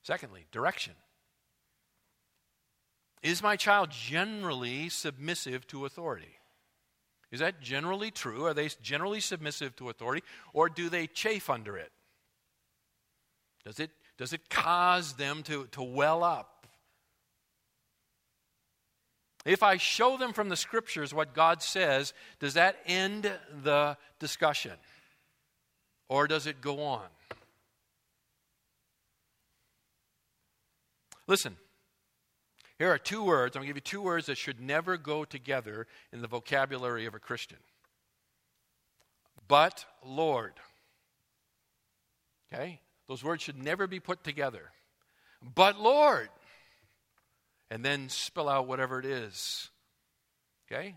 Secondly, 0.05 0.47
direction. 0.53 0.93
Is 3.25 3.43
my 3.43 3.57
child 3.57 3.91
generally 3.91 4.89
submissive 4.89 5.67
to 5.67 5.85
authority? 5.85 6.39
Is 7.33 7.41
that 7.41 7.61
generally 7.61 8.13
true? 8.13 8.45
Are 8.45 8.55
they 8.55 8.69
generally 8.81 9.19
submissive 9.19 9.75
to 9.77 9.91
authority? 9.91 10.23
Or 10.53 10.69
do 10.69 10.89
they 10.89 11.09
chafe 11.09 11.51
under 11.51 11.77
it? 11.77 11.91
Does 13.65 13.81
it, 13.81 13.91
does 14.17 14.33
it 14.33 14.49
cause 14.49 15.15
them 15.15 15.43
to, 15.43 15.67
to 15.73 15.83
well 15.83 16.23
up 16.23 16.56
if 19.47 19.63
I 19.63 19.77
show 19.77 20.17
them 20.17 20.33
from 20.33 20.49
the 20.49 20.57
scriptures 20.57 21.15
what 21.15 21.33
God 21.33 21.63
says, 21.63 22.13
does 22.41 22.55
that 22.55 22.77
end 22.85 23.31
the 23.63 23.97
discussion? 24.19 24.73
Or 26.09 26.27
does 26.27 26.47
it 26.47 26.61
go 26.61 26.83
on? 26.83 27.07
Listen, 31.29 31.57
here 32.79 32.93
are 32.93 32.99
two 32.99 33.23
words. 33.23 33.57
I'm 33.57 33.61
going 33.61 33.69
to 33.69 33.75
give 33.75 33.77
you 33.77 33.81
two 33.81 34.03
words 34.03 34.27
that 34.27 34.37
should 34.37 34.61
never 34.61 34.97
go 34.97 35.25
together 35.25 35.87
in 36.13 36.23
the 36.23 36.29
vocabulary 36.29 37.07
of 37.07 37.15
a 37.15 37.19
Christian. 37.19 37.59
But 39.49 39.85
Lord. 40.05 40.55
Okay? 42.53 42.81
Those 43.09 43.25
words 43.25 43.43
should 43.43 43.63
never 43.63 43.87
be 43.87 44.01
put 44.01 44.25
together. 44.25 44.73
But 45.55 45.79
Lord 45.79 46.29
and 47.71 47.85
then 47.85 48.09
spill 48.09 48.49
out 48.49 48.67
whatever 48.67 48.99
it 48.99 49.07
is. 49.07 49.71
Okay? 50.71 50.97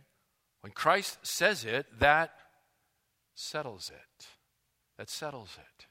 When 0.62 0.72
Christ 0.72 1.20
says 1.24 1.66
it, 1.66 1.86
that 2.00 2.32
settles 3.34 3.92
it. 3.94 4.28
That 4.98 5.10
settles 5.10 5.58
it. 5.58 5.86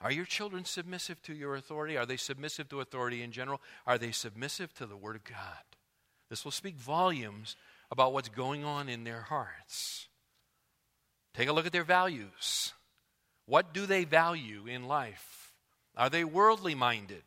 Are 0.00 0.12
your 0.12 0.24
children 0.24 0.64
submissive 0.64 1.22
to 1.22 1.34
your 1.34 1.54
authority? 1.54 1.96
Are 1.96 2.06
they 2.06 2.16
submissive 2.16 2.68
to 2.70 2.80
authority 2.80 3.22
in 3.22 3.30
general? 3.30 3.60
Are 3.86 3.98
they 3.98 4.10
submissive 4.10 4.74
to 4.74 4.86
the 4.86 4.96
Word 4.96 5.16
of 5.16 5.24
God? 5.24 5.36
This 6.28 6.44
will 6.44 6.52
speak 6.52 6.76
volumes 6.76 7.56
about 7.90 8.12
what's 8.12 8.28
going 8.28 8.64
on 8.64 8.88
in 8.88 9.04
their 9.04 9.22
hearts. 9.22 10.08
Take 11.34 11.48
a 11.48 11.52
look 11.52 11.66
at 11.66 11.72
their 11.72 11.84
values. 11.84 12.72
What 13.46 13.72
do 13.72 13.86
they 13.86 14.04
value 14.04 14.66
in 14.66 14.88
life? 14.88 15.52
Are 15.96 16.10
they 16.10 16.24
worldly 16.24 16.74
minded? 16.74 17.22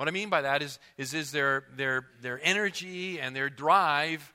What 0.00 0.08
I 0.08 0.12
mean 0.12 0.30
by 0.30 0.40
that 0.40 0.62
is, 0.62 0.78
is, 0.96 1.12
is 1.12 1.30
their, 1.30 1.64
their, 1.76 2.06
their 2.22 2.40
energy 2.42 3.20
and 3.20 3.36
their 3.36 3.50
drive 3.50 4.32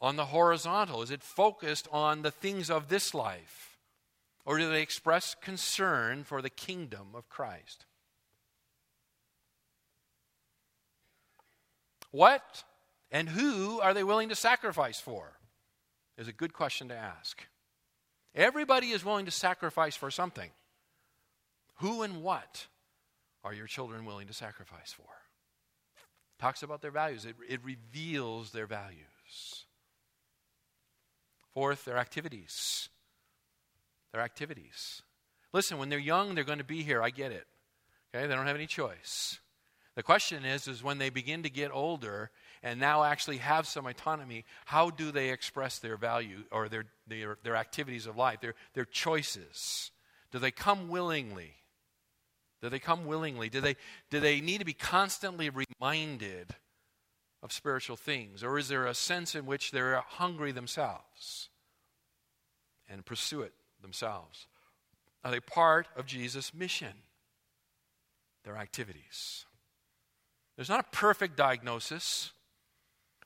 on 0.00 0.16
the 0.16 0.24
horizontal? 0.24 1.02
Is 1.02 1.10
it 1.10 1.22
focused 1.22 1.86
on 1.92 2.22
the 2.22 2.30
things 2.30 2.70
of 2.70 2.88
this 2.88 3.12
life? 3.12 3.76
Or 4.46 4.56
do 4.56 4.70
they 4.70 4.80
express 4.80 5.36
concern 5.42 6.24
for 6.24 6.40
the 6.40 6.48
kingdom 6.48 7.08
of 7.14 7.28
Christ? 7.28 7.84
What 12.10 12.64
and 13.10 13.28
who 13.28 13.80
are 13.80 13.92
they 13.92 14.04
willing 14.04 14.30
to 14.30 14.34
sacrifice 14.34 14.98
for? 14.98 15.32
Is 16.16 16.28
a 16.28 16.32
good 16.32 16.54
question 16.54 16.88
to 16.88 16.96
ask. 16.96 17.42
Everybody 18.34 18.92
is 18.92 19.04
willing 19.04 19.26
to 19.26 19.30
sacrifice 19.30 19.96
for 19.96 20.10
something. 20.10 20.48
Who 21.80 22.00
and 22.00 22.22
what? 22.22 22.68
Are 23.44 23.54
your 23.54 23.66
children 23.66 24.04
willing 24.04 24.26
to 24.26 24.34
sacrifice 24.34 24.92
for? 24.92 25.08
Talks 26.38 26.62
about 26.62 26.82
their 26.82 26.90
values, 26.90 27.24
it, 27.24 27.36
it 27.48 27.60
reveals 27.64 28.52
their 28.52 28.66
values. 28.66 29.66
Fourth, 31.54 31.84
their 31.84 31.98
activities. 31.98 32.88
Their 34.12 34.22
activities. 34.22 35.02
Listen, 35.52 35.78
when 35.78 35.88
they're 35.88 35.98
young, 35.98 36.34
they're 36.34 36.44
going 36.44 36.58
to 36.58 36.64
be 36.64 36.82
here. 36.82 37.02
I 37.02 37.10
get 37.10 37.32
it. 37.32 37.46
Okay? 38.14 38.26
They 38.26 38.34
don't 38.34 38.46
have 38.46 38.56
any 38.56 38.66
choice. 38.66 39.40
The 39.96 40.02
question 40.04 40.44
is, 40.44 40.68
is 40.68 40.84
when 40.84 40.98
they 40.98 41.10
begin 41.10 41.42
to 41.42 41.50
get 41.50 41.72
older 41.72 42.30
and 42.62 42.78
now 42.78 43.02
actually 43.02 43.38
have 43.38 43.66
some 43.66 43.86
autonomy, 43.86 44.44
how 44.66 44.90
do 44.90 45.10
they 45.10 45.30
express 45.30 45.80
their 45.80 45.96
value 45.96 46.44
or 46.52 46.68
their, 46.68 46.84
their, 47.08 47.38
their 47.42 47.56
activities 47.56 48.06
of 48.06 48.16
life, 48.16 48.40
their, 48.40 48.54
their 48.74 48.84
choices? 48.84 49.90
Do 50.30 50.38
they 50.38 50.52
come 50.52 50.88
willingly? 50.88 51.54
Do 52.60 52.68
they 52.68 52.78
come 52.78 53.06
willingly? 53.06 53.48
Do 53.48 53.60
they, 53.60 53.76
do 54.10 54.20
they 54.20 54.40
need 54.40 54.58
to 54.58 54.64
be 54.64 54.72
constantly 54.72 55.50
reminded 55.50 56.54
of 57.42 57.52
spiritual 57.52 57.96
things? 57.96 58.42
Or 58.42 58.58
is 58.58 58.68
there 58.68 58.86
a 58.86 58.94
sense 58.94 59.34
in 59.34 59.46
which 59.46 59.70
they're 59.70 60.02
hungry 60.06 60.52
themselves 60.52 61.50
and 62.88 63.04
pursue 63.04 63.42
it 63.42 63.52
themselves? 63.80 64.46
Are 65.24 65.30
they 65.30 65.40
part 65.40 65.86
of 65.96 66.06
Jesus' 66.06 66.52
mission? 66.52 66.92
Their 68.44 68.56
activities. 68.56 69.44
There's 70.56 70.68
not 70.68 70.80
a 70.80 70.96
perfect 70.96 71.36
diagnosis, 71.36 72.32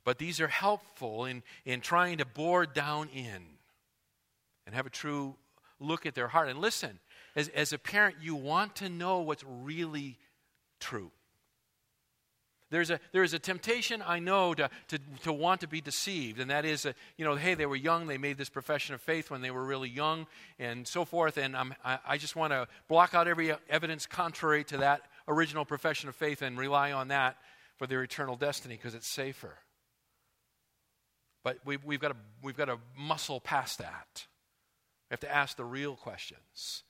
but 0.05 0.19
these 0.19 0.41
are 0.41 0.49
helpful 0.49 1.25
in, 1.25 1.43
in 1.65 1.81
trying 1.81 2.19
to 2.19 2.27
bore 2.27 2.67
down 2.67 3.09
in 3.09 3.43
and 4.67 4.75
have 4.75 4.87
a 4.87 4.91
true 4.91 5.37
look 5.81 6.07
at 6.07 6.15
their 6.15 6.29
heart. 6.29 6.49
And 6.49 6.61
listen, 6.61 6.99
as, 7.35 7.49
as 7.49 7.73
a 7.73 7.79
parent, 7.79 8.17
you 8.21 8.35
want 8.35 8.77
to 8.77 8.89
know 8.89 9.21
what's 9.21 9.45
really 9.47 10.19
true. 10.81 11.11
There's 12.73 12.91
a, 12.91 12.99
there 13.13 13.23
is 13.23 13.35
a 13.35 13.39
temptation, 13.39 14.03
I 14.05 14.19
know, 14.19 14.55
to, 14.55 14.71
to, 14.89 14.99
to 15.25 15.33
want 15.33 15.61
to 15.61 15.69
be 15.69 15.83
deceived. 15.83 16.41
And 16.41 16.51
that 16.51 16.65
is, 16.65 16.87
a, 16.87 16.95
you 17.19 17.25
know, 17.25 17.37
hey, 17.37 17.53
they 17.53 17.67
were 17.67 17.77
young, 17.77 18.07
they 18.07 18.17
made 18.17 18.39
this 18.39 18.49
profession 18.49 18.95
of 18.95 19.03
faith 19.03 19.31
when 19.31 19.43
they 19.43 19.51
were 19.51 19.63
really 19.63 19.91
young, 19.91 20.27
and 20.59 20.89
so 20.89 21.05
forth. 21.05 21.37
And 21.37 21.55
I'm, 21.55 21.75
I, 21.85 21.99
I 22.09 22.17
just 22.17 22.35
want 22.35 22.55
to 22.55 22.67
block 22.89 23.13
out 23.13 23.29
every 23.29 23.55
evidence 23.69 24.07
contrary 24.07 24.65
to 24.65 24.79
that 24.79 25.03
original 25.29 25.67
profession 25.67 26.09
of 26.09 26.17
faith 26.17 26.41
and 26.41 26.59
rely 26.59 26.93
on 26.93 27.09
that 27.09 27.37
for 27.77 27.87
their 27.87 28.03
eternal 28.03 28.37
destiny 28.37 28.77
because 28.77 28.95
it's 28.95 29.07
safer. 29.07 29.59
But 31.45 31.59
we, 31.67 31.77
we've, 31.77 32.01
got 32.01 32.09
to, 32.09 32.17
we've 32.43 32.57
got 32.57 32.67
to 32.67 32.79
muscle 32.97 33.39
past 33.39 33.81
that. 33.81 34.27
We 35.11 35.15
have 35.15 35.21
to 35.21 35.35
ask 35.35 35.59
the 35.59 35.65
real 35.65 35.95
questions. 35.95 36.85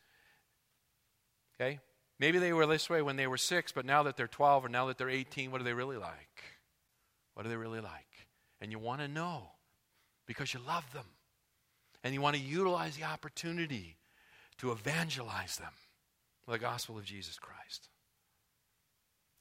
Okay? 1.63 1.79
Maybe 2.19 2.39
they 2.39 2.53
were 2.53 2.67
this 2.67 2.91
way 2.91 3.03
when 3.03 3.17
they 3.17 3.27
were 3.27 3.37
six, 3.37 3.73
but 3.73 3.85
now 3.85 4.05
that 4.05 4.17
they're 4.17 4.29
12 4.29 4.65
or 4.65 4.69
now 4.69 4.87
that 4.87 4.99
they're 4.99 5.09
18, 5.09 5.51
what 5.51 5.61
are 5.61 5.65
they 5.65 5.73
really 5.73 5.97
like? 5.97 6.43
What 7.35 7.47
are 7.47 7.49
they 7.49 7.57
really 7.57 7.81
like? 7.81 8.07
And 8.61 8.71
you 8.71 8.79
want 8.79 9.01
to 9.01 9.09
know 9.09 9.51
because 10.27 10.53
you 10.55 10.61
love 10.67 10.85
them. 10.93 11.07
And 12.05 12.13
you 12.13 12.21
want 12.21 12.37
to 12.37 12.43
utilize 12.43 12.97
the 12.97 13.05
opportunity 13.05 13.97
to 14.59 14.73
evangelize 14.73 15.57
them 15.57 15.73
with 16.47 16.55
the 16.55 16.59
gospel 16.59 16.99
of 16.99 17.05
Jesus 17.05 17.39
Christ. 17.39 17.89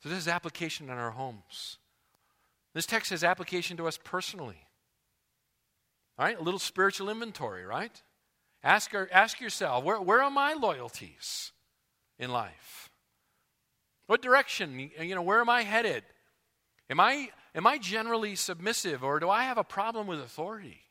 So, 0.04 0.10
this 0.10 0.20
is 0.20 0.28
application 0.28 0.90
in 0.90 0.98
our 0.98 1.12
homes. 1.12 1.78
This 2.74 2.86
text 2.86 3.10
has 3.10 3.24
application 3.24 3.78
to 3.78 3.88
us 3.88 4.00
personally. 4.04 4.68
All 6.20 6.26
right, 6.26 6.40
a 6.40 6.44
little 6.44 6.60
spiritual 6.60 7.10
inventory, 7.10 7.66
right? 7.66 8.02
Ask, 8.64 8.94
ask 9.12 9.42
yourself, 9.42 9.84
where, 9.84 10.00
where 10.00 10.22
are 10.22 10.30
my 10.30 10.54
loyalties 10.54 11.52
in 12.22 12.32
life? 12.32 12.90
What 14.08 14.22
direction, 14.22 14.92
you 15.00 15.16
know, 15.16 15.22
where 15.22 15.42
am 15.42 15.50
I 15.50 15.64
headed? 15.64 16.04
Am 16.90 17.00
I, 17.00 17.30
am 17.56 17.68
I 17.68 17.78
generally 17.78 18.36
submissive 18.36 19.04
or 19.04 19.20
do 19.20 19.30
I 19.30 19.44
have 19.44 19.58
a 19.58 19.64
problem 19.64 20.08
with 20.08 20.20
authority? 20.20 20.82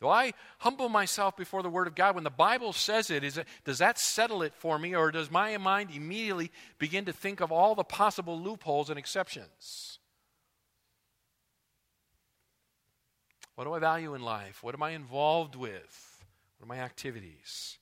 Do 0.00 0.08
I 0.08 0.34
humble 0.58 0.90
myself 0.90 1.36
before 1.36 1.62
the 1.62 1.70
Word 1.70 1.86
of 1.86 1.94
God 1.94 2.14
when 2.14 2.24
the 2.24 2.30
Bible 2.30 2.74
says 2.74 3.10
it? 3.10 3.24
Is 3.24 3.38
it 3.38 3.46
does 3.64 3.78
that 3.78 3.98
settle 3.98 4.42
it 4.42 4.52
for 4.54 4.78
me, 4.78 4.94
or 4.94 5.10
does 5.10 5.30
my 5.30 5.56
mind 5.56 5.90
immediately 5.90 6.50
begin 6.78 7.06
to 7.06 7.14
think 7.14 7.40
of 7.40 7.50
all 7.50 7.74
the 7.74 7.82
possible 7.82 8.38
loopholes 8.38 8.90
and 8.90 8.98
exceptions? 8.98 9.98
What 13.54 13.64
do 13.64 13.72
I 13.72 13.78
value 13.78 14.12
in 14.12 14.20
life? 14.20 14.62
What 14.62 14.74
am 14.74 14.82
I 14.82 14.90
involved 14.90 15.56
with? 15.56 16.24
What 16.58 16.66
are 16.66 16.68
my 16.68 16.84
activities? 16.84 17.78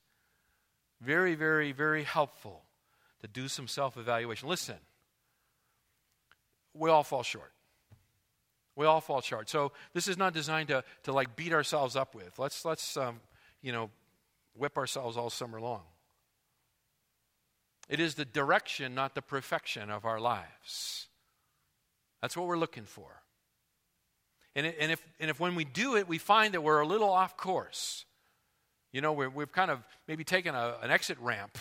Very, 1.04 1.34
very, 1.34 1.72
very 1.72 2.02
helpful 2.02 2.62
to 3.20 3.28
do 3.28 3.48
some 3.48 3.68
self 3.68 3.96
evaluation. 3.96 4.48
Listen, 4.48 4.76
we 6.72 6.90
all 6.90 7.02
fall 7.02 7.22
short. 7.22 7.52
We 8.76 8.86
all 8.86 9.00
fall 9.00 9.20
short. 9.20 9.48
So 9.48 9.72
this 9.92 10.08
is 10.08 10.18
not 10.18 10.32
designed 10.32 10.68
to, 10.68 10.82
to 11.04 11.12
like 11.12 11.36
beat 11.36 11.52
ourselves 11.52 11.94
up 11.94 12.14
with. 12.14 12.38
Let's, 12.38 12.64
let's 12.64 12.96
um, 12.96 13.20
you 13.62 13.72
know, 13.72 13.90
whip 14.56 14.76
ourselves 14.76 15.16
all 15.16 15.30
summer 15.30 15.60
long. 15.60 15.82
It 17.88 18.00
is 18.00 18.14
the 18.14 18.24
direction, 18.24 18.94
not 18.94 19.14
the 19.14 19.22
perfection 19.22 19.90
of 19.90 20.04
our 20.04 20.18
lives. 20.18 21.08
That's 22.22 22.36
what 22.36 22.46
we're 22.46 22.58
looking 22.58 22.84
for. 22.84 23.22
And, 24.56 24.66
it, 24.66 24.76
and, 24.80 24.90
if, 24.90 25.02
and 25.20 25.30
if 25.30 25.38
when 25.38 25.54
we 25.54 25.64
do 25.64 25.96
it, 25.96 26.08
we 26.08 26.18
find 26.18 26.54
that 26.54 26.62
we're 26.62 26.80
a 26.80 26.86
little 26.86 27.10
off 27.10 27.36
course, 27.36 28.06
you 28.94 29.00
know, 29.00 29.12
we 29.12 29.24
have 29.24 29.50
kind 29.50 29.72
of 29.72 29.80
maybe 30.06 30.22
taken 30.22 30.54
a, 30.54 30.76
an 30.80 30.92
exit 30.92 31.18
ramp, 31.20 31.58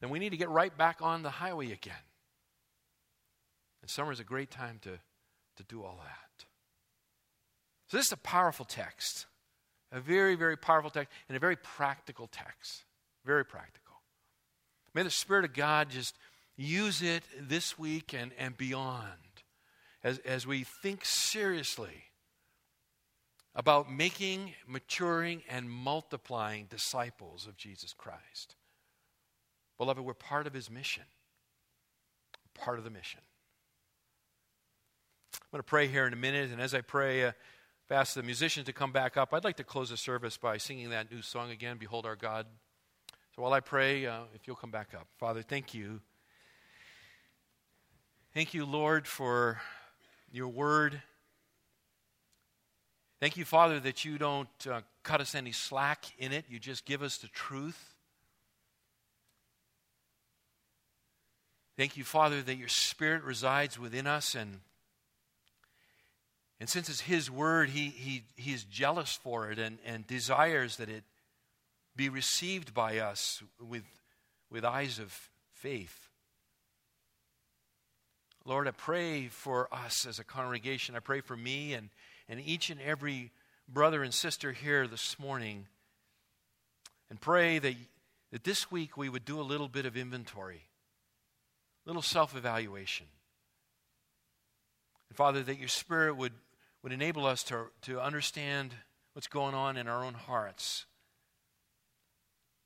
then 0.00 0.10
we 0.10 0.18
need 0.18 0.30
to 0.30 0.36
get 0.36 0.50
right 0.50 0.76
back 0.76 0.98
on 1.00 1.22
the 1.22 1.30
highway 1.30 1.70
again. 1.70 1.94
And 3.80 3.88
summer 3.88 4.10
is 4.10 4.18
a 4.18 4.24
great 4.24 4.50
time 4.50 4.80
to, 4.82 4.98
to 5.56 5.62
do 5.68 5.84
all 5.84 6.00
that. 6.02 6.46
So, 7.86 7.96
this 7.96 8.06
is 8.06 8.12
a 8.12 8.16
powerful 8.16 8.64
text, 8.64 9.26
a 9.92 10.00
very, 10.00 10.34
very 10.34 10.56
powerful 10.56 10.90
text, 10.90 11.12
and 11.28 11.36
a 11.36 11.38
very 11.38 11.54
practical 11.54 12.26
text. 12.26 12.82
Very 13.24 13.44
practical. 13.44 13.94
May 14.94 15.04
the 15.04 15.10
Spirit 15.10 15.44
of 15.44 15.54
God 15.54 15.90
just 15.90 16.16
use 16.56 17.02
it 17.02 17.22
this 17.40 17.78
week 17.78 18.12
and, 18.12 18.32
and 18.36 18.56
beyond 18.56 19.04
as, 20.02 20.18
as 20.18 20.44
we 20.44 20.64
think 20.64 21.04
seriously 21.04 22.04
about 23.54 23.90
making, 23.90 24.52
maturing, 24.66 25.42
and 25.48 25.70
multiplying 25.70 26.66
disciples 26.66 27.46
of 27.46 27.56
Jesus 27.56 27.92
Christ. 27.92 28.56
Beloved, 29.78 30.04
we're 30.04 30.14
part 30.14 30.46
of 30.46 30.54
his 30.54 30.70
mission. 30.70 31.04
Part 32.54 32.78
of 32.78 32.84
the 32.84 32.90
mission. 32.90 33.20
I'm 35.34 35.48
going 35.50 35.60
to 35.60 35.64
pray 35.64 35.86
here 35.86 36.06
in 36.06 36.12
a 36.12 36.16
minute, 36.16 36.50
and 36.50 36.60
as 36.60 36.74
I 36.74 36.80
pray, 36.80 37.24
uh, 37.24 37.32
I've 37.90 37.96
asked 37.96 38.14
the 38.14 38.22
musicians 38.22 38.66
to 38.66 38.72
come 38.72 38.92
back 38.92 39.16
up. 39.16 39.34
I'd 39.34 39.44
like 39.44 39.56
to 39.56 39.64
close 39.64 39.90
the 39.90 39.96
service 39.96 40.36
by 40.36 40.56
singing 40.56 40.90
that 40.90 41.10
new 41.10 41.22
song 41.22 41.50
again, 41.50 41.76
Behold 41.78 42.06
Our 42.06 42.16
God. 42.16 42.46
So 43.36 43.42
while 43.42 43.52
I 43.52 43.60
pray, 43.60 44.06
uh, 44.06 44.22
if 44.34 44.46
you'll 44.46 44.56
come 44.56 44.70
back 44.70 44.94
up. 44.94 45.08
Father, 45.18 45.42
thank 45.42 45.74
you. 45.74 46.00
Thank 48.32 48.54
you, 48.54 48.64
Lord, 48.64 49.06
for 49.06 49.60
your 50.32 50.48
word. 50.48 51.02
Thank 53.24 53.38
you, 53.38 53.46
Father, 53.46 53.80
that 53.80 54.04
you 54.04 54.18
don't 54.18 54.66
uh, 54.70 54.82
cut 55.02 55.22
us 55.22 55.34
any 55.34 55.50
slack 55.50 56.04
in 56.18 56.30
it. 56.30 56.44
You 56.50 56.58
just 56.58 56.84
give 56.84 57.02
us 57.02 57.16
the 57.16 57.28
truth. 57.28 57.94
Thank 61.78 61.96
you, 61.96 62.04
Father, 62.04 62.42
that 62.42 62.56
your 62.56 62.68
Spirit 62.68 63.22
resides 63.22 63.78
within 63.78 64.06
us 64.06 64.34
and 64.34 64.60
and 66.60 66.68
since 66.68 66.90
it's 66.90 67.00
His 67.00 67.30
word, 67.30 67.70
He, 67.70 67.88
he, 67.88 68.24
he 68.36 68.52
is 68.52 68.64
jealous 68.64 69.18
for 69.22 69.50
it 69.50 69.58
and, 69.58 69.78
and 69.86 70.06
desires 70.06 70.76
that 70.76 70.90
it 70.90 71.04
be 71.96 72.10
received 72.10 72.74
by 72.74 72.98
us 72.98 73.42
with, 73.58 73.84
with 74.50 74.66
eyes 74.66 74.98
of 74.98 75.30
faith. 75.54 76.10
Lord, 78.44 78.68
I 78.68 78.72
pray 78.72 79.28
for 79.28 79.72
us 79.72 80.04
as 80.06 80.18
a 80.18 80.24
congregation. 80.24 80.94
I 80.94 80.98
pray 80.98 81.22
for 81.22 81.38
me 81.38 81.72
and, 81.72 81.88
and 82.28 82.40
each 82.40 82.70
and 82.70 82.80
every 82.80 83.32
brother 83.68 84.02
and 84.02 84.12
sister 84.12 84.52
here 84.52 84.86
this 84.86 85.18
morning. 85.18 85.66
And 87.10 87.20
pray 87.20 87.58
that, 87.58 87.74
that 88.32 88.44
this 88.44 88.70
week 88.70 88.96
we 88.96 89.08
would 89.08 89.24
do 89.24 89.40
a 89.40 89.42
little 89.42 89.68
bit 89.68 89.86
of 89.86 89.96
inventory, 89.96 90.62
a 91.84 91.88
little 91.88 92.02
self 92.02 92.36
evaluation. 92.36 93.06
And 95.08 95.16
Father, 95.16 95.42
that 95.42 95.58
your 95.58 95.68
Spirit 95.68 96.16
would 96.16 96.32
would 96.84 96.92
enable 96.92 97.24
us 97.24 97.42
to, 97.42 97.68
to 97.80 97.98
understand 97.98 98.74
what's 99.14 99.26
going 99.26 99.54
on 99.54 99.78
in 99.78 99.88
our 99.88 100.04
own 100.04 100.12
hearts. 100.12 100.84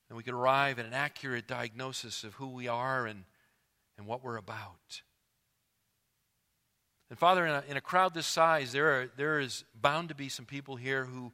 And 0.09 0.17
we 0.17 0.25
could 0.25 0.35
arrive 0.35 0.81
at 0.81 0.87
an 0.87 0.93
accurate 0.93 1.47
diagnosis 1.47 2.25
of 2.25 2.35
who 2.35 2.49
we 2.49 2.67
are 2.67 3.07
and, 3.07 3.23
and 3.97 4.09
what 4.09 4.25
we're 4.25 4.37
about. 4.37 5.03
And 7.11 7.19
Father, 7.19 7.47
in 7.47 7.53
a, 7.53 7.65
in 7.69 7.77
a 7.77 7.81
crowd 7.81 8.15
this 8.15 8.27
size, 8.27 8.73
there, 8.73 9.01
are, 9.01 9.11
there 9.17 9.41
is 9.41 9.65
bound 9.75 10.11
to 10.11 10.15
be 10.15 10.29
some 10.29 10.45
people 10.45 10.77
here 10.77 11.05
who, 11.05 11.33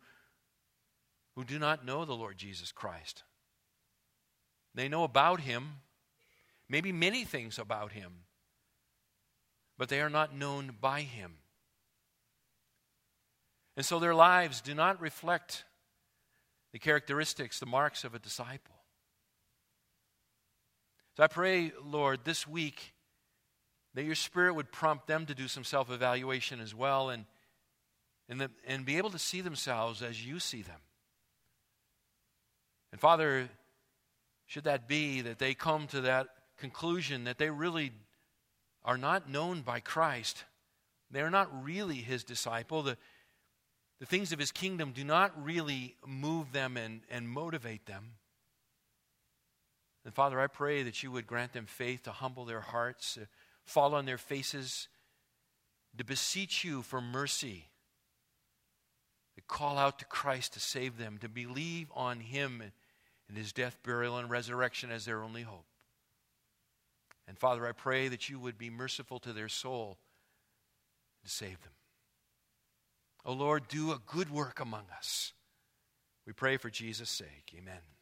who 1.35 1.45
do 1.45 1.59
not 1.59 1.85
know 1.85 2.05
the 2.05 2.14
Lord 2.14 2.37
Jesus 2.39 2.70
Christ. 2.70 3.25
They 4.75 4.89
know 4.89 5.05
about 5.05 5.41
him, 5.41 5.81
maybe 6.68 6.93
many 6.93 7.25
things 7.25 7.59
about 7.59 7.93
him, 7.93 8.12
but 9.77 9.89
they 9.89 10.01
are 10.01 10.11
not 10.11 10.35
known 10.35 10.77
by 10.81 11.01
him. 11.01 11.35
And 13.77 13.85
so 13.85 13.99
their 13.99 14.14
lives 14.14 14.61
do 14.61 14.75
not 14.75 15.01
reflect 15.01 15.64
the 16.72 16.79
characteristics, 16.79 17.59
the 17.59 17.66
marks 17.66 18.05
of 18.05 18.14
a 18.14 18.20
disciple. 18.20 18.75
So 21.16 21.22
I 21.22 21.29
pray, 21.29 21.72
Lord, 21.85 22.20
this 22.25 22.47
week 22.47 22.93
that 23.95 24.05
your 24.05 24.14
Spirit 24.14 24.55
would 24.55 24.72
prompt 24.72 25.07
them 25.07 25.26
to 25.26 25.34
do 25.34 25.49
some 25.49 25.64
self 25.64 25.90
evaluation 25.90 26.61
as 26.61 26.74
well 26.74 27.11
and, 27.11 27.24
and, 28.28 28.40
the, 28.40 28.51
and 28.66 28.84
be 28.84 28.97
able 28.97 29.11
to 29.11 29.18
see 29.18 29.40
themselves 29.40 30.03
as 30.03 30.24
you 30.24 30.38
see 30.40 30.62
them. 30.62 30.80
And 32.92 33.01
Father, 33.01 33.49
should 34.47 34.64
that 34.64 34.86
be 34.88 35.20
that 35.22 35.38
they 35.38 35.55
come 35.55 35.86
to 35.88 36.03
that 36.03 36.28
conclusion 36.59 37.24
that 37.24 37.38
they 37.38 37.51
really 37.51 37.92
are 38.84 38.99
not 38.99 39.28
known 39.28 39.62
by 39.62 39.80
Christ, 39.80 40.45
they 41.11 41.20
are 41.20 41.30
not 41.30 41.64
really 41.64 41.97
his 41.97 42.24
disciple, 42.24 42.82
the, 42.82 42.97
the 44.01 44.07
things 44.07 44.32
of 44.32 44.38
his 44.38 44.53
kingdom 44.53 44.92
do 44.92 45.05
not 45.05 45.32
really 45.42 45.97
move 46.07 46.53
them 46.53 46.76
and, 46.76 47.01
and 47.11 47.28
motivate 47.28 47.86
them. 47.86 48.12
And 50.05 50.12
Father, 50.12 50.38
I 50.38 50.49
pray 50.49 50.82
that 50.82 51.03
you 51.03 51.11
would 51.11 51.26
grant 51.26 51.53
them 51.53 51.66
faith 51.66 52.03
to 52.03 52.12
humble 52.12 52.45
their 52.45 52.61
hearts, 52.61 53.14
to 53.14 53.26
fall 53.64 53.94
on 53.94 54.06
their 54.06 54.18
faces, 54.18 54.88
to 55.96 56.04
beseech 56.04 56.64
you 56.64 56.82
for 56.82 57.00
mercy, 57.00 57.68
to 59.36 59.42
call 59.42 59.78
out 59.78 59.98
to 59.98 60.04
Christ 60.04 60.54
to 60.54 60.60
save 60.60 60.98
them, 60.98 61.18
to 61.18 61.28
believe 61.28 61.90
on 61.94 62.20
Him 62.20 62.62
and 63.28 63.38
His 63.38 63.52
death, 63.52 63.78
burial, 63.82 64.18
and 64.18 64.30
resurrection 64.30 64.90
as 64.90 65.04
their 65.04 65.22
only 65.22 65.42
hope. 65.42 65.66
And 67.26 67.38
Father, 67.38 67.66
I 67.66 67.72
pray 67.72 68.08
that 68.08 68.28
you 68.28 68.38
would 68.38 68.58
be 68.58 68.70
merciful 68.70 69.18
to 69.20 69.32
their 69.32 69.48
soul 69.48 69.98
to 71.24 71.30
save 71.30 71.62
them. 71.62 71.72
O 73.24 73.32
oh 73.32 73.34
Lord, 73.34 73.68
do 73.68 73.92
a 73.92 74.00
good 74.06 74.30
work 74.30 74.60
among 74.60 74.84
us. 74.96 75.32
We 76.26 76.32
pray 76.32 76.58
for 76.58 76.68
Jesus' 76.68 77.10
sake. 77.10 77.54
Amen. 77.56 77.93